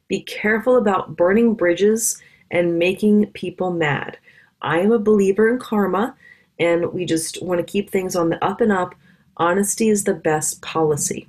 Be 0.08 0.22
careful 0.22 0.78
about 0.78 1.16
burning 1.16 1.54
bridges 1.54 2.22
and 2.52 2.80
making 2.80 3.28
people 3.28 3.72
mad. 3.72 4.18
I 4.62 4.80
am 4.80 4.92
a 4.92 5.00
believer 5.00 5.50
in 5.50 5.60
karma, 5.60 6.16
and 6.60 6.92
we 6.92 7.06
just 7.06 7.42
want 7.44 7.60
to 7.60 7.72
keep 7.72 7.90
things 7.90 8.16
on 8.16 8.30
the 8.30 8.44
up 8.44 8.62
and 8.62 8.72
up. 8.72 8.96
Honesty 9.38 9.90
is 9.90 10.04
the 10.04 10.14
best 10.14 10.62
policy. 10.62 11.28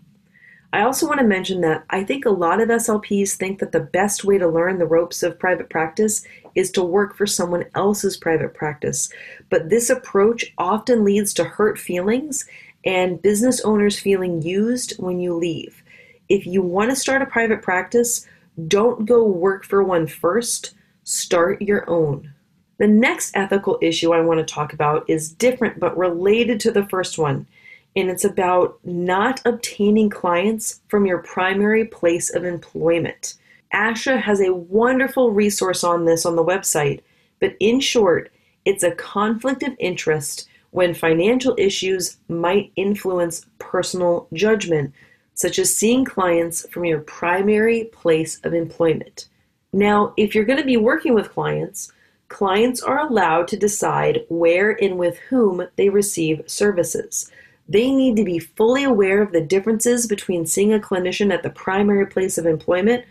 I 0.72 0.82
also 0.82 1.07
want 1.07 1.18
to 1.18 1.26
mention 1.26 1.62
that 1.62 1.84
I 1.91 2.05
think 2.05 2.24
a 2.24 2.30
lot 2.30 2.61
of 2.61 2.68
SLPs 2.68 3.34
think 3.34 3.59
that 3.59 3.72
the 3.72 3.80
best 3.80 4.24
way 4.24 4.38
to 4.38 4.49
learn 4.49 4.78
the 4.78 4.86
ropes 4.86 5.22
of 5.22 5.38
private 5.38 5.68
practice 5.68 6.24
is 6.55 6.70
to 6.72 6.82
work 6.82 7.16
for 7.16 7.26
someone 7.26 7.64
else's 7.74 8.16
private 8.16 8.55
practice. 8.55 9.11
But 9.49 9.68
this 9.68 9.91
approach 9.91 10.53
often 10.59 11.05
leads 11.05 11.34
to 11.34 11.45
hurt 11.45 11.78
feelings 11.78 12.47
and 12.84 13.20
business 13.20 13.61
owners 13.61 13.99
feeling 13.99 14.43
used 14.43 14.95
when 14.99 15.18
you 15.18 15.34
leave. 15.34 15.80
If 16.31 16.47
you 16.47 16.62
want 16.62 16.89
to 16.89 16.97
start 16.97 17.20
a 17.20 17.26
private 17.26 17.61
practice, 17.61 18.26
don't 18.68 19.05
go 19.05 19.24
work 19.24 19.66
for 19.66 19.85
one 19.85 20.07
first, 20.07 20.74
start 21.05 21.61
your 21.61 21.89
own. 21.91 22.33
The 22.78 22.87
next 22.87 23.37
ethical 23.37 23.78
issue 23.83 24.14
I 24.14 24.22
want 24.22 24.39
to 24.39 24.55
talk 24.55 24.72
about 24.72 25.05
is 25.11 25.31
different 25.31 25.78
but 25.78 25.99
related 25.99 26.61
to 26.61 26.70
the 26.70 26.87
first 26.87 27.18
one 27.18 27.47
and 27.97 28.09
it's 28.09 28.24
about 28.24 28.78
not 28.85 29.41
obtaining 29.45 30.11
clients 30.11 30.81
from 30.89 31.07
your 31.07 31.18
primary 31.18 31.85
place 31.85 32.33
of 32.35 32.45
employment. 32.45 33.35
ASHA 33.74 34.20
has 34.20 34.41
a 34.41 34.55
wonderful 34.55 35.33
resource 35.33 35.85
on 35.85 36.05
this 36.05 36.24
on 36.24 36.37
the 36.37 36.45
website, 36.45 37.01
but 37.41 37.57
in 37.61 37.81
short, 37.81 38.31
it's 38.64 38.83
a 38.83 38.93
conflict 38.93 39.62
of 39.62 39.74
interest 39.78 40.49
when 40.70 40.95
financial 40.95 41.55
issues 41.59 42.16
might 42.28 42.72
influence 42.76 43.47
personal 43.59 44.28
judgment, 44.33 44.93
such 45.41 45.59
as 45.59 45.74
seeing 45.74 46.05
clients 46.05 46.68
from 46.68 46.84
your 46.84 47.01
primary 47.01 47.84
place 47.84 48.38
of 48.45 48.53
employment. 48.53 49.30
Now, 49.72 50.12
if 50.18 50.34
you're 50.34 50.45
going 50.45 50.59
to 50.59 50.66
be 50.66 50.76
working 50.76 51.14
with 51.14 51.30
clients, 51.30 51.91
clients 52.28 52.82
are 52.82 52.99
allowed 52.99 53.49
to 53.49 53.57
decide 53.57 54.26
where 54.28 54.72
and 54.84 54.99
with 54.99 55.16
whom 55.30 55.66
they 55.76 55.88
receive 55.88 56.43
services. 56.45 57.32
They 57.66 57.91
need 57.91 58.16
to 58.16 58.24
be 58.24 58.38
fully 58.38 58.84
aware 58.84 59.22
of 59.22 59.32
the 59.32 59.41
differences 59.41 60.07
between 60.07 60.45
seeing 60.45 60.74
a 60.74 60.78
clinician 60.78 61.32
at 61.32 61.43
the 61.43 61.49
primary 61.49 62.05
place 62.05 62.36
of 62.36 62.45
employment 62.45 63.07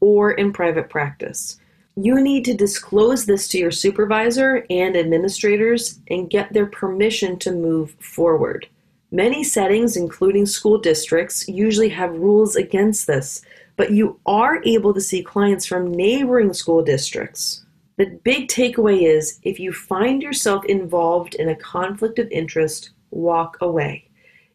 or 0.00 0.32
in 0.32 0.52
private 0.52 0.90
practice. 0.90 1.58
You 1.96 2.20
need 2.20 2.44
to 2.44 2.52
disclose 2.52 3.24
this 3.24 3.48
to 3.48 3.58
your 3.58 3.70
supervisor 3.70 4.66
and 4.68 4.98
administrators 4.98 5.98
and 6.10 6.28
get 6.28 6.52
their 6.52 6.66
permission 6.66 7.38
to 7.38 7.52
move 7.52 7.92
forward. 7.92 8.68
Many 9.12 9.42
settings, 9.42 9.96
including 9.96 10.46
school 10.46 10.78
districts, 10.78 11.48
usually 11.48 11.88
have 11.88 12.16
rules 12.16 12.54
against 12.54 13.08
this, 13.08 13.42
but 13.76 13.90
you 13.90 14.20
are 14.24 14.62
able 14.64 14.94
to 14.94 15.00
see 15.00 15.22
clients 15.22 15.66
from 15.66 15.90
neighboring 15.90 16.52
school 16.52 16.84
districts. 16.84 17.64
The 17.96 18.06
big 18.22 18.48
takeaway 18.48 19.02
is 19.02 19.40
if 19.42 19.58
you 19.58 19.72
find 19.72 20.22
yourself 20.22 20.64
involved 20.66 21.34
in 21.34 21.48
a 21.48 21.56
conflict 21.56 22.20
of 22.20 22.30
interest, 22.30 22.90
walk 23.10 23.56
away. 23.60 24.06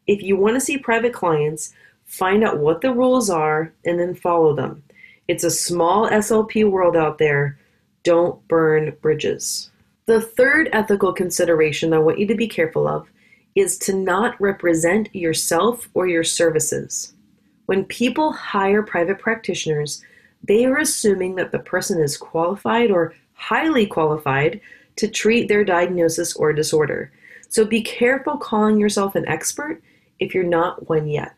If 0.07 0.21
you 0.21 0.37
want 0.37 0.55
to 0.55 0.61
see 0.61 0.77
private 0.77 1.13
clients, 1.13 1.73
find 2.05 2.43
out 2.43 2.59
what 2.59 2.79
the 2.79 2.93
rules 2.93 3.29
are 3.29 3.73
and 3.83 3.99
then 3.99 4.15
follow 4.15 4.55
them. 4.55 4.83
It's 5.27 5.43
a 5.43 5.51
small 5.51 6.09
SLP 6.09 6.69
world 6.69 6.95
out 6.95 7.17
there. 7.17 7.59
Don't 8.03 8.47
burn 8.47 8.95
bridges. 9.01 9.69
The 10.05 10.21
third 10.21 10.69
ethical 10.71 11.11
consideration 11.11 11.93
I 11.93 11.99
want 11.99 12.19
you 12.19 12.27
to 12.27 12.35
be 12.35 12.47
careful 12.47 12.87
of 12.87 13.09
is 13.55 13.77
to 13.79 13.93
not 13.93 14.39
represent 14.39 15.13
yourself 15.15 15.89
or 15.93 16.07
your 16.07 16.23
services. 16.23 17.13
When 17.65 17.85
people 17.85 18.31
hire 18.31 18.83
private 18.83 19.19
practitioners, 19.19 20.03
they 20.43 20.65
are 20.65 20.77
assuming 20.77 21.35
that 21.35 21.51
the 21.51 21.59
person 21.59 21.99
is 21.99 22.17
qualified 22.17 22.91
or 22.91 23.15
highly 23.33 23.87
qualified 23.87 24.61
to 24.97 25.07
treat 25.07 25.47
their 25.47 25.63
diagnosis 25.63 26.35
or 26.35 26.53
disorder. 26.53 27.11
So 27.49 27.65
be 27.65 27.81
careful 27.81 28.37
calling 28.37 28.79
yourself 28.79 29.15
an 29.15 29.27
expert 29.27 29.81
if 30.19 30.33
you're 30.33 30.43
not 30.43 30.89
one 30.89 31.07
yet. 31.07 31.33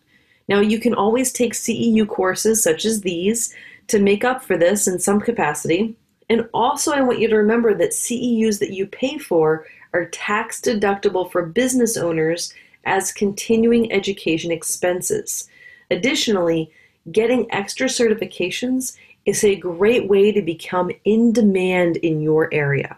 Now, 0.48 0.60
you 0.62 0.80
can 0.80 0.94
always 0.94 1.32
take 1.32 1.54
CEU 1.54 2.08
courses 2.08 2.64
such 2.64 2.86
as 2.86 3.02
these 3.02 3.54
to 3.88 4.00
make 4.00 4.24
up 4.24 4.44
for 4.44 4.58
this 4.58 4.88
in 4.88 5.00
some 5.00 5.20
capacity. 5.20 5.96
And 6.30 6.48
also, 6.54 6.92
I 6.92 7.02
want 7.02 7.20
you 7.20 7.28
to 7.28 7.38
remember 7.38 7.74
that 7.76 7.92
CEUs 7.92 8.60
that 8.60 8.74
you 8.74 8.86
pay 8.86 9.18
for 9.18 9.66
are 9.98 10.06
tax 10.06 10.62
deductible 10.62 11.30
for 11.32 11.46
business 11.46 11.98
owners 11.98 12.54
as 12.86 13.12
continuing 13.12 13.92
education 13.92 14.52
expenses. 14.52 15.50
Additionally, 15.90 16.72
getting 17.12 17.52
extra 17.52 17.88
certifications 17.88 18.96
is 19.26 19.44
a 19.44 19.56
great 19.56 20.08
way 20.08 20.32
to 20.32 20.42
become 20.42 20.92
in 21.04 21.34
demand 21.34 21.98
in 21.98 22.22
your 22.22 22.54
area. 22.54 22.98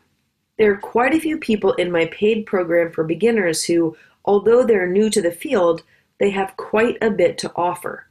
There 0.57 0.71
are 0.73 0.77
quite 0.77 1.13
a 1.13 1.19
few 1.19 1.37
people 1.37 1.73
in 1.73 1.89
my 1.91 2.05
paid 2.07 2.45
program 2.45 2.91
for 2.91 3.03
beginners 3.03 3.63
who, 3.63 3.95
although 4.25 4.65
they're 4.65 4.89
new 4.89 5.09
to 5.09 5.21
the 5.21 5.31
field, 5.31 5.83
they 6.19 6.29
have 6.31 6.57
quite 6.57 6.97
a 7.01 7.09
bit 7.09 7.37
to 7.39 7.51
offer. 7.55 8.07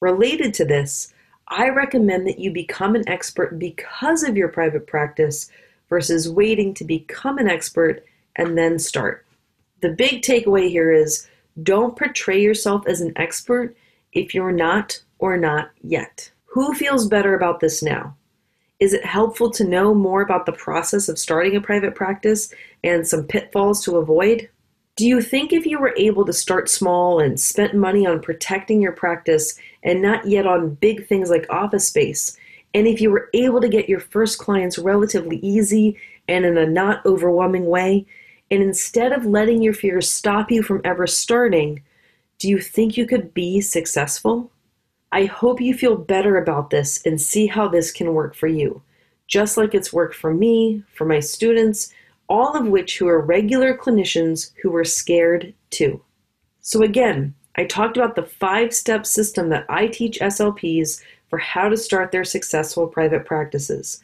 Related 0.00 0.54
to 0.54 0.64
this, 0.64 1.12
I 1.48 1.68
recommend 1.68 2.26
that 2.26 2.38
you 2.38 2.52
become 2.52 2.94
an 2.94 3.06
expert 3.06 3.58
because 3.58 4.22
of 4.22 4.36
your 4.36 4.48
private 4.48 4.86
practice 4.86 5.50
versus 5.90 6.28
waiting 6.28 6.72
to 6.74 6.84
become 6.84 7.36
an 7.36 7.48
expert 7.48 8.02
and 8.36 8.56
then 8.56 8.78
start. 8.78 9.26
The 9.80 9.90
big 9.90 10.22
takeaway 10.22 10.68
here 10.68 10.92
is 10.92 11.26
don't 11.62 11.96
portray 11.96 12.40
yourself 12.40 12.86
as 12.86 13.00
an 13.00 13.12
expert 13.16 13.76
if 14.12 14.34
you're 14.34 14.52
not 14.52 15.00
or 15.18 15.36
not 15.36 15.70
yet. 15.82 16.30
Who 16.46 16.74
feels 16.74 17.06
better 17.06 17.34
about 17.34 17.60
this 17.60 17.82
now? 17.82 18.16
Is 18.80 18.94
it 18.94 19.04
helpful 19.04 19.50
to 19.50 19.64
know 19.64 19.94
more 19.94 20.22
about 20.22 20.46
the 20.46 20.52
process 20.52 21.08
of 21.08 21.18
starting 21.18 21.54
a 21.54 21.60
private 21.60 21.94
practice 21.94 22.52
and 22.82 23.06
some 23.06 23.24
pitfalls 23.24 23.84
to 23.84 23.98
avoid? 23.98 24.48
Do 24.96 25.06
you 25.06 25.20
think 25.20 25.52
if 25.52 25.66
you 25.66 25.78
were 25.78 25.94
able 25.96 26.24
to 26.24 26.32
start 26.32 26.68
small 26.68 27.20
and 27.20 27.38
spent 27.38 27.74
money 27.74 28.06
on 28.06 28.20
protecting 28.20 28.80
your 28.80 28.92
practice 28.92 29.58
and 29.82 30.02
not 30.02 30.26
yet 30.26 30.46
on 30.46 30.74
big 30.74 31.06
things 31.06 31.30
like 31.30 31.46
office 31.50 31.86
space, 31.86 32.36
and 32.74 32.86
if 32.86 33.00
you 33.00 33.10
were 33.10 33.28
able 33.34 33.60
to 33.60 33.68
get 33.68 33.88
your 33.88 34.00
first 34.00 34.38
clients 34.38 34.78
relatively 34.78 35.38
easy 35.38 35.98
and 36.28 36.44
in 36.44 36.56
a 36.56 36.66
not 36.66 37.04
overwhelming 37.04 37.66
way, 37.66 38.06
and 38.50 38.62
instead 38.62 39.12
of 39.12 39.24
letting 39.24 39.62
your 39.62 39.74
fears 39.74 40.10
stop 40.10 40.50
you 40.50 40.62
from 40.62 40.80
ever 40.84 41.06
starting, 41.06 41.82
do 42.38 42.48
you 42.48 42.58
think 42.58 42.96
you 42.96 43.06
could 43.06 43.32
be 43.32 43.60
successful? 43.60 44.50
I 45.12 45.24
hope 45.24 45.60
you 45.60 45.74
feel 45.74 45.96
better 45.96 46.36
about 46.36 46.70
this 46.70 47.04
and 47.04 47.20
see 47.20 47.46
how 47.46 47.68
this 47.68 47.92
can 47.92 48.14
work 48.14 48.34
for 48.34 48.46
you, 48.46 48.82
just 49.26 49.56
like 49.56 49.74
it's 49.74 49.92
worked 49.92 50.14
for 50.14 50.32
me, 50.32 50.82
for 50.94 51.04
my 51.04 51.20
students, 51.20 51.92
all 52.28 52.56
of 52.56 52.66
which 52.66 52.98
who 52.98 53.08
are 53.08 53.20
regular 53.20 53.76
clinicians 53.76 54.52
who 54.62 54.70
were 54.70 54.84
scared 54.84 55.52
too. 55.70 56.00
So, 56.60 56.82
again, 56.82 57.34
I 57.56 57.64
talked 57.64 57.96
about 57.96 58.14
the 58.14 58.22
five 58.22 58.72
step 58.72 59.04
system 59.04 59.48
that 59.48 59.66
I 59.68 59.88
teach 59.88 60.20
SLPs 60.20 61.02
for 61.28 61.38
how 61.38 61.68
to 61.68 61.76
start 61.76 62.12
their 62.12 62.24
successful 62.24 62.86
private 62.86 63.26
practices. 63.26 64.02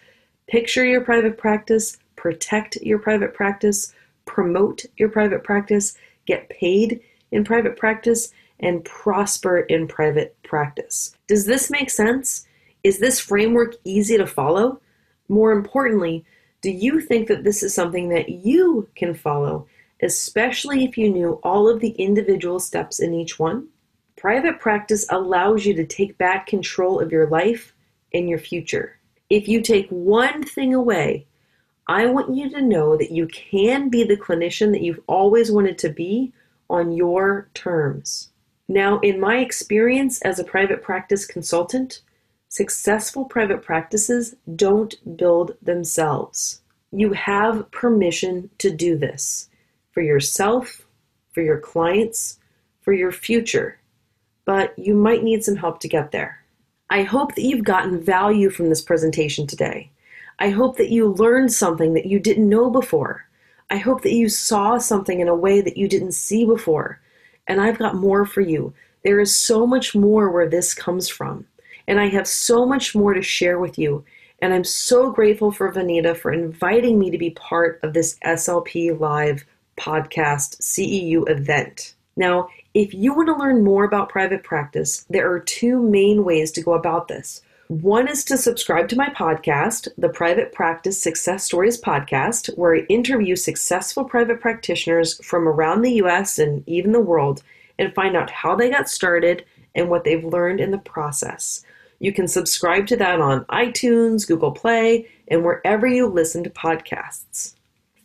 Picture 0.49 0.85
your 0.85 1.01
private 1.01 1.39
practice, 1.39 1.99
protect 2.17 2.77
your 2.77 2.99
private 2.99 3.35
practice, 3.35 3.93
promote 4.27 4.85
your 4.97 5.09
private 5.09 5.43
practice, 5.43 5.97
get 6.27 6.49
paid 6.51 7.01
in 7.31 7.45
private 7.45 7.77
practice, 7.77 8.33
and 8.61 8.85
prosper 8.85 9.61
in 9.61 9.87
private 9.87 10.37
practice. 10.43 11.17
Does 11.27 11.47
this 11.47 11.71
make 11.71 11.91
sense? 11.91 12.47
Is 12.83 12.99
this 12.99 13.19
framework 13.19 13.75
easy 13.85 14.17
to 14.17 14.27
follow? 14.27 14.81
More 15.29 15.53
importantly, 15.53 16.25
do 16.63 16.71
you 16.71 17.01
think 17.01 17.29
that 17.29 17.45
this 17.45 17.63
is 17.63 17.75
something 17.75 18.09
that 18.11 18.29
you 18.29 18.89
can 18.95 19.15
follow, 19.15 19.67
especially 20.03 20.85
if 20.85 20.97
you 20.97 21.11
knew 21.11 21.41
all 21.43 21.69
of 21.69 21.81
the 21.81 21.91
individual 21.91 22.59
steps 22.59 23.01
in 23.01 23.13
each 23.13 23.39
one? 23.39 23.69
Private 24.17 24.59
practice 24.59 25.07
allows 25.11 25.67
you 25.67 25.75
to 25.75 25.87
take 25.87 26.17
back 26.17 26.47
control 26.47 27.01
of 27.01 27.13
your 27.13 27.29
life 27.29 27.75
and 28.15 28.29
your 28.29 28.39
future. 28.39 28.99
If 29.29 29.47
you 29.47 29.61
take 29.61 29.89
one 29.91 30.43
thing 30.43 30.73
away, 30.73 31.27
I 31.89 32.07
want 32.07 32.35
you 32.35 32.51
to 32.51 32.61
know 32.61 32.97
that 32.97 33.13
you 33.13 33.29
can 33.29 33.89
be 33.89 34.03
the 34.03 34.17
clinician 34.17 34.73
that 34.73 34.83
you've 34.83 35.03
always 35.07 35.53
wanted 35.53 35.79
to 35.79 35.89
be 35.89 36.33
on 36.69 36.93
your 36.93 37.49
terms. 37.55 38.31
Now, 38.69 38.99
in 39.01 39.21
my 39.21 39.39
experience 39.39 40.21
as 40.23 40.39
a 40.39 40.45
private 40.45 40.83
practice 40.83 41.25
consultant, 41.25 42.01
successful 42.49 43.25
private 43.25 43.63
practices 43.63 44.35
don't 44.57 45.17
build 45.17 45.57
themselves. 45.63 46.61
You 46.91 47.13
have 47.13 47.71
permission 47.71 48.51
to 48.59 48.71
do 48.71 48.97
this 48.97 49.49
for 49.93 50.01
yourself, 50.01 50.87
for 51.33 51.43
your 51.43 51.59
clients, 51.59 52.39
for 52.81 52.93
your 52.93 53.13
future, 53.13 53.79
but 54.45 54.77
you 54.79 54.95
might 54.95 55.23
need 55.23 55.45
some 55.45 55.57
help 55.57 55.79
to 55.81 55.89
get 55.89 56.11
there. 56.11 56.43
I 56.91 57.03
hope 57.03 57.35
that 57.35 57.43
you've 57.43 57.65
gotten 57.65 58.01
value 58.01 58.51
from 58.51 58.69
this 58.69 58.83
presentation 58.83 59.47
today. 59.47 59.91
I 60.39 60.51
hope 60.51 60.77
that 60.77 60.91
you 60.91 61.09
learned 61.09 61.53
something 61.53 61.95
that 61.95 62.07
you 62.07 62.19
didn't 62.19 62.49
know 62.49 62.71
before. 62.71 63.27
I 63.71 63.79
hope 63.79 64.03
that 64.03 64.13
you 64.13 64.29
saw 64.29 64.79
something 64.79 65.21
in 65.21 65.29
a 65.29 65.35
way 65.35 65.61
that 65.61 65.77
you 65.77 65.89
didn't 65.89 66.13
see 66.13 66.45
before. 66.45 67.01
And 67.47 67.61
I've 67.61 67.79
got 67.79 67.97
more 67.97 68.25
for 68.25 68.41
you. 68.41 68.75
There 69.03 69.21
is 69.21 69.37
so 69.37 69.67
much 69.67 69.95
more 69.95 70.31
where 70.31 70.49
this 70.49 70.75
comes 70.75 71.09
from. 71.09 71.47
And 71.89 72.01
I 72.01 72.09
have 72.09 72.27
so 72.27 72.67
much 72.67 72.95
more 72.95 73.15
to 73.15 73.23
share 73.23 73.59
with 73.59 73.79
you. 73.79 74.05
And 74.41 74.53
I'm 74.53 74.65
so 74.65 75.11
grateful 75.11 75.51
for 75.51 75.73
Vanita 75.73 76.17
for 76.17 76.33
inviting 76.33 76.99
me 76.99 77.11
to 77.11 77.19
be 77.19 77.31
part 77.31 77.81
of 77.83 77.95
this 77.95 78.19
SLP 78.25 78.99
Live 78.99 79.45
podcast 79.79 80.61
CEU 80.61 81.29
event. 81.29 81.95
Now, 82.17 82.49
if 82.75 82.93
you 82.93 83.15
want 83.15 83.29
to 83.29 83.37
learn 83.37 83.65
more 83.65 83.85
about 83.85 84.09
private 84.09 84.43
practice, 84.43 85.07
there 85.09 85.31
are 85.31 85.41
two 85.41 85.81
main 85.81 86.25
ways 86.25 86.51
to 86.53 86.63
go 86.63 86.75
about 86.75 87.09
this. 87.09 87.43
One 87.69 88.07
is 88.07 88.23
to 88.27 88.37
subscribe 88.37 88.89
to 88.91 88.97
my 88.97 89.09
podcast, 89.09 89.89
the 89.99 90.09
Private 90.09 90.53
Practice 90.53 91.03
Success 91.03 91.43
Stories 91.43 91.81
podcast, 91.81 92.57
where 92.57 92.77
I 92.77 92.87
interview 92.89 93.35
successful 93.35 94.05
private 94.05 94.41
practitioners 94.41 95.19
from 95.27 95.49
around 95.49 95.83
the 95.83 95.95
US 95.95 96.39
and 96.39 96.63
even 96.69 96.93
the 96.93 97.01
world 97.01 97.43
and 97.77 97.93
find 97.93 98.17
out 98.17 98.31
how 98.31 98.55
they 98.55 98.71
got 98.71 98.89
started 98.89 99.45
and 99.75 99.91
what 99.91 100.05
they've 100.05 100.25
learned 100.25 100.61
in 100.61 100.71
the 100.71 100.79
process. 100.79 101.65
You 101.99 102.13
can 102.13 102.29
subscribe 102.29 102.87
to 102.87 102.97
that 102.99 103.21
on 103.21 103.45
iTunes, 103.47 104.29
Google 104.29 104.53
Play, 104.53 105.09
and 105.27 105.45
wherever 105.45 105.89
you 105.89 106.07
listen 106.07 106.45
to 106.45 106.51
podcasts. 106.51 107.57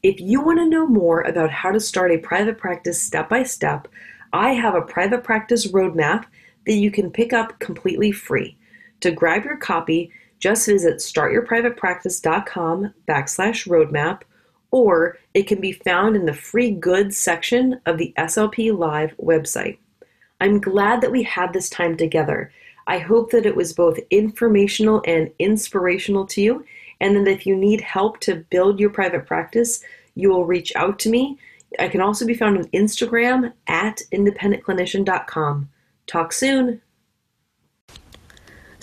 If 0.01 0.19
you 0.19 0.41
want 0.41 0.57
to 0.57 0.69
know 0.69 0.87
more 0.87 1.21
about 1.21 1.51
how 1.51 1.69
to 1.71 1.79
start 1.79 2.11
a 2.11 2.17
private 2.17 2.57
practice 2.57 2.99
step 2.99 3.29
by 3.29 3.43
step, 3.43 3.87
I 4.33 4.53
have 4.53 4.73
a 4.73 4.81
private 4.81 5.23
practice 5.23 5.67
roadmap 5.67 6.25
that 6.65 6.73
you 6.73 6.89
can 6.89 7.11
pick 7.11 7.31
up 7.31 7.59
completely 7.59 8.11
free. 8.11 8.57
To 9.01 9.11
grab 9.11 9.45
your 9.45 9.57
copy, 9.57 10.11
just 10.39 10.65
visit 10.65 10.97
startyourprivatepractice.com 10.97 12.93
backslash 13.07 13.67
roadmap, 13.67 14.21
or 14.71 15.17
it 15.33 15.43
can 15.47 15.61
be 15.61 15.71
found 15.71 16.15
in 16.15 16.25
the 16.25 16.33
free 16.33 16.71
goods 16.71 17.17
section 17.17 17.79
of 17.85 17.97
the 17.97 18.13
SLP 18.17 18.75
Live 18.77 19.15
website. 19.17 19.77
I'm 20.39 20.59
glad 20.59 21.01
that 21.01 21.11
we 21.11 21.21
had 21.23 21.53
this 21.53 21.69
time 21.69 21.95
together. 21.97 22.51
I 22.87 22.97
hope 22.97 23.29
that 23.31 23.45
it 23.45 23.55
was 23.55 23.73
both 23.73 23.99
informational 24.09 25.03
and 25.05 25.29
inspirational 25.37 26.25
to 26.27 26.41
you, 26.41 26.65
and 26.99 27.15
that 27.15 27.27
if 27.27 27.45
you 27.45 27.55
need 27.55 27.81
help 27.81 28.19
to 28.21 28.43
build 28.49 28.79
your 28.79 28.89
private 28.89 29.27
practice, 29.27 29.83
you 30.15 30.29
will 30.29 30.45
reach 30.45 30.75
out 30.75 30.97
to 30.99 31.09
me. 31.09 31.37
I 31.79 31.87
can 31.87 32.01
also 32.01 32.25
be 32.25 32.33
found 32.33 32.57
on 32.57 32.65
Instagram 32.69 33.53
at 33.67 34.01
independentclinician.com. 34.11 35.69
Talk 36.07 36.33
soon. 36.33 36.81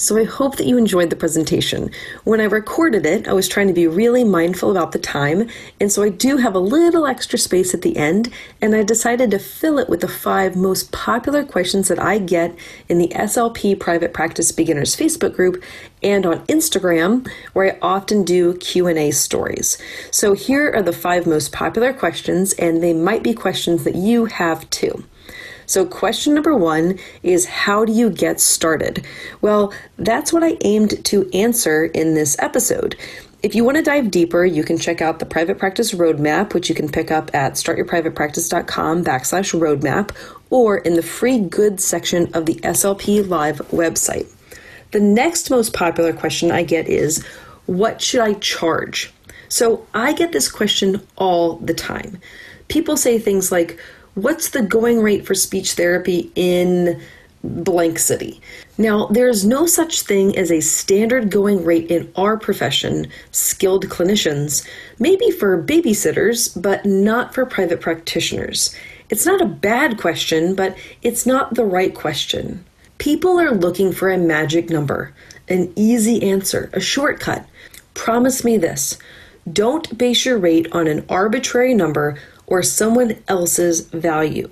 So 0.01 0.17
I 0.17 0.23
hope 0.23 0.57
that 0.57 0.67
you 0.67 0.79
enjoyed 0.79 1.11
the 1.11 1.17
presentation. 1.17 1.91
When 2.23 2.41
I 2.41 2.45
recorded 2.45 3.05
it, 3.05 3.27
I 3.27 3.33
was 3.33 3.49
trying 3.49 3.67
to 3.67 3.73
be 3.73 3.89
really 3.89 4.23
mindful 4.23 4.71
about 4.71 4.93
the 4.93 4.99
time, 5.01 5.49
and 5.81 5.91
so 5.91 6.05
I 6.05 6.09
do 6.09 6.37
have 6.37 6.55
a 6.55 6.61
little 6.61 7.05
extra 7.05 7.37
space 7.37 7.75
at 7.75 7.83
the 7.83 7.97
end, 7.97 8.33
and 8.63 8.77
I 8.77 8.85
decided 8.85 9.33
to 9.33 9.41
fill 9.41 9.77
it 9.77 9.89
with 9.89 10.01
the 10.01 10.07
five 10.07 10.55
most 10.55 10.93
popular 10.93 11.45
questions 11.45 11.89
that 11.89 11.99
I 11.99 12.19
get 12.19 12.55
in 12.89 12.99
the 12.99 13.09
SLP 13.09 13.81
Private 13.81 14.15
Practice 14.15 14.53
Beginners 14.53 14.95
Facebook 14.95 15.35
group 15.35 15.61
and 16.01 16.25
on 16.25 16.47
Instagram, 16.47 17.29
where 17.53 17.75
I 17.75 17.79
often 17.83 18.23
do 18.23 18.57
Q&A 18.59 19.11
stories. 19.11 19.79
So 20.13 20.33
here 20.33 20.73
are 20.73 20.83
the 20.83 20.93
five 20.93 21.27
most 21.27 21.51
popular 21.51 21.93
questions, 21.93 22.53
and 22.53 22.85
they 22.85 22.95
might 22.95 23.25
be 23.25 23.35
questions 23.35 23.83
that 23.83 23.97
you 23.97 24.27
have 24.27 24.71
too. 24.71 25.05
So, 25.69 25.85
question 25.85 26.33
number 26.33 26.57
one 26.57 26.99
is 27.23 27.45
How 27.45 27.85
do 27.85 27.93
you 27.93 28.09
get 28.09 28.41
started? 28.41 29.05
Well, 29.43 29.71
that's 29.99 30.33
what 30.33 30.43
I 30.43 30.57
aimed 30.63 31.05
to 31.05 31.29
answer 31.35 31.85
in 31.85 32.15
this 32.15 32.37
episode. 32.39 32.97
If 33.43 33.55
you 33.55 33.65
want 33.65 33.77
to 33.77 33.83
dive 33.83 34.11
deeper, 34.11 34.47
you 34.47 34.65
can 34.65 34.79
check 34.79 35.03
out 35.03 35.19
the 35.19 35.27
private 35.27 35.59
practice 35.59 35.93
roadmap, 35.93 36.55
which 36.55 36.71
you 36.71 36.75
can 36.75 36.89
pick 36.89 37.11
up 37.11 37.31
at 37.35 37.53
startyourprivatepractice.com 37.53 39.05
backslash 39.05 39.61
roadmap 39.61 40.17
or 40.49 40.79
in 40.79 40.95
the 40.95 41.03
free 41.03 41.39
goods 41.39 41.85
section 41.85 42.35
of 42.35 42.47
the 42.47 42.55
SLP 42.55 43.29
Live 43.29 43.59
website. 43.69 44.27
The 44.93 45.01
next 45.01 45.51
most 45.51 45.75
popular 45.75 46.15
question 46.15 46.51
I 46.51 46.63
get 46.63 46.89
is, 46.89 47.23
what 47.67 48.01
should 48.01 48.21
I 48.21 48.33
charge? 48.35 49.13
So 49.51 49.87
I 49.93 50.15
get 50.15 50.33
this 50.33 50.51
question 50.51 51.07
all 51.17 51.57
the 51.57 51.75
time. 51.75 52.21
People 52.69 52.97
say 52.97 53.19
things 53.19 53.53
like, 53.53 53.79
what's 54.23 54.51
the 54.51 54.63
going 54.63 55.01
rate 55.01 55.27
for 55.27 55.35
speech 55.35 55.75
therapy 55.75 56.31
in 56.35 57.01
blank 57.45 57.99
city? 57.99 58.41
Now, 58.77 59.07
there's 59.07 59.47
no 59.47 59.67
such 59.67 60.03
thing 60.03 60.37
as 60.37 60.51
a 60.51 60.61
standard 60.61 61.31
going 61.31 61.65
rate 61.65 61.91
in 61.91 62.13
our 62.17 62.37
profession, 62.37 63.07
skilled 63.31 63.87
clinicians, 63.89 64.67
maybe 64.99 65.31
for 65.31 65.63
babysitters, 65.63 66.61
but 66.61 66.85
not 66.85 67.35
for 67.35 67.47
private 67.47 67.81
practitioners. 67.81 68.75
It's 69.09 69.25
not 69.25 69.41
a 69.41 69.47
bad 69.47 69.99
question, 69.99 70.55
but 70.55 70.77
it's 71.03 71.25
not 71.25 71.55
the 71.55 71.65
right 71.65 71.95
question. 71.95 72.65
People 72.99 73.39
are 73.39 73.53
looking 73.53 73.93
for 73.93 74.11
a 74.11 74.19
magic 74.19 74.69
number, 74.69 75.15
an 75.49 75.73
easy 75.77 76.29
answer, 76.29 76.69
a 76.73 76.81
shortcut. 76.81 77.47
Promise 77.95 78.45
me 78.45 78.59
this 78.59 78.99
don't 79.53 79.97
base 79.97 80.27
your 80.27 80.39
rate 80.39 80.69
on 80.73 80.87
an 80.87 81.07
arbitrary 81.09 81.73
number 81.73 82.19
or 82.49 82.63
someone 82.63 83.23
else's 83.29 83.81
value. 83.81 84.51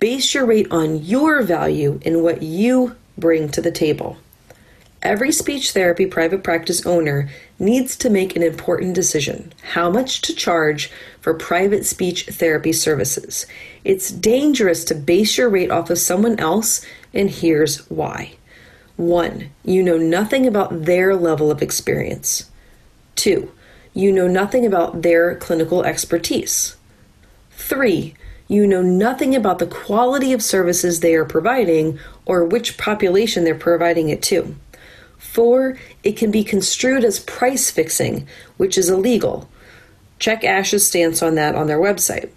Base 0.00 0.32
your 0.32 0.46
rate 0.46 0.68
on 0.70 1.04
your 1.04 1.42
value 1.42 2.00
and 2.04 2.22
what 2.22 2.42
you 2.42 2.96
bring 3.18 3.48
to 3.50 3.60
the 3.60 3.72
table. 3.72 4.16
Every 5.02 5.30
speech 5.30 5.72
therapy 5.72 6.06
private 6.06 6.42
practice 6.42 6.84
owner 6.84 7.28
needs 7.58 7.96
to 7.98 8.10
make 8.10 8.34
an 8.34 8.42
important 8.42 8.94
decision 8.94 9.52
how 9.72 9.90
much 9.90 10.22
to 10.22 10.34
charge 10.34 10.90
for 11.20 11.34
private 11.34 11.84
speech 11.84 12.26
therapy 12.26 12.72
services. 12.72 13.46
It's 13.84 14.10
dangerous 14.10 14.84
to 14.84 14.94
base 14.94 15.38
your 15.38 15.50
rate 15.50 15.70
off 15.70 15.90
of 15.90 15.98
someone 15.98 16.38
else, 16.40 16.84
and 17.14 17.30
here's 17.30 17.88
why. 17.90 18.34
One, 18.96 19.50
you 19.64 19.84
know 19.84 19.98
nothing 19.98 20.46
about 20.46 20.84
their 20.84 21.14
level 21.14 21.52
of 21.52 21.62
experience. 21.62 22.50
Two, 23.14 23.52
you 23.94 24.10
know 24.10 24.26
nothing 24.26 24.66
about 24.66 25.02
their 25.02 25.36
clinical 25.36 25.84
expertise. 25.84 26.76
Three, 27.58 28.14
you 28.46 28.66
know 28.66 28.80
nothing 28.80 29.34
about 29.34 29.58
the 29.58 29.66
quality 29.66 30.32
of 30.32 30.42
services 30.42 31.00
they 31.00 31.14
are 31.14 31.24
providing 31.24 31.98
or 32.24 32.44
which 32.44 32.78
population 32.78 33.44
they're 33.44 33.54
providing 33.54 34.08
it 34.08 34.22
to. 34.22 34.56
Four, 35.18 35.76
it 36.02 36.16
can 36.16 36.30
be 36.30 36.44
construed 36.44 37.04
as 37.04 37.18
price 37.18 37.68
fixing, 37.70 38.26
which 38.56 38.78
is 38.78 38.88
illegal. 38.88 39.50
Check 40.18 40.42
ASH's 40.42 40.86
stance 40.86 41.20
on 41.20 41.34
that 41.34 41.56
on 41.56 41.66
their 41.66 41.80
website. 41.80 42.30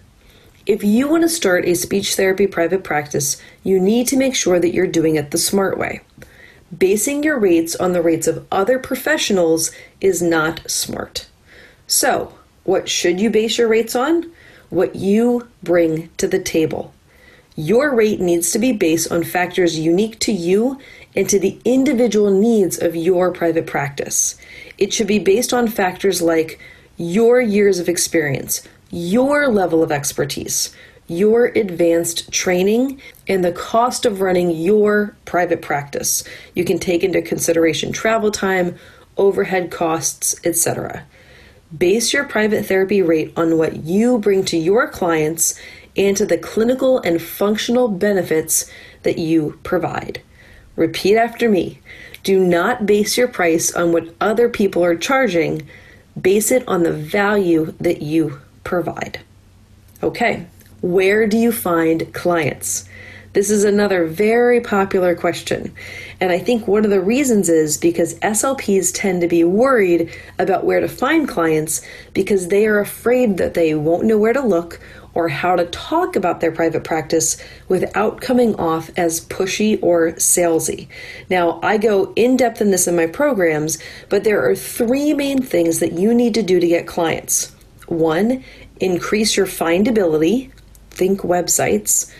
If 0.65 0.83
you 0.83 1.07
want 1.07 1.21
to 1.21 1.29
start 1.29 1.65
a 1.65 1.75
speech 1.75 2.15
therapy 2.15 2.47
private 2.47 2.83
practice, 2.83 3.39
you 3.63 3.79
need 3.79 4.07
to 4.07 4.17
make 4.17 4.35
sure 4.35 4.59
that 4.59 4.73
you're 4.73 4.87
doing 4.87 5.15
it 5.15 5.31
the 5.31 5.37
smart 5.37 5.77
way. 5.77 6.01
Basing 6.75 7.23
your 7.23 7.39
rates 7.39 7.75
on 7.75 7.93
the 7.93 8.01
rates 8.01 8.27
of 8.27 8.45
other 8.51 8.79
professionals 8.79 9.71
is 10.01 10.21
not 10.21 10.69
smart. 10.69 11.27
So, 11.85 12.33
what 12.63 12.89
should 12.89 13.21
you 13.21 13.29
base 13.29 13.59
your 13.59 13.67
rates 13.67 13.95
on? 13.95 14.31
What 14.71 14.95
you 14.95 15.47
bring 15.61 16.09
to 16.17 16.27
the 16.27 16.39
table. 16.39 16.91
Your 17.55 17.93
rate 17.93 18.19
needs 18.19 18.51
to 18.51 18.59
be 18.59 18.71
based 18.71 19.11
on 19.11 19.23
factors 19.23 19.77
unique 19.77 20.17
to 20.21 20.31
you 20.31 20.79
and 21.15 21.29
to 21.29 21.37
the 21.37 21.59
individual 21.65 22.31
needs 22.31 22.81
of 22.81 22.95
your 22.95 23.31
private 23.31 23.67
practice. 23.67 24.37
It 24.77 24.93
should 24.93 25.07
be 25.07 25.19
based 25.19 25.53
on 25.53 25.67
factors 25.67 26.21
like 26.21 26.59
your 26.97 27.41
years 27.41 27.77
of 27.77 27.89
experience, 27.89 28.67
your 28.89 29.49
level 29.49 29.83
of 29.83 29.91
expertise, 29.91 30.73
your 31.07 31.47
advanced 31.47 32.31
training, 32.31 33.01
and 33.27 33.43
the 33.43 33.51
cost 33.51 34.05
of 34.05 34.21
running 34.21 34.49
your 34.51 35.15
private 35.25 35.61
practice. 35.61 36.23
You 36.55 36.63
can 36.63 36.79
take 36.79 37.03
into 37.03 37.21
consideration 37.21 37.91
travel 37.91 38.31
time, 38.31 38.77
overhead 39.17 39.71
costs, 39.71 40.35
etc. 40.45 41.03
Base 41.77 42.11
your 42.11 42.25
private 42.25 42.65
therapy 42.65 43.01
rate 43.01 43.33
on 43.37 43.57
what 43.57 43.83
you 43.83 44.17
bring 44.17 44.43
to 44.45 44.57
your 44.57 44.87
clients 44.87 45.59
and 45.95 46.15
to 46.17 46.25
the 46.25 46.37
clinical 46.37 46.99
and 46.99 47.21
functional 47.21 47.87
benefits 47.87 48.69
that 49.03 49.17
you 49.17 49.59
provide. 49.63 50.21
Repeat 50.75 51.17
after 51.17 51.49
me. 51.49 51.79
Do 52.23 52.39
not 52.39 52.85
base 52.85 53.17
your 53.17 53.27
price 53.27 53.73
on 53.73 53.91
what 53.91 54.13
other 54.21 54.47
people 54.47 54.83
are 54.83 54.95
charging, 54.95 55.67
base 56.19 56.51
it 56.51 56.67
on 56.67 56.83
the 56.83 56.93
value 56.93 57.73
that 57.79 58.01
you 58.01 58.39
provide. 58.63 59.21
Okay, 60.03 60.45
where 60.81 61.25
do 61.25 61.37
you 61.37 61.51
find 61.51 62.13
clients? 62.13 62.85
This 63.33 63.49
is 63.49 63.63
another 63.63 64.07
very 64.07 64.59
popular 64.59 65.15
question. 65.15 65.73
And 66.19 66.33
I 66.33 66.39
think 66.39 66.67
one 66.67 66.83
of 66.83 66.91
the 66.91 66.99
reasons 66.99 67.47
is 67.47 67.77
because 67.77 68.15
SLPs 68.15 68.91
tend 68.93 69.21
to 69.21 69.27
be 69.27 69.45
worried 69.45 70.13
about 70.37 70.65
where 70.65 70.81
to 70.81 70.89
find 70.89 71.29
clients 71.29 71.81
because 72.13 72.49
they 72.49 72.67
are 72.67 72.79
afraid 72.79 73.37
that 73.37 73.53
they 73.53 73.73
won't 73.73 74.03
know 74.03 74.17
where 74.17 74.33
to 74.33 74.41
look 74.41 74.81
or 75.13 75.29
how 75.29 75.55
to 75.55 75.65
talk 75.67 76.17
about 76.17 76.41
their 76.41 76.51
private 76.51 76.83
practice 76.83 77.41
without 77.69 78.19
coming 78.19 78.53
off 78.55 78.89
as 78.97 79.25
pushy 79.27 79.79
or 79.81 80.11
salesy. 80.13 80.89
Now, 81.29 81.61
I 81.63 81.77
go 81.77 82.11
in 82.17 82.35
depth 82.35 82.59
in 82.59 82.71
this 82.71 82.87
in 82.87 82.97
my 82.97 83.07
programs, 83.07 83.77
but 84.09 84.25
there 84.25 84.45
are 84.45 84.55
three 84.55 85.13
main 85.13 85.41
things 85.41 85.79
that 85.79 85.93
you 85.93 86.13
need 86.13 86.33
to 86.33 86.43
do 86.43 86.59
to 86.59 86.67
get 86.67 86.85
clients. 86.85 87.55
One, 87.87 88.43
increase 88.81 89.37
your 89.37 89.47
findability, 89.47 90.51
think 90.89 91.21
websites. 91.21 92.11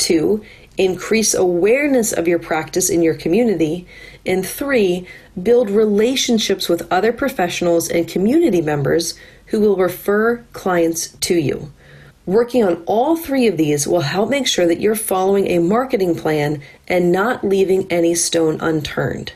Two, 0.00 0.42
increase 0.80 1.34
awareness 1.34 2.10
of 2.10 2.26
your 2.26 2.38
practice 2.38 2.88
in 2.88 3.02
your 3.02 3.14
community, 3.14 3.86
and 4.24 4.46
three, 4.46 5.06
build 5.40 5.68
relationships 5.68 6.68
with 6.68 6.90
other 6.90 7.12
professionals 7.12 7.88
and 7.90 8.08
community 8.08 8.62
members 8.62 9.14
who 9.46 9.60
will 9.60 9.76
refer 9.76 10.38
clients 10.52 11.08
to 11.20 11.34
you. 11.34 11.70
Working 12.24 12.64
on 12.64 12.82
all 12.86 13.16
three 13.16 13.46
of 13.46 13.58
these 13.58 13.86
will 13.86 14.00
help 14.00 14.30
make 14.30 14.46
sure 14.46 14.66
that 14.66 14.80
you're 14.80 14.94
following 14.94 15.48
a 15.48 15.58
marketing 15.58 16.14
plan 16.14 16.62
and 16.88 17.12
not 17.12 17.44
leaving 17.44 17.90
any 17.92 18.14
stone 18.14 18.58
unturned. 18.60 19.32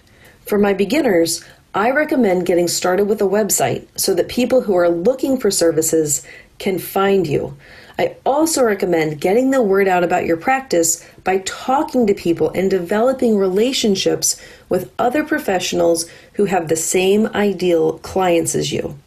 For 0.46 0.58
my 0.58 0.72
beginners, 0.72 1.44
I 1.74 1.90
recommend 1.90 2.46
getting 2.46 2.68
started 2.68 3.06
with 3.06 3.20
a 3.20 3.24
website 3.26 3.86
so 3.96 4.14
that 4.14 4.28
people 4.28 4.62
who 4.62 4.76
are 4.76 4.88
looking 4.88 5.38
for 5.38 5.50
services 5.50 6.26
can 6.58 6.78
find 6.78 7.26
you. 7.26 7.56
I 7.98 8.16
also 8.26 8.64
recommend 8.64 9.20
getting 9.20 9.50
the 9.50 9.62
word 9.62 9.86
out 9.86 10.02
about 10.02 10.26
your 10.26 10.36
practice 10.36 11.08
by 11.22 11.38
talking 11.38 12.06
to 12.06 12.14
people 12.14 12.50
and 12.50 12.68
developing 12.68 13.36
relationships 13.36 14.40
with 14.68 14.92
other 14.98 15.22
professionals 15.22 16.06
who 16.32 16.46
have 16.46 16.68
the 16.68 16.76
same 16.76 17.28
ideal 17.28 17.98
clients 17.98 18.56
as 18.56 18.72
you. 18.72 18.98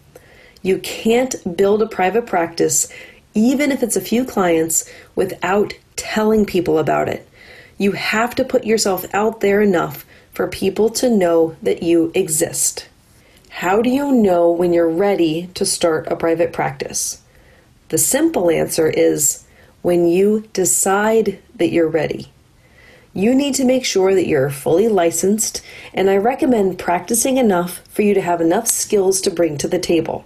You 0.61 0.79
can't 0.79 1.57
build 1.57 1.81
a 1.81 1.87
private 1.87 2.25
practice, 2.25 2.91
even 3.33 3.71
if 3.71 3.83
it's 3.83 3.97
a 3.97 4.01
few 4.01 4.23
clients, 4.23 4.89
without 5.15 5.73
telling 5.97 6.45
people 6.45 6.77
about 6.77 7.09
it. 7.09 7.27
You 7.77 7.91
have 7.91 8.35
to 8.35 8.45
put 8.45 8.63
yourself 8.63 9.05
out 9.13 9.41
there 9.41 9.61
enough 9.61 10.05
for 10.31 10.47
people 10.47 10.89
to 10.91 11.09
know 11.09 11.57
that 11.61 11.83
you 11.83 12.11
exist. 12.15 12.87
How 13.49 13.81
do 13.81 13.89
you 13.89 14.11
know 14.11 14.51
when 14.51 14.71
you're 14.71 14.89
ready 14.89 15.49
to 15.55 15.65
start 15.65 16.07
a 16.07 16.15
private 16.15 16.53
practice? 16.53 17.21
The 17.89 17.97
simple 17.97 18.49
answer 18.49 18.89
is 18.89 19.45
when 19.81 20.07
you 20.07 20.47
decide 20.53 21.39
that 21.55 21.71
you're 21.71 21.87
ready. 21.87 22.31
You 23.13 23.33
need 23.33 23.55
to 23.55 23.65
make 23.65 23.85
sure 23.85 24.13
that 24.13 24.27
you're 24.27 24.49
fully 24.49 24.87
licensed, 24.87 25.61
and 25.93 26.09
I 26.09 26.17
recommend 26.17 26.77
practicing 26.77 27.37
enough 27.37 27.79
for 27.89 28.01
you 28.01 28.13
to 28.13 28.21
have 28.21 28.41
enough 28.41 28.67
skills 28.67 29.21
to 29.21 29.31
bring 29.31 29.57
to 29.57 29.67
the 29.67 29.79
table. 29.79 30.25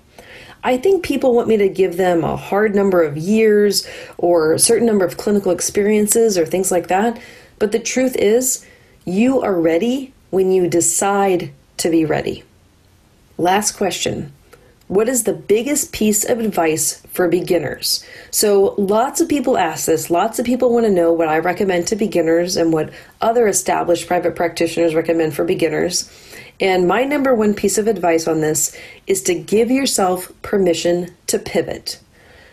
I 0.64 0.78
think 0.78 1.03
people 1.03 1.34
want 1.34 1.47
me 1.47 1.57
to 1.57 1.70
give 1.70 1.97
them 1.97 2.24
a 2.24 2.36
hard 2.36 2.76
number 2.76 3.01
of 3.03 3.18
years 3.18 3.88
or 4.18 4.53
a 4.53 4.59
certain 4.59 4.86
number 4.86 5.05
of 5.05 5.18
clinical 5.18 5.51
experiences 5.51 6.38
or 6.38 6.45
things 6.45 6.72
like 6.72 6.88
that, 6.88 7.20
but 7.59 7.72
the 7.72 7.80
truth 7.80 8.16
is, 8.16 8.66
you 9.05 9.41
are 9.41 9.59
ready 9.59 10.14
when 10.30 10.51
you 10.51 10.68
decide 10.68 11.51
to 11.78 11.89
be 11.89 12.05
ready. 12.05 12.43
Last 13.38 13.74
question 13.74 14.34
what 14.91 15.07
is 15.07 15.23
the 15.23 15.31
biggest 15.31 15.93
piece 15.93 16.25
of 16.25 16.39
advice 16.39 17.01
for 17.13 17.29
beginners? 17.29 18.05
So, 18.29 18.75
lots 18.77 19.21
of 19.21 19.29
people 19.29 19.57
ask 19.57 19.85
this. 19.85 20.09
Lots 20.09 20.37
of 20.37 20.45
people 20.45 20.73
want 20.73 20.85
to 20.85 20.91
know 20.91 21.13
what 21.13 21.29
I 21.29 21.37
recommend 21.37 21.87
to 21.87 21.95
beginners 21.95 22.57
and 22.57 22.73
what 22.73 22.91
other 23.21 23.47
established 23.47 24.05
private 24.05 24.35
practitioners 24.35 24.93
recommend 24.93 25.33
for 25.33 25.45
beginners. 25.45 26.11
And 26.59 26.89
my 26.89 27.05
number 27.05 27.33
one 27.33 27.53
piece 27.53 27.77
of 27.77 27.87
advice 27.87 28.27
on 28.27 28.41
this 28.41 28.77
is 29.07 29.23
to 29.23 29.33
give 29.33 29.71
yourself 29.71 30.29
permission 30.41 31.15
to 31.27 31.39
pivot. 31.39 32.01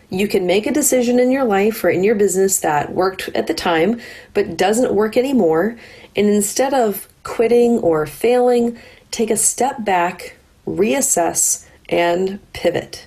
You 0.09 0.28
can 0.28 0.47
make 0.47 0.68
a 0.68 0.72
decision 0.72 1.18
in 1.18 1.32
your 1.32 1.45
life 1.45 1.82
or 1.82 1.91
in 1.91 2.05
your 2.05 2.14
business 2.14 2.61
that 2.61 2.95
worked 2.95 3.30
at 3.30 3.49
the 3.49 3.53
time 3.53 4.01
but 4.32 4.57
doesn't 4.57 4.95
work 4.95 5.16
anymore. 5.16 5.76
And 6.14 6.28
instead 6.28 6.72
of 6.72 7.09
quitting 7.24 7.80
or 7.80 8.07
failing, 8.07 8.78
take 9.11 9.30
a 9.30 9.36
step 9.36 9.84
back, 9.84 10.36
reassess, 10.68 11.64
and 11.89 12.39
pivot. 12.53 13.07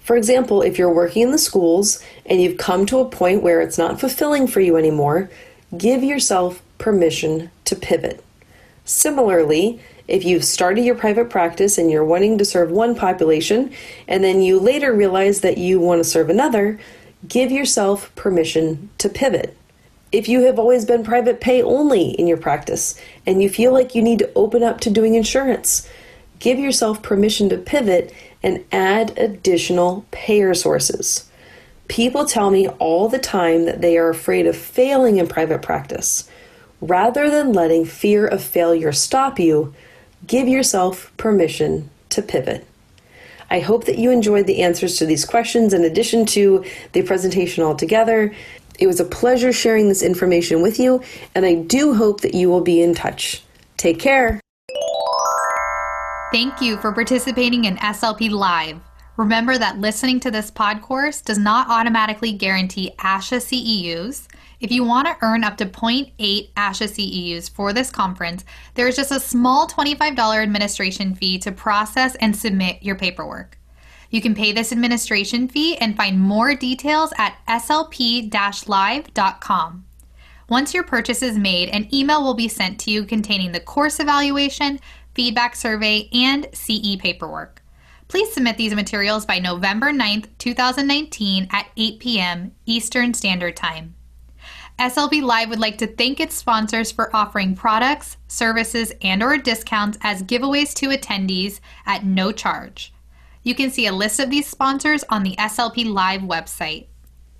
For 0.00 0.16
example, 0.16 0.60
if 0.60 0.78
you're 0.78 0.92
working 0.92 1.22
in 1.22 1.30
the 1.30 1.38
schools 1.38 2.02
and 2.26 2.40
you've 2.40 2.58
come 2.58 2.84
to 2.86 2.98
a 2.98 3.08
point 3.08 3.42
where 3.42 3.62
it's 3.62 3.78
not 3.78 3.98
fulfilling 3.98 4.46
for 4.46 4.60
you 4.60 4.76
anymore, 4.76 5.30
give 5.76 6.02
yourself 6.02 6.62
permission 6.76 7.50
to 7.64 7.74
pivot. 7.74 8.22
Similarly, 8.84 9.80
if 10.06 10.24
you've 10.24 10.44
started 10.44 10.84
your 10.84 10.94
private 10.94 11.30
practice 11.30 11.78
and 11.78 11.90
you're 11.90 12.04
wanting 12.04 12.36
to 12.36 12.44
serve 12.44 12.70
one 12.70 12.94
population 12.94 13.72
and 14.06 14.22
then 14.22 14.42
you 14.42 14.60
later 14.60 14.92
realize 14.92 15.40
that 15.40 15.56
you 15.56 15.80
want 15.80 16.00
to 16.00 16.04
serve 16.04 16.28
another, 16.28 16.78
give 17.26 17.50
yourself 17.50 18.14
permission 18.14 18.90
to 18.98 19.08
pivot. 19.08 19.56
If 20.12 20.28
you 20.28 20.42
have 20.42 20.58
always 20.58 20.84
been 20.84 21.02
private 21.02 21.40
pay 21.40 21.62
only 21.62 22.10
in 22.10 22.26
your 22.26 22.36
practice 22.36 23.00
and 23.26 23.42
you 23.42 23.48
feel 23.48 23.72
like 23.72 23.94
you 23.94 24.02
need 24.02 24.18
to 24.18 24.30
open 24.34 24.62
up 24.62 24.80
to 24.80 24.90
doing 24.90 25.14
insurance, 25.14 25.88
give 26.44 26.58
yourself 26.58 27.00
permission 27.00 27.48
to 27.48 27.56
pivot 27.56 28.12
and 28.42 28.62
add 28.70 29.16
additional 29.16 30.04
payer 30.10 30.52
sources. 30.52 31.30
People 31.88 32.26
tell 32.26 32.50
me 32.50 32.68
all 32.68 33.08
the 33.08 33.18
time 33.18 33.64
that 33.64 33.80
they 33.80 33.96
are 33.96 34.10
afraid 34.10 34.46
of 34.46 34.54
failing 34.54 35.16
in 35.16 35.26
private 35.26 35.62
practice. 35.62 36.28
Rather 36.82 37.30
than 37.30 37.54
letting 37.54 37.86
fear 37.86 38.26
of 38.26 38.44
failure 38.44 38.92
stop 38.92 39.38
you, 39.38 39.72
give 40.26 40.46
yourself 40.46 41.10
permission 41.16 41.88
to 42.10 42.20
pivot. 42.20 42.66
I 43.48 43.60
hope 43.60 43.86
that 43.86 43.96
you 43.96 44.10
enjoyed 44.10 44.46
the 44.46 44.60
answers 44.60 44.98
to 44.98 45.06
these 45.06 45.24
questions 45.24 45.72
in 45.72 45.82
addition 45.82 46.26
to 46.26 46.62
the 46.92 47.00
presentation 47.00 47.64
altogether. 47.64 48.34
It 48.78 48.86
was 48.86 49.00
a 49.00 49.06
pleasure 49.06 49.52
sharing 49.52 49.88
this 49.88 50.02
information 50.02 50.60
with 50.60 50.78
you, 50.78 51.02
and 51.34 51.46
I 51.46 51.54
do 51.54 51.94
hope 51.94 52.20
that 52.20 52.34
you 52.34 52.50
will 52.50 52.60
be 52.60 52.82
in 52.82 52.94
touch. 52.94 53.42
Take 53.78 53.98
care. 53.98 54.43
Thank 56.34 56.60
you 56.60 56.78
for 56.78 56.90
participating 56.90 57.66
in 57.66 57.76
SLP 57.76 58.28
Live. 58.28 58.80
Remember 59.16 59.56
that 59.56 59.78
listening 59.78 60.18
to 60.18 60.32
this 60.32 60.50
pod 60.50 60.82
course 60.82 61.22
does 61.22 61.38
not 61.38 61.68
automatically 61.68 62.32
guarantee 62.32 62.90
ASHA 62.98 63.38
CEUs. 63.38 64.26
If 64.58 64.72
you 64.72 64.82
want 64.82 65.06
to 65.06 65.16
earn 65.22 65.44
up 65.44 65.56
to 65.58 65.64
0.8 65.66 66.52
ASHA 66.54 66.88
CEUs 66.88 67.48
for 67.48 67.72
this 67.72 67.92
conference, 67.92 68.44
there 68.74 68.88
is 68.88 68.96
just 68.96 69.12
a 69.12 69.20
small 69.20 69.68
$25 69.68 70.42
administration 70.42 71.14
fee 71.14 71.38
to 71.38 71.52
process 71.52 72.16
and 72.16 72.34
submit 72.34 72.82
your 72.82 72.96
paperwork. 72.96 73.56
You 74.10 74.20
can 74.20 74.34
pay 74.34 74.50
this 74.50 74.72
administration 74.72 75.46
fee 75.46 75.76
and 75.76 75.96
find 75.96 76.18
more 76.18 76.56
details 76.56 77.12
at 77.16 77.38
slp 77.46 78.66
live.com. 78.66 79.84
Once 80.48 80.74
your 80.74 80.84
purchase 80.84 81.22
is 81.22 81.38
made, 81.38 81.70
an 81.70 81.88
email 81.94 82.22
will 82.22 82.34
be 82.34 82.48
sent 82.48 82.78
to 82.78 82.90
you 82.90 83.04
containing 83.04 83.52
the 83.52 83.60
course 83.60 83.98
evaluation, 83.98 84.78
feedback 85.14 85.56
survey, 85.56 86.08
and 86.12 86.48
CE 86.52 86.96
paperwork. 86.96 87.62
Please 88.08 88.32
submit 88.32 88.56
these 88.56 88.74
materials 88.74 89.24
by 89.26 89.38
November 89.38 89.90
9th, 89.90 90.28
2019 90.38 91.48
at 91.50 91.66
8 91.76 91.98
p.m. 92.00 92.52
Eastern 92.66 93.14
Standard 93.14 93.56
Time. 93.56 93.94
SLP 94.78 95.22
Live 95.22 95.50
would 95.50 95.60
like 95.60 95.78
to 95.78 95.86
thank 95.86 96.18
its 96.18 96.34
sponsors 96.34 96.90
for 96.90 97.14
offering 97.14 97.54
products, 97.54 98.16
services, 98.26 98.92
and 99.02 99.22
or 99.22 99.38
discounts 99.38 99.98
as 100.02 100.22
giveaways 100.24 100.74
to 100.74 100.88
attendees 100.88 101.60
at 101.86 102.04
no 102.04 102.32
charge. 102.32 102.92
You 103.44 103.54
can 103.54 103.70
see 103.70 103.86
a 103.86 103.92
list 103.92 104.18
of 104.18 104.30
these 104.30 104.48
sponsors 104.48 105.04
on 105.08 105.22
the 105.22 105.36
SLP 105.36 105.86
Live 105.86 106.22
website. 106.22 106.86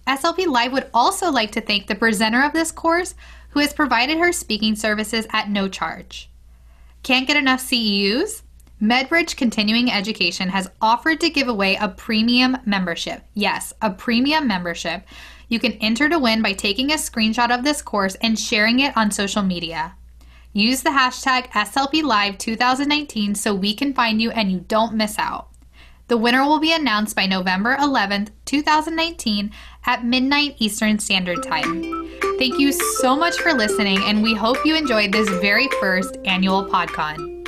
SLP 0.06 0.46
Live 0.46 0.72
would 0.72 0.90
also 0.94 1.30
like 1.30 1.50
to 1.52 1.60
thank 1.60 1.86
the 1.86 1.94
presenter 1.94 2.42
of 2.42 2.52
this 2.52 2.70
course 2.70 3.14
who 3.50 3.60
has 3.60 3.72
provided 3.72 4.18
her 4.18 4.32
speaking 4.32 4.76
services 4.76 5.26
at 5.30 5.50
no 5.50 5.68
charge. 5.68 6.30
Can't 7.04 7.26
get 7.26 7.36
enough 7.36 7.60
CEUs? 7.60 8.40
MedBridge 8.80 9.36
Continuing 9.36 9.92
Education 9.92 10.48
has 10.48 10.70
offered 10.80 11.20
to 11.20 11.28
give 11.28 11.48
away 11.48 11.76
a 11.76 11.86
premium 11.86 12.56
membership. 12.64 13.22
Yes, 13.34 13.74
a 13.82 13.90
premium 13.90 14.48
membership. 14.48 15.04
You 15.48 15.60
can 15.60 15.72
enter 15.72 16.08
to 16.08 16.18
win 16.18 16.40
by 16.40 16.54
taking 16.54 16.90
a 16.90 16.94
screenshot 16.94 17.54
of 17.54 17.62
this 17.62 17.82
course 17.82 18.14
and 18.22 18.38
sharing 18.38 18.80
it 18.80 18.96
on 18.96 19.10
social 19.10 19.42
media. 19.42 19.94
Use 20.54 20.82
the 20.82 20.90
hashtag 20.90 21.50
SLPLive2019 21.50 23.36
so 23.36 23.54
we 23.54 23.74
can 23.74 23.92
find 23.92 24.22
you 24.22 24.30
and 24.30 24.50
you 24.50 24.60
don't 24.60 24.94
miss 24.94 25.18
out. 25.18 25.48
The 26.06 26.18
winner 26.18 26.44
will 26.44 26.58
be 26.58 26.74
announced 26.74 27.16
by 27.16 27.24
November 27.24 27.76
11th, 27.76 28.28
2019 28.44 29.50
at 29.86 30.04
midnight 30.04 30.56
Eastern 30.58 30.98
Standard 30.98 31.42
Time. 31.42 31.82
Thank 32.38 32.58
you 32.58 32.72
so 32.72 33.16
much 33.16 33.38
for 33.38 33.54
listening, 33.54 33.98
and 34.04 34.22
we 34.22 34.34
hope 34.34 34.58
you 34.66 34.74
enjoyed 34.74 35.12
this 35.12 35.28
very 35.40 35.68
first 35.80 36.18
annual 36.26 36.66
PodCon. 36.66 37.46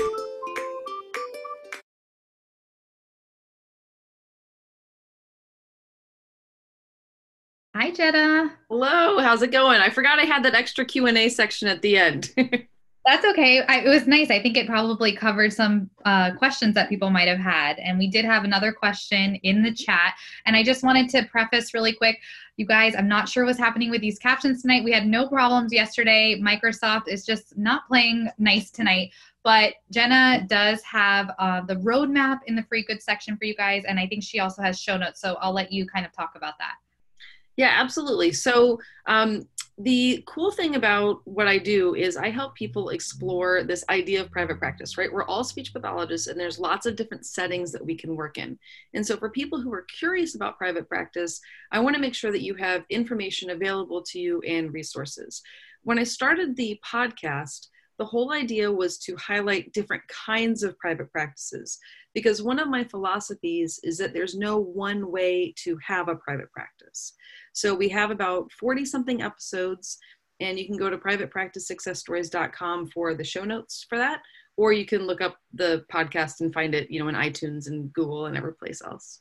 Hi, 7.75 7.91
Jena. 7.91 8.55
Hello. 8.71 9.19
How's 9.19 9.43
it 9.43 9.53
going? 9.53 9.83
I 9.83 9.91
forgot 9.91 10.19
I 10.19 10.23
had 10.23 10.43
that 10.45 10.55
extra 10.55 10.87
Q 10.87 11.09
and 11.09 11.19
A 11.19 11.29
section 11.29 11.69
at 11.69 11.83
the 11.83 11.99
end. 11.99 12.31
That's 13.07 13.25
okay. 13.25 13.63
I, 13.63 13.83
it 13.83 13.89
was 13.89 14.09
nice. 14.09 14.31
I 14.31 14.43
think 14.43 14.57
it 14.57 14.67
probably 14.67 15.13
covered 15.13 15.53
some 15.53 15.89
uh, 16.05 16.33
questions 16.35 16.75
that 16.75 16.89
people 16.89 17.09
might 17.09 17.29
have 17.29 17.39
had. 17.39 17.79
And 17.79 17.99
we 17.99 18.09
did 18.09 18.25
have 18.25 18.43
another 18.43 18.73
question 18.73 19.37
in 19.37 19.63
the 19.63 19.73
chat. 19.73 20.15
And 20.45 20.57
I 20.57 20.65
just 20.65 20.83
wanted 20.83 21.09
to 21.11 21.25
preface 21.27 21.73
really 21.73 21.93
quick 21.93 22.19
you 22.57 22.65
guys, 22.65 22.95
I'm 22.97 23.09
not 23.09 23.29
sure 23.29 23.45
what's 23.45 23.59
happening 23.59 23.91
with 23.91 24.01
these 24.01 24.19
captions 24.19 24.63
tonight. 24.63 24.83
We 24.83 24.93
had 24.93 25.07
no 25.07 25.29
problems 25.29 25.73
yesterday. 25.73 26.41
Microsoft 26.41 27.07
is 27.07 27.25
just 27.25 27.57
not 27.57 27.87
playing 27.87 28.29
nice 28.39 28.71
tonight. 28.71 29.11
But 29.45 29.75
Jena 29.93 30.45
does 30.49 30.83
have 30.83 31.31
uh, 31.39 31.61
the 31.61 31.77
roadmap 31.77 32.41
in 32.47 32.57
the 32.57 32.63
free 32.65 32.83
goods 32.83 33.05
section 33.05 33.37
for 33.37 33.45
you 33.45 33.55
guys. 33.55 33.85
And 33.87 34.01
I 34.01 34.07
think 34.07 34.23
she 34.23 34.41
also 34.41 34.63
has 34.63 34.81
show 34.81 34.97
notes. 34.97 35.21
So 35.21 35.37
I'll 35.41 35.53
let 35.53 35.71
you 35.71 35.87
kind 35.87 36.07
of 36.07 36.13
talk 36.13 36.33
about 36.35 36.55
that. 36.59 36.75
Yeah, 37.57 37.73
absolutely. 37.75 38.33
So 38.33 38.81
um, 39.07 39.47
the 39.79 40.25
cool 40.27 40.51
thing 40.51 40.75
about 40.75 41.21
what 41.25 41.47
I 41.47 41.59
do 41.59 41.95
is 41.95 42.17
I 42.17 42.31
help 42.31 42.55
people 42.55 42.89
explore 42.89 43.63
this 43.63 43.85
idea 43.91 44.23
of 44.23 44.31
private 44.31 44.59
practice, 44.59 44.97
right? 44.97 45.13
We're 45.13 45.25
all 45.25 45.45
speech 45.45 45.75
pathologists 45.75 46.29
and 46.29 46.41
there's 46.41 46.59
lots 46.59 46.87
of 46.87 46.97
different 46.97 47.27
settings 47.27 47.73
that 47.73 47.85
we 47.85 47.95
can 47.95 48.17
work 48.17 48.39
in. 48.39 48.59
And 48.95 49.07
so 49.07 49.19
for 49.19 49.29
people 49.29 49.61
who 49.61 49.71
are 49.75 49.83
curious 49.83 50.35
about 50.35 50.57
private 50.57 50.89
practice, 50.89 51.43
I 51.73 51.81
want 51.81 51.95
to 51.95 52.01
make 52.01 52.15
sure 52.15 52.33
that 52.33 52.43
you 52.43 52.55
have 52.55 52.85
information 52.89 53.51
available 53.51 54.03
to 54.05 54.19
you 54.19 54.41
and 54.49 54.73
resources. 54.73 55.43
When 55.83 55.99
I 55.99 56.05
started 56.05 56.57
the 56.57 56.81
podcast, 56.83 57.69
the 57.99 58.05
whole 58.05 58.33
idea 58.33 58.71
was 58.71 58.99
to 58.99 59.17
highlight 59.17 59.73
different 59.73 60.03
kinds 60.09 60.63
of 60.63 60.79
private 60.79 61.11
practices 61.11 61.79
because 62.15 62.43
one 62.43 62.59
of 62.59 62.69
my 62.69 62.85
philosophies 62.85 63.79
is 63.83 63.99
that 63.99 64.13
there's 64.13 64.35
no 64.35 64.59
one 64.59 65.11
way 65.11 65.53
to 65.65 65.79
have 65.87 66.09
a 66.09 66.17
private 66.17 66.51
practice. 66.51 67.13
So 67.53 67.75
we 67.75 67.89
have 67.91 68.11
about 68.11 68.51
40 68.53 68.85
something 68.85 69.23
episodes, 69.23 69.99
and 70.41 70.59
you 70.59 70.67
can 70.67 70.77
go 70.77 70.91
to 70.91 70.99
privatepracticesuccessstories.com 70.99 72.89
for 72.89 73.15
the 73.15 73.25
show 73.25 73.45
notes 73.45 73.87
for 73.89 73.99
that, 73.99 74.21
or 74.57 74.73
you 74.73 74.87
can 74.87 75.03
look 75.03 75.21
up 75.21 75.37
the 75.53 75.85
podcast 75.93 76.41
and 76.41 76.53
find 76.53 76.75
it, 76.75 76.91
you 76.91 77.01
know, 77.01 77.09
in 77.09 77.15
iTunes 77.15 77.67
and 77.67 77.93
Google 77.93 78.27
and 78.27 78.37
every 78.37 78.55
place 78.55 78.83
else. 78.83 79.21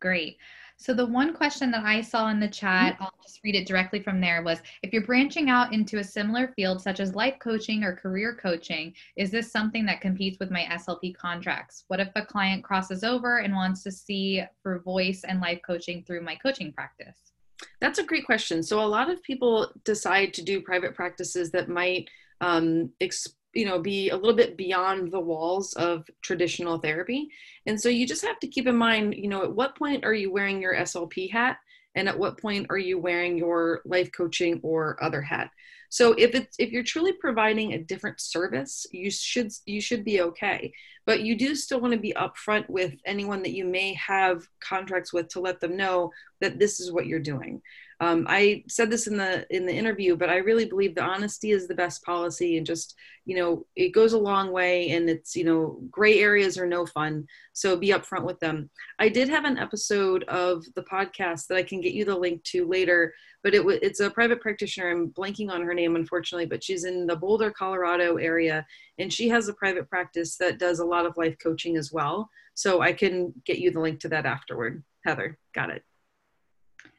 Great. 0.00 0.36
So 0.84 0.92
the 0.92 1.06
one 1.06 1.32
question 1.32 1.70
that 1.70 1.82
I 1.82 2.02
saw 2.02 2.28
in 2.28 2.38
the 2.38 2.46
chat, 2.46 2.92
mm-hmm. 2.92 3.04
I'll 3.04 3.14
just 3.22 3.40
read 3.42 3.54
it 3.54 3.66
directly 3.66 4.00
from 4.00 4.20
there 4.20 4.42
was 4.42 4.58
if 4.82 4.92
you're 4.92 5.06
branching 5.06 5.48
out 5.48 5.72
into 5.72 5.96
a 5.96 6.04
similar 6.04 6.48
field 6.48 6.82
such 6.82 7.00
as 7.00 7.14
life 7.14 7.36
coaching 7.38 7.82
or 7.84 7.96
career 7.96 8.34
coaching, 8.34 8.92
is 9.16 9.30
this 9.30 9.50
something 9.50 9.86
that 9.86 10.02
competes 10.02 10.38
with 10.38 10.50
my 10.50 10.64
SLP 10.70 11.16
contracts? 11.16 11.84
What 11.88 12.00
if 12.00 12.10
a 12.16 12.26
client 12.26 12.64
crosses 12.64 13.02
over 13.02 13.38
and 13.38 13.54
wants 13.54 13.82
to 13.84 13.90
see 13.90 14.42
for 14.62 14.80
voice 14.80 15.24
and 15.26 15.40
life 15.40 15.60
coaching 15.66 16.04
through 16.06 16.20
my 16.20 16.34
coaching 16.34 16.70
practice? 16.70 17.32
That's 17.80 17.98
a 17.98 18.04
great 18.04 18.26
question. 18.26 18.62
So 18.62 18.82
a 18.82 18.84
lot 18.84 19.08
of 19.08 19.22
people 19.22 19.72
decide 19.84 20.34
to 20.34 20.42
do 20.42 20.60
private 20.60 20.94
practices 20.94 21.50
that 21.52 21.70
might 21.70 22.10
um, 22.42 22.90
exp- 23.00 23.32
you 23.54 23.64
know 23.64 23.78
be 23.78 24.10
a 24.10 24.16
little 24.16 24.34
bit 24.34 24.56
beyond 24.56 25.12
the 25.12 25.20
walls 25.20 25.72
of 25.74 26.08
traditional 26.22 26.78
therapy. 26.78 27.28
And 27.66 27.80
so 27.80 27.88
you 27.88 28.06
just 28.06 28.24
have 28.24 28.38
to 28.40 28.48
keep 28.48 28.66
in 28.66 28.76
mind 28.76 29.14
you 29.14 29.28
know 29.28 29.42
at 29.42 29.54
what 29.54 29.76
point 29.76 30.04
are 30.04 30.14
you 30.14 30.32
wearing 30.32 30.60
your 30.60 30.74
slp 30.74 31.30
hat? 31.30 31.58
And 31.96 32.08
at 32.08 32.18
what 32.18 32.40
point 32.40 32.66
are 32.70 32.78
you 32.78 32.98
wearing 32.98 33.38
your 33.38 33.80
life 33.84 34.10
coaching 34.10 34.60
or 34.62 35.02
other 35.02 35.22
hat? 35.22 35.50
So 35.88 36.12
if 36.14 36.34
it's 36.34 36.56
if 36.58 36.72
you're 36.72 36.82
truly 36.82 37.12
providing 37.12 37.72
a 37.72 37.78
different 37.78 38.20
service 38.20 38.86
you 38.90 39.10
should 39.10 39.52
you 39.66 39.80
should 39.80 40.04
be 40.04 40.20
okay. 40.22 40.72
But 41.06 41.20
you 41.20 41.36
do 41.36 41.54
still 41.54 41.80
want 41.80 41.92
to 41.92 42.00
be 42.00 42.14
upfront 42.14 42.68
with 42.68 42.94
anyone 43.04 43.42
that 43.42 43.52
you 43.52 43.66
may 43.66 43.92
have 43.94 44.48
contracts 44.60 45.12
with 45.12 45.28
to 45.28 45.40
let 45.40 45.60
them 45.60 45.76
know 45.76 46.10
that 46.40 46.58
this 46.58 46.80
is 46.80 46.90
what 46.90 47.06
you're 47.06 47.20
doing 47.20 47.60
um, 48.04 48.26
I 48.28 48.64
said 48.68 48.90
this 48.90 49.06
in 49.06 49.16
the 49.16 49.46
in 49.48 49.64
the 49.64 49.72
interview, 49.72 50.14
but 50.14 50.28
I 50.28 50.36
really 50.36 50.66
believe 50.66 50.94
the 50.94 51.02
honesty 51.02 51.52
is 51.52 51.66
the 51.66 51.74
best 51.74 52.04
policy, 52.04 52.58
and 52.58 52.66
just 52.66 52.94
you 53.24 53.34
know 53.34 53.64
it 53.76 53.94
goes 53.94 54.12
a 54.12 54.18
long 54.18 54.52
way. 54.52 54.90
And 54.90 55.08
it's 55.08 55.34
you 55.34 55.44
know 55.44 55.80
gray 55.90 56.18
areas 56.18 56.58
are 56.58 56.66
no 56.66 56.84
fun, 56.84 57.26
so 57.54 57.76
be 57.76 57.88
upfront 57.88 58.24
with 58.24 58.38
them. 58.40 58.68
I 58.98 59.08
did 59.08 59.30
have 59.30 59.44
an 59.44 59.58
episode 59.58 60.24
of 60.24 60.64
the 60.74 60.82
podcast 60.82 61.46
that 61.46 61.56
I 61.56 61.62
can 61.62 61.80
get 61.80 61.94
you 61.94 62.04
the 62.04 62.14
link 62.14 62.42
to 62.44 62.68
later, 62.68 63.14
but 63.42 63.54
it 63.54 63.64
it's 63.82 64.00
a 64.00 64.10
private 64.10 64.42
practitioner. 64.42 64.90
I'm 64.90 65.08
blanking 65.08 65.50
on 65.50 65.62
her 65.62 65.72
name 65.72 65.96
unfortunately, 65.96 66.46
but 66.46 66.62
she's 66.62 66.84
in 66.84 67.06
the 67.06 67.16
Boulder, 67.16 67.50
Colorado 67.50 68.16
area, 68.16 68.66
and 68.98 69.10
she 69.10 69.28
has 69.30 69.48
a 69.48 69.54
private 69.54 69.88
practice 69.88 70.36
that 70.36 70.58
does 70.58 70.80
a 70.80 70.86
lot 70.86 71.06
of 71.06 71.16
life 71.16 71.36
coaching 71.42 71.78
as 71.78 71.90
well. 71.90 72.28
So 72.52 72.82
I 72.82 72.92
can 72.92 73.32
get 73.46 73.60
you 73.60 73.70
the 73.70 73.80
link 73.80 74.00
to 74.00 74.08
that 74.10 74.26
afterward. 74.26 74.84
Heather, 75.06 75.38
got 75.54 75.70
it. 75.70 75.84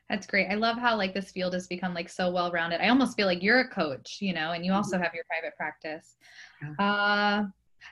That's 0.10 0.28
great. 0.28 0.48
I 0.52 0.56
love 0.56 0.78
how 0.78 0.96
like 0.96 1.14
this 1.14 1.32
field 1.32 1.54
has 1.54 1.68
become 1.68 1.94
like 1.94 2.10
so 2.10 2.30
well 2.30 2.52
rounded. 2.52 2.82
I 2.82 2.90
almost 2.90 3.18
feel 3.18 3.28
like 3.28 3.42
you're 3.42 3.62
a 3.62 3.68
coach, 3.68 4.18
you 4.22 4.34
know, 4.34 4.52
and 4.52 4.64
you 4.66 4.72
also 4.72 4.96
mm-hmm. 4.96 5.04
have 5.04 5.14
your 5.16 5.24
private 5.26 5.58
practice. 5.58 6.16
Uh, 6.80 7.46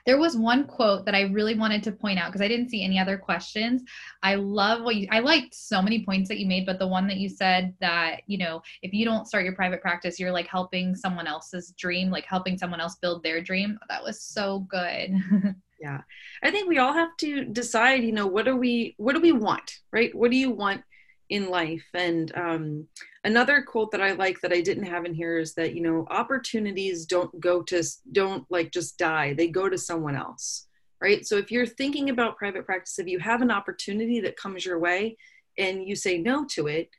there 0.06 0.18
was 0.18 0.36
one 0.36 0.66
quote 0.66 1.06
that 1.06 1.14
I 1.14 1.22
really 1.22 1.54
wanted 1.54 1.82
to 1.84 1.92
point 1.92 2.18
out 2.18 2.26
because 2.26 2.40
I 2.40 2.48
didn't 2.48 2.68
see 2.68 2.84
any 2.84 2.98
other 2.98 3.16
questions. 3.16 3.82
I 4.22 4.34
love 4.34 4.82
what 4.82 4.96
you 4.96 5.08
I 5.10 5.20
liked 5.20 5.54
so 5.54 5.80
many 5.80 6.04
points 6.04 6.28
that 6.28 6.38
you 6.38 6.46
made, 6.46 6.66
but 6.66 6.78
the 6.78 6.86
one 6.86 7.06
that 7.08 7.16
you 7.16 7.28
said 7.28 7.74
that, 7.80 8.20
you 8.26 8.38
know, 8.38 8.62
if 8.82 8.92
you 8.92 9.04
don't 9.04 9.26
start 9.26 9.44
your 9.44 9.54
private 9.54 9.80
practice, 9.80 10.20
you're 10.20 10.32
like 10.32 10.46
helping 10.46 10.94
someone 10.94 11.26
else's 11.26 11.72
dream, 11.78 12.10
like 12.10 12.26
helping 12.26 12.58
someone 12.58 12.80
else 12.80 12.96
build 12.96 13.22
their 13.22 13.40
dream. 13.40 13.78
That 13.88 14.02
was 14.02 14.20
so 14.20 14.60
good. 14.68 15.14
yeah. 15.80 16.00
I 16.42 16.50
think 16.50 16.68
we 16.68 16.78
all 16.78 16.92
have 16.92 17.16
to 17.18 17.44
decide, 17.46 18.02
you 18.04 18.12
know, 18.12 18.26
what 18.26 18.44
do 18.44 18.56
we 18.56 18.94
what 18.98 19.14
do 19.14 19.20
we 19.20 19.32
want, 19.32 19.78
right? 19.90 20.14
What 20.14 20.30
do 20.30 20.36
you 20.36 20.50
want 20.50 20.82
in 21.30 21.48
life. 21.48 21.86
And 21.94 22.34
um, 22.36 22.86
another 23.24 23.62
quote 23.62 23.90
that 23.92 24.02
I 24.02 24.12
like 24.12 24.40
that 24.40 24.52
I 24.52 24.60
didn't 24.60 24.84
have 24.84 25.04
in 25.04 25.14
here 25.14 25.38
is 25.38 25.54
that, 25.54 25.74
you 25.74 25.82
know, 25.82 26.06
opportunities 26.10 27.06
don't 27.06 27.38
go 27.40 27.62
to, 27.62 27.82
don't 28.12 28.44
like 28.50 28.72
just 28.72 28.98
die, 28.98 29.34
they 29.34 29.48
go 29.48 29.68
to 29.68 29.78
someone 29.78 30.16
else, 30.16 30.66
right? 31.00 31.26
So 31.26 31.36
if 31.36 31.50
you're 31.50 31.66
thinking 31.66 32.10
about 32.10 32.36
private 32.36 32.66
practice, 32.66 32.98
if 32.98 33.08
you 33.08 33.18
have 33.20 33.42
an 33.42 33.50
opportunity 33.50 34.20
that 34.20 34.36
comes 34.36 34.64
your 34.64 34.78
way 34.78 35.16
and 35.58 35.86
you 35.86 35.96
say 35.96 36.18
no 36.18 36.44
to 36.50 36.66
it, 36.66 36.90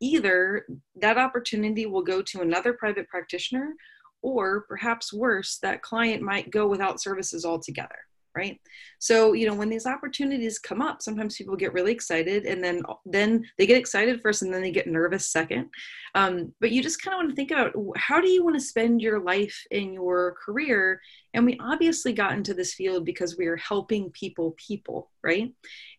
either 0.00 0.66
that 0.96 1.18
opportunity 1.18 1.86
will 1.86 2.02
go 2.02 2.22
to 2.22 2.40
another 2.40 2.72
private 2.72 3.08
practitioner 3.08 3.74
or 4.20 4.62
perhaps 4.62 5.12
worse, 5.12 5.58
that 5.58 5.82
client 5.82 6.22
might 6.22 6.50
go 6.50 6.68
without 6.68 7.00
services 7.00 7.44
altogether 7.44 7.98
right? 8.34 8.60
So 8.98 9.32
you 9.32 9.46
know 9.46 9.54
when 9.54 9.68
these 9.68 9.86
opportunities 9.86 10.58
come 10.58 10.80
up 10.80 11.02
sometimes 11.02 11.36
people 11.36 11.56
get 11.56 11.72
really 11.72 11.92
excited 11.92 12.44
and 12.46 12.62
then 12.62 12.82
then 13.04 13.44
they 13.58 13.66
get 13.66 13.78
excited 13.78 14.20
first 14.22 14.42
and 14.42 14.52
then 14.52 14.62
they 14.62 14.70
get 14.70 14.86
nervous 14.86 15.30
second. 15.30 15.68
Um, 16.14 16.52
but 16.60 16.72
you 16.72 16.82
just 16.82 17.02
kind 17.02 17.14
of 17.14 17.18
want 17.18 17.30
to 17.30 17.36
think 17.36 17.50
about 17.50 17.74
how 17.96 18.20
do 18.20 18.28
you 18.28 18.44
want 18.44 18.56
to 18.56 18.60
spend 18.60 19.00
your 19.00 19.20
life 19.20 19.64
in 19.70 19.92
your 19.92 20.36
career? 20.44 21.00
And 21.34 21.46
we 21.46 21.58
obviously 21.60 22.12
got 22.12 22.32
into 22.32 22.54
this 22.54 22.74
field 22.74 23.04
because 23.04 23.36
we 23.36 23.46
are 23.46 23.56
helping 23.56 24.10
people 24.10 24.54
people 24.58 25.10
right? 25.24 25.52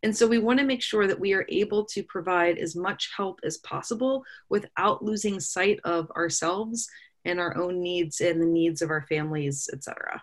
And 0.03 0.15
so 0.15 0.27
we 0.27 0.37
want 0.37 0.59
to 0.59 0.65
make 0.65 0.81
sure 0.81 1.07
that 1.07 1.19
we 1.19 1.33
are 1.33 1.45
able 1.47 1.85
to 1.85 2.03
provide 2.03 2.57
as 2.57 2.75
much 2.75 3.09
help 3.15 3.39
as 3.43 3.57
possible 3.59 4.23
without 4.49 5.03
losing 5.03 5.39
sight 5.39 5.79
of 5.85 6.11
ourselves 6.11 6.89
and 7.25 7.39
our 7.39 7.57
own 7.57 7.81
needs 7.81 8.21
and 8.21 8.41
the 8.41 8.45
needs 8.45 8.81
of 8.81 8.89
our 8.89 9.05
families 9.07 9.69
etc 9.71 10.21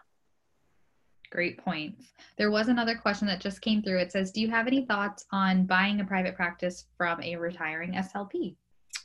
Great 1.30 1.58
points. 1.58 2.12
There 2.36 2.50
was 2.50 2.68
another 2.68 2.96
question 2.96 3.28
that 3.28 3.40
just 3.40 3.60
came 3.60 3.82
through. 3.82 3.98
It 3.98 4.10
says, 4.10 4.32
Do 4.32 4.40
you 4.40 4.50
have 4.50 4.66
any 4.66 4.84
thoughts 4.84 5.26
on 5.30 5.64
buying 5.64 6.00
a 6.00 6.04
private 6.04 6.34
practice 6.34 6.86
from 6.96 7.22
a 7.22 7.36
retiring 7.36 7.92
SLP? 7.92 8.56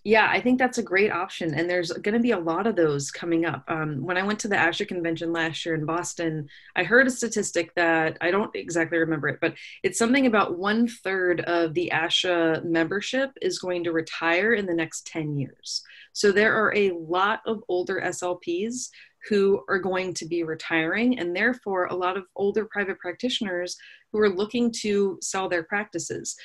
Yeah, 0.03 0.29
I 0.29 0.39
think 0.39 0.59
that's 0.59 0.77
a 0.77 0.83
great 0.83 1.11
option. 1.11 1.55
And 1.55 1.67
there's 1.67 1.91
going 1.91 2.13
to 2.13 2.19
be 2.19 2.31
a 2.31 2.39
lot 2.39 2.67
of 2.67 2.75
those 2.75 3.09
coming 3.09 3.43
up. 3.43 3.63
Um, 3.67 4.03
when 4.03 4.17
I 4.17 4.23
went 4.23 4.39
to 4.41 4.47
the 4.47 4.55
ASHA 4.55 4.87
convention 4.87 5.33
last 5.33 5.65
year 5.65 5.73
in 5.73 5.83
Boston, 5.83 6.47
I 6.75 6.83
heard 6.83 7.07
a 7.07 7.11
statistic 7.11 7.73
that 7.73 8.15
I 8.21 8.29
don't 8.29 8.55
exactly 8.55 8.99
remember 8.99 9.29
it, 9.29 9.39
but 9.41 9.55
it's 9.81 9.97
something 9.97 10.27
about 10.27 10.59
one 10.59 10.87
third 10.87 11.41
of 11.41 11.73
the 11.73 11.91
ASHA 11.91 12.63
membership 12.65 13.31
is 13.41 13.57
going 13.57 13.83
to 13.85 13.91
retire 13.91 14.53
in 14.53 14.67
the 14.67 14.75
next 14.75 15.07
10 15.07 15.39
years. 15.39 15.81
So 16.13 16.31
there 16.31 16.53
are 16.53 16.73
a 16.75 16.91
lot 16.91 17.41
of 17.47 17.63
older 17.67 17.99
SLPs 17.99 18.89
who 19.29 19.63
are 19.69 19.79
going 19.79 20.13
to 20.13 20.25
be 20.25 20.43
retiring, 20.43 21.19
and 21.19 21.35
therefore 21.35 21.85
a 21.85 21.95
lot 21.95 22.17
of 22.17 22.25
older 22.35 22.65
private 22.65 22.99
practitioners 22.99 23.75
who 24.11 24.19
are 24.19 24.29
looking 24.29 24.71
to 24.81 25.17
sell 25.21 25.49
their 25.49 25.63
practices 25.63 26.35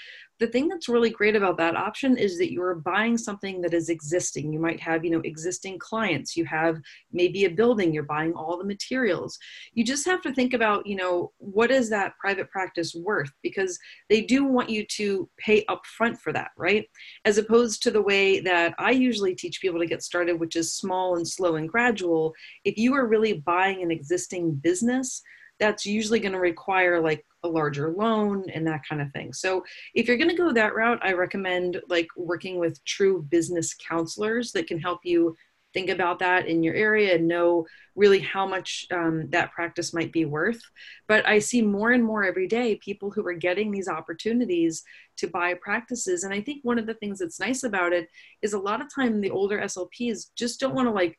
the 0.40 0.46
thing 0.46 0.68
that's 0.68 0.88
really 0.88 1.10
great 1.10 1.36
about 1.36 1.56
that 1.58 1.76
option 1.76 2.16
is 2.16 2.38
that 2.38 2.50
you're 2.50 2.74
buying 2.74 3.16
something 3.16 3.60
that 3.60 3.74
is 3.74 3.88
existing. 3.88 4.52
You 4.52 4.58
might 4.58 4.80
have 4.80 5.04
you 5.04 5.10
know 5.10 5.20
existing 5.20 5.78
clients. 5.78 6.36
You 6.36 6.44
have 6.46 6.80
maybe 7.12 7.44
a 7.44 7.50
building. 7.50 7.94
You're 7.94 8.02
buying 8.02 8.32
all 8.32 8.58
the 8.58 8.64
materials. 8.64 9.38
You 9.74 9.84
just 9.84 10.06
have 10.06 10.22
to 10.22 10.34
think 10.34 10.54
about 10.54 10.86
you 10.86 10.96
know 10.96 11.32
what 11.38 11.70
is 11.70 11.88
that 11.90 12.16
private 12.18 12.50
practice 12.50 12.94
worth? 12.94 13.30
Because 13.42 13.78
they 14.08 14.22
do 14.22 14.44
want 14.44 14.70
you 14.70 14.84
to 14.86 15.28
pay 15.38 15.64
upfront 15.66 16.18
for 16.18 16.32
that 16.32 16.50
right? 16.56 16.86
As 17.24 17.38
opposed 17.38 17.82
to 17.82 17.90
the 17.90 18.02
way 18.02 18.40
that 18.40 18.74
i 18.78 18.90
usually 18.90 19.34
teach 19.34 19.60
people 19.60 19.78
to 19.78 19.86
get 19.86 20.02
started 20.02 20.38
which 20.38 20.56
is 20.56 20.74
small 20.74 21.16
and 21.16 21.26
slow 21.26 21.56
and 21.56 21.68
gradual 21.68 22.32
if 22.64 22.76
you 22.76 22.94
are 22.94 23.06
really 23.06 23.34
buying 23.34 23.82
an 23.82 23.90
existing 23.90 24.52
business 24.52 25.22
that's 25.58 25.84
usually 25.84 26.20
going 26.20 26.32
to 26.32 26.40
require 26.40 27.00
like 27.00 27.24
a 27.42 27.48
larger 27.48 27.90
loan 27.90 28.44
and 28.52 28.66
that 28.66 28.82
kind 28.88 29.00
of 29.00 29.10
thing. 29.12 29.32
So 29.32 29.64
if 29.94 30.06
you're 30.06 30.16
going 30.16 30.30
to 30.30 30.36
go 30.36 30.52
that 30.52 30.74
route, 30.74 30.98
I 31.02 31.12
recommend 31.12 31.80
like 31.88 32.08
working 32.16 32.58
with 32.58 32.84
true 32.84 33.22
business 33.30 33.74
counselors 33.74 34.52
that 34.52 34.66
can 34.66 34.78
help 34.78 35.00
you 35.04 35.36
think 35.72 35.88
about 35.88 36.18
that 36.18 36.46
in 36.46 36.62
your 36.62 36.74
area 36.74 37.14
and 37.14 37.28
know 37.28 37.66
really 37.94 38.18
how 38.18 38.46
much 38.46 38.86
um, 38.90 39.28
that 39.30 39.52
practice 39.52 39.94
might 39.94 40.12
be 40.12 40.24
worth. 40.24 40.60
But 41.06 41.26
I 41.26 41.38
see 41.38 41.62
more 41.62 41.92
and 41.92 42.04
more 42.04 42.24
every 42.24 42.48
day 42.48 42.76
people 42.76 43.10
who 43.10 43.26
are 43.26 43.34
getting 43.34 43.70
these 43.70 43.88
opportunities 43.88 44.82
to 45.18 45.28
buy 45.28 45.54
practices. 45.54 46.24
And 46.24 46.34
I 46.34 46.40
think 46.40 46.64
one 46.64 46.78
of 46.78 46.86
the 46.86 46.94
things 46.94 47.18
that's 47.20 47.40
nice 47.40 47.62
about 47.62 47.92
it 47.92 48.08
is 48.42 48.52
a 48.52 48.58
lot 48.58 48.80
of 48.80 48.92
time 48.92 49.20
the 49.20 49.30
older 49.30 49.60
SLPs 49.60 50.30
just 50.34 50.60
don't 50.60 50.74
want 50.74 50.88
to 50.88 50.92
like 50.92 51.16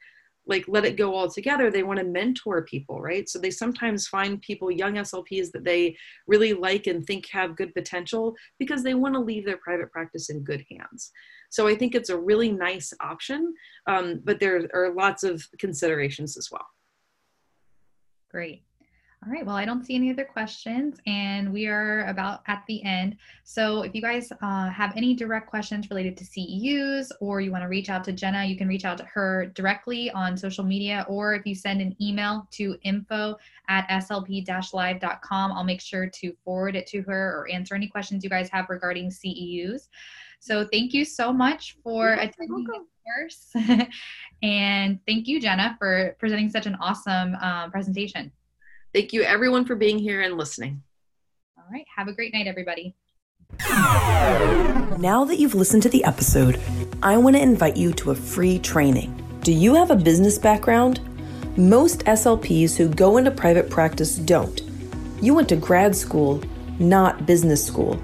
like 0.48 0.66
let 0.68 0.86
it 0.86 0.98
go 0.98 1.14
all 1.16 1.30
together 1.30 1.70
they 1.70 1.84
want 1.84 2.00
to 2.00 2.06
mentor 2.06 2.64
people 2.64 3.02
right? 3.02 3.28
So 3.30 3.39
they 3.39 3.52
sometimes 3.52 4.08
find 4.08 4.42
people 4.42 4.72
young 4.72 4.96
slps 4.96 5.52
that 5.52 5.64
they 5.64 5.96
really 6.28 6.54
like 6.54 6.88
and 6.88 7.06
think 7.06 7.28
have 7.30 7.56
good 7.56 7.74
potential 7.74 8.36
because 8.60 8.84
they 8.84 8.94
want 8.94 9.16
to 9.16 9.22
leave 9.22 9.46
their 9.46 9.58
private 9.58 9.92
practice 9.92 10.30
in 10.30 10.44
good 10.44 10.66
hands. 10.70 11.12
So 11.50 11.68
i 11.68 11.76
think 11.76 11.96
it's 11.96 12.10
a 12.10 12.20
really 12.20 12.52
nice 12.52 12.94
option 13.02 13.54
um, 13.88 14.22
but 14.24 14.39
there 14.39 14.68
are 14.74 14.94
lots 14.94 15.24
of 15.24 15.46
considerations 15.60 16.38
as 16.38 16.50
well. 16.52 16.68
Great 18.30 18.64
all 19.24 19.32
right. 19.32 19.45
Well, 19.45 19.55
I 19.55 19.65
don't 19.65 19.86
see 19.86 19.93
any 19.93 20.09
other 20.09 20.26
questions, 20.26 20.97
and 21.05 21.53
we 21.53 21.67
are 21.67 22.07
about 22.07 22.41
at 22.47 22.63
the 22.67 22.84
end. 22.84 23.17
So, 23.43 23.84
if 23.84 23.93
you 23.93 24.01
guys 24.01 24.32
uh, 24.41 24.69
have 24.69 24.93
any 24.97 25.13
direct 25.13 25.47
questions 25.47 25.91
related 25.91 26.17
to 26.17 26.24
CEUs, 26.24 27.11
or 27.19 27.39
you 27.39 27.51
want 27.51 27.63
to 27.63 27.67
reach 27.67 27.91
out 27.91 28.03
to 28.05 28.13
Jena, 28.13 28.45
you 28.45 28.57
can 28.57 28.67
reach 28.67 28.84
out 28.84 28.97
to 28.97 29.03
her 29.03 29.45
directly 29.53 30.09
on 30.09 30.36
social 30.36 30.63
media, 30.63 31.05
or 31.07 31.36
if 31.36 31.45
you 31.45 31.53
send 31.53 31.82
an 31.82 31.95
email 32.01 32.47
to 32.53 32.76
info 32.82 33.38
at 33.67 33.88
slp-live.com, 33.89 35.51
I'll 35.51 35.63
make 35.63 35.82
sure 35.82 36.07
to 36.07 36.34
forward 36.43 36.76
it 36.76 36.88
to 36.88 37.03
her 37.03 37.41
or 37.41 37.51
answer 37.51 37.76
any 37.76 37.88
questions 37.88 38.24
you 38.24 38.30
guys 38.30 38.49
have 38.49 38.69
regarding 38.69 39.11
CEUs. 39.11 39.88
So, 40.39 40.65
thank 40.65 40.95
you 40.95 41.05
so 41.05 41.32
much 41.32 41.78
for 41.84 42.13
attending 42.13 42.63
the 42.63 42.86
course, 43.05 43.88
and 44.41 44.99
thank 45.05 45.28
you, 45.28 45.39
Jena, 45.39 45.76
for 45.78 46.15
presenting 46.17 46.49
such 46.49 46.65
an 46.65 46.74
awesome 46.82 47.36
uh, 47.36 47.69
presentation. 47.69 48.32
Thank 48.94 49.14
you, 49.14 49.22
everyone, 49.24 49.64
for 49.66 49.76
being 49.76 49.98
here 49.98 50.22
and 50.22 50.38
listening. 50.38 50.84
All 51.58 51.64
right. 51.72 51.86
Have 51.96 52.10
a 52.10 52.14
great 52.14 52.34
night, 52.34 52.48
everybody. 52.48 52.94
Now 54.98 55.24
that 55.26 55.38
you've 55.39 55.56
listened 55.56 55.84
to 55.84 55.89
the 55.89 56.04
episode, 56.04 56.60
I 57.02 57.18
want 57.18 57.38
to 57.38 57.42
invite 57.42 57.78
you 57.78 57.94
to 57.94 58.12
a 58.12 58.16
free 58.16 58.60
training. 58.60 59.18
Do 59.44 59.54
you 59.54 59.76
have 59.76 59.92
a 59.92 59.96
business 59.96 60.38
background? 60.38 61.00
Most 61.58 62.00
SLPs 62.06 62.76
who 62.76 62.89
go 62.89 63.16
into 63.18 63.32
private 63.32 63.70
practice 63.70 64.16
don't. 64.18 64.62
You 65.22 65.34
went 65.36 65.48
to 65.50 65.56
grad 65.56 65.96
school, 65.96 66.44
not 66.78 67.26
business 67.26 67.66
school. 67.66 68.02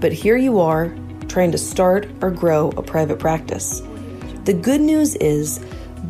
But 0.00 0.12
here 0.12 0.36
you 0.36 0.60
are 0.60 0.94
trying 1.28 1.52
to 1.52 1.58
start 1.58 2.08
or 2.20 2.30
grow 2.30 2.70
a 2.76 2.82
private 2.82 3.18
practice. 3.18 3.80
The 4.44 4.54
good 4.54 4.80
news 4.80 5.14
is 5.16 5.64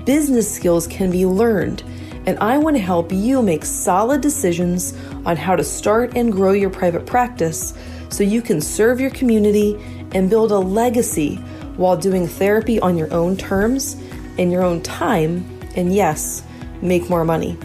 business 0.05 0.53
skills 0.53 0.87
can 0.87 1.11
be 1.11 1.27
learned, 1.27 1.83
and 2.27 2.39
I 2.39 2.59
want 2.59 2.77
to 2.77 2.83
help 2.83 3.13
you 3.13 3.43
make 3.43 3.65
solid 3.65 4.21
decisions 4.21 4.95
on 5.25 5.37
how 5.37 5.57
to 5.57 5.65
start 5.65 6.17
and 6.17 6.33
grow 6.33 6.53
your 6.53 6.71
private 6.71 7.07
practice 7.07 7.75
so 8.09 8.25
you 8.25 8.43
can 8.43 8.61
serve 8.61 9.01
your 9.01 9.11
community 9.11 9.77
and 10.13 10.29
build 10.29 10.53
a 10.53 10.59
legacy 10.59 11.37
while 11.77 11.97
doing 11.97 12.27
therapy 12.27 12.79
on 12.81 12.97
your 12.99 13.13
own 13.13 13.37
terms, 13.37 13.97
in 14.37 14.51
your 14.51 14.63
own 14.63 14.83
time, 14.83 15.45
and 15.77 15.95
yes, 15.95 16.43
make 16.83 17.09
more 17.09 17.25
money. 17.25 17.57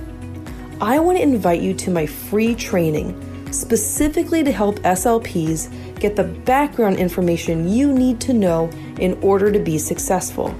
I 0.79 0.99
want 0.99 1.17
to 1.17 1.23
invite 1.23 1.61
you 1.61 1.73
to 1.73 1.91
my 1.91 2.05
free 2.05 2.55
training 2.55 3.21
specifically 3.51 4.43
to 4.43 4.51
help 4.51 4.79
SLPs 4.79 5.99
get 5.99 6.15
the 6.15 6.23
background 6.23 6.97
information 6.97 7.67
you 7.67 7.93
need 7.93 8.19
to 8.21 8.33
know 8.33 8.69
in 8.99 9.17
order 9.21 9.51
to 9.51 9.59
be 9.59 9.77
successful. 9.77 10.53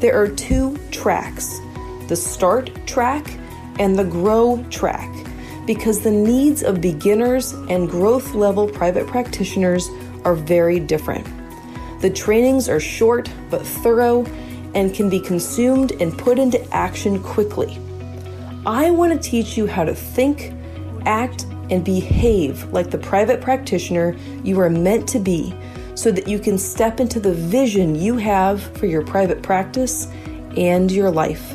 There 0.00 0.20
are 0.20 0.28
two 0.28 0.76
tracks 0.90 1.60
the 2.08 2.16
start 2.16 2.70
track 2.86 3.26
and 3.78 3.98
the 3.98 4.04
grow 4.04 4.64
track 4.70 5.10
because 5.66 6.00
the 6.00 6.10
needs 6.10 6.62
of 6.62 6.80
beginners 6.80 7.52
and 7.68 7.88
growth 7.88 8.34
level 8.34 8.68
private 8.68 9.06
practitioners 9.06 9.88
are 10.24 10.34
very 10.34 10.78
different. 10.78 11.26
The 12.00 12.10
trainings 12.10 12.68
are 12.68 12.80
short 12.80 13.30
but 13.50 13.66
thorough 13.66 14.26
and 14.74 14.92
can 14.92 15.08
be 15.08 15.20
consumed 15.20 15.92
and 16.00 16.16
put 16.18 16.38
into 16.38 16.62
action 16.74 17.22
quickly. 17.22 17.78
I 18.66 18.90
want 18.90 19.12
to 19.12 19.18
teach 19.18 19.56
you 19.56 19.66
how 19.66 19.84
to 19.84 19.94
think, 19.94 20.52
act, 21.06 21.46
and 21.70 21.84
behave 21.84 22.64
like 22.72 22.90
the 22.90 22.98
private 22.98 23.40
practitioner 23.40 24.16
you 24.42 24.60
are 24.60 24.70
meant 24.70 25.08
to 25.08 25.18
be 25.18 25.54
so 25.94 26.10
that 26.10 26.28
you 26.28 26.38
can 26.38 26.58
step 26.58 27.00
into 27.00 27.20
the 27.20 27.32
vision 27.32 27.94
you 27.94 28.16
have 28.16 28.62
for 28.76 28.86
your 28.86 29.02
private 29.02 29.42
practice 29.42 30.06
and 30.56 30.90
your 30.90 31.10
life. 31.10 31.54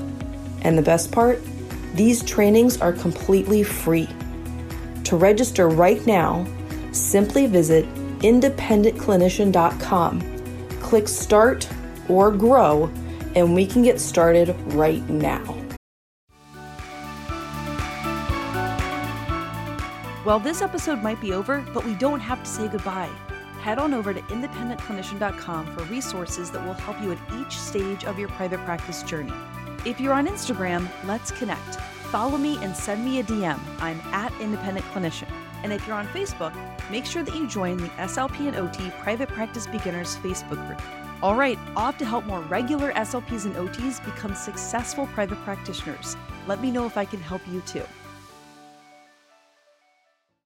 And 0.62 0.78
the 0.78 0.82
best 0.82 1.12
part? 1.12 1.42
These 1.96 2.24
trainings 2.24 2.82
are 2.82 2.94
completely 2.94 3.64
free. 3.64 4.08
To 5.06 5.16
register 5.16 5.70
right 5.70 6.06
now, 6.06 6.46
simply 6.92 7.48
visit 7.48 7.86
independentclinician.com, 8.20 10.22
click 10.82 11.08
Start 11.08 11.68
or 12.08 12.32
Grow, 12.32 12.92
and 13.36 13.56
we 13.56 13.66
can 13.66 13.82
get 13.82 14.00
started 14.00 14.56
right 14.74 15.10
now. 15.10 15.56
Well, 20.26 20.40
this 20.40 20.62
episode 20.62 21.02
might 21.02 21.20
be 21.22 21.34
over, 21.34 21.66
but 21.74 21.86
we 21.86 21.96
don't 21.96 22.20
have 22.20 22.44
to 22.44 22.50
say 22.50 22.68
goodbye. 22.68 23.10
Head 23.62 23.80
on 23.80 23.94
over 23.94 24.14
to 24.14 24.22
independentclinician.com 24.22 25.76
for 25.76 25.84
resources 25.86 26.52
that 26.52 26.66
will 26.66 26.74
help 26.74 27.02
you 27.02 27.12
at 27.12 27.18
each 27.40 27.58
stage 27.58 28.06
of 28.06 28.20
your 28.20 28.30
private 28.30 28.60
practice 28.60 29.04
journey. 29.04 29.34
If 29.86 30.02
you're 30.02 30.14
on 30.14 30.28
Instagram, 30.28 30.90
let's 31.06 31.32
connect. 31.32 31.76
Follow 32.12 32.38
me 32.38 32.62
and 32.62 32.76
send 32.76 33.06
me 33.06 33.22
a 33.22 33.24
DM. 33.24 33.58
I'm 33.80 33.98
at 34.14 34.34
Independent 34.42 34.86
Clinician. 34.88 35.32
And 35.64 35.72
if 35.72 35.88
you're 35.88 35.96
on 35.96 36.06
Facebook, 36.08 36.54
make 36.92 37.06
sure 37.06 37.24
that 37.24 37.34
you 37.34 37.48
join 37.48 37.78
the 37.78 37.88
SLP 37.90 38.48
and 38.48 38.58
OT 38.58 38.90
Private 39.02 39.30
Practice 39.30 39.68
Beginners 39.68 40.18
Facebook 40.18 40.68
group. 40.68 40.82
All 41.24 41.36
right, 41.36 41.58
off 41.78 41.98
to 42.00 42.06
help 42.06 42.26
more 42.26 42.42
regular 42.42 42.92
SLPs 42.92 43.46
and 43.46 43.56
OTs 43.56 44.04
become 44.04 44.36
successful 44.36 45.08
private 45.08 45.38
practitioners. 45.46 46.18
Let 46.46 46.62
me 46.62 46.72
know 46.72 46.86
if 46.86 46.98
I 46.98 47.06
can 47.06 47.22
help 47.22 47.42
you 47.48 47.62
too. 47.62 47.84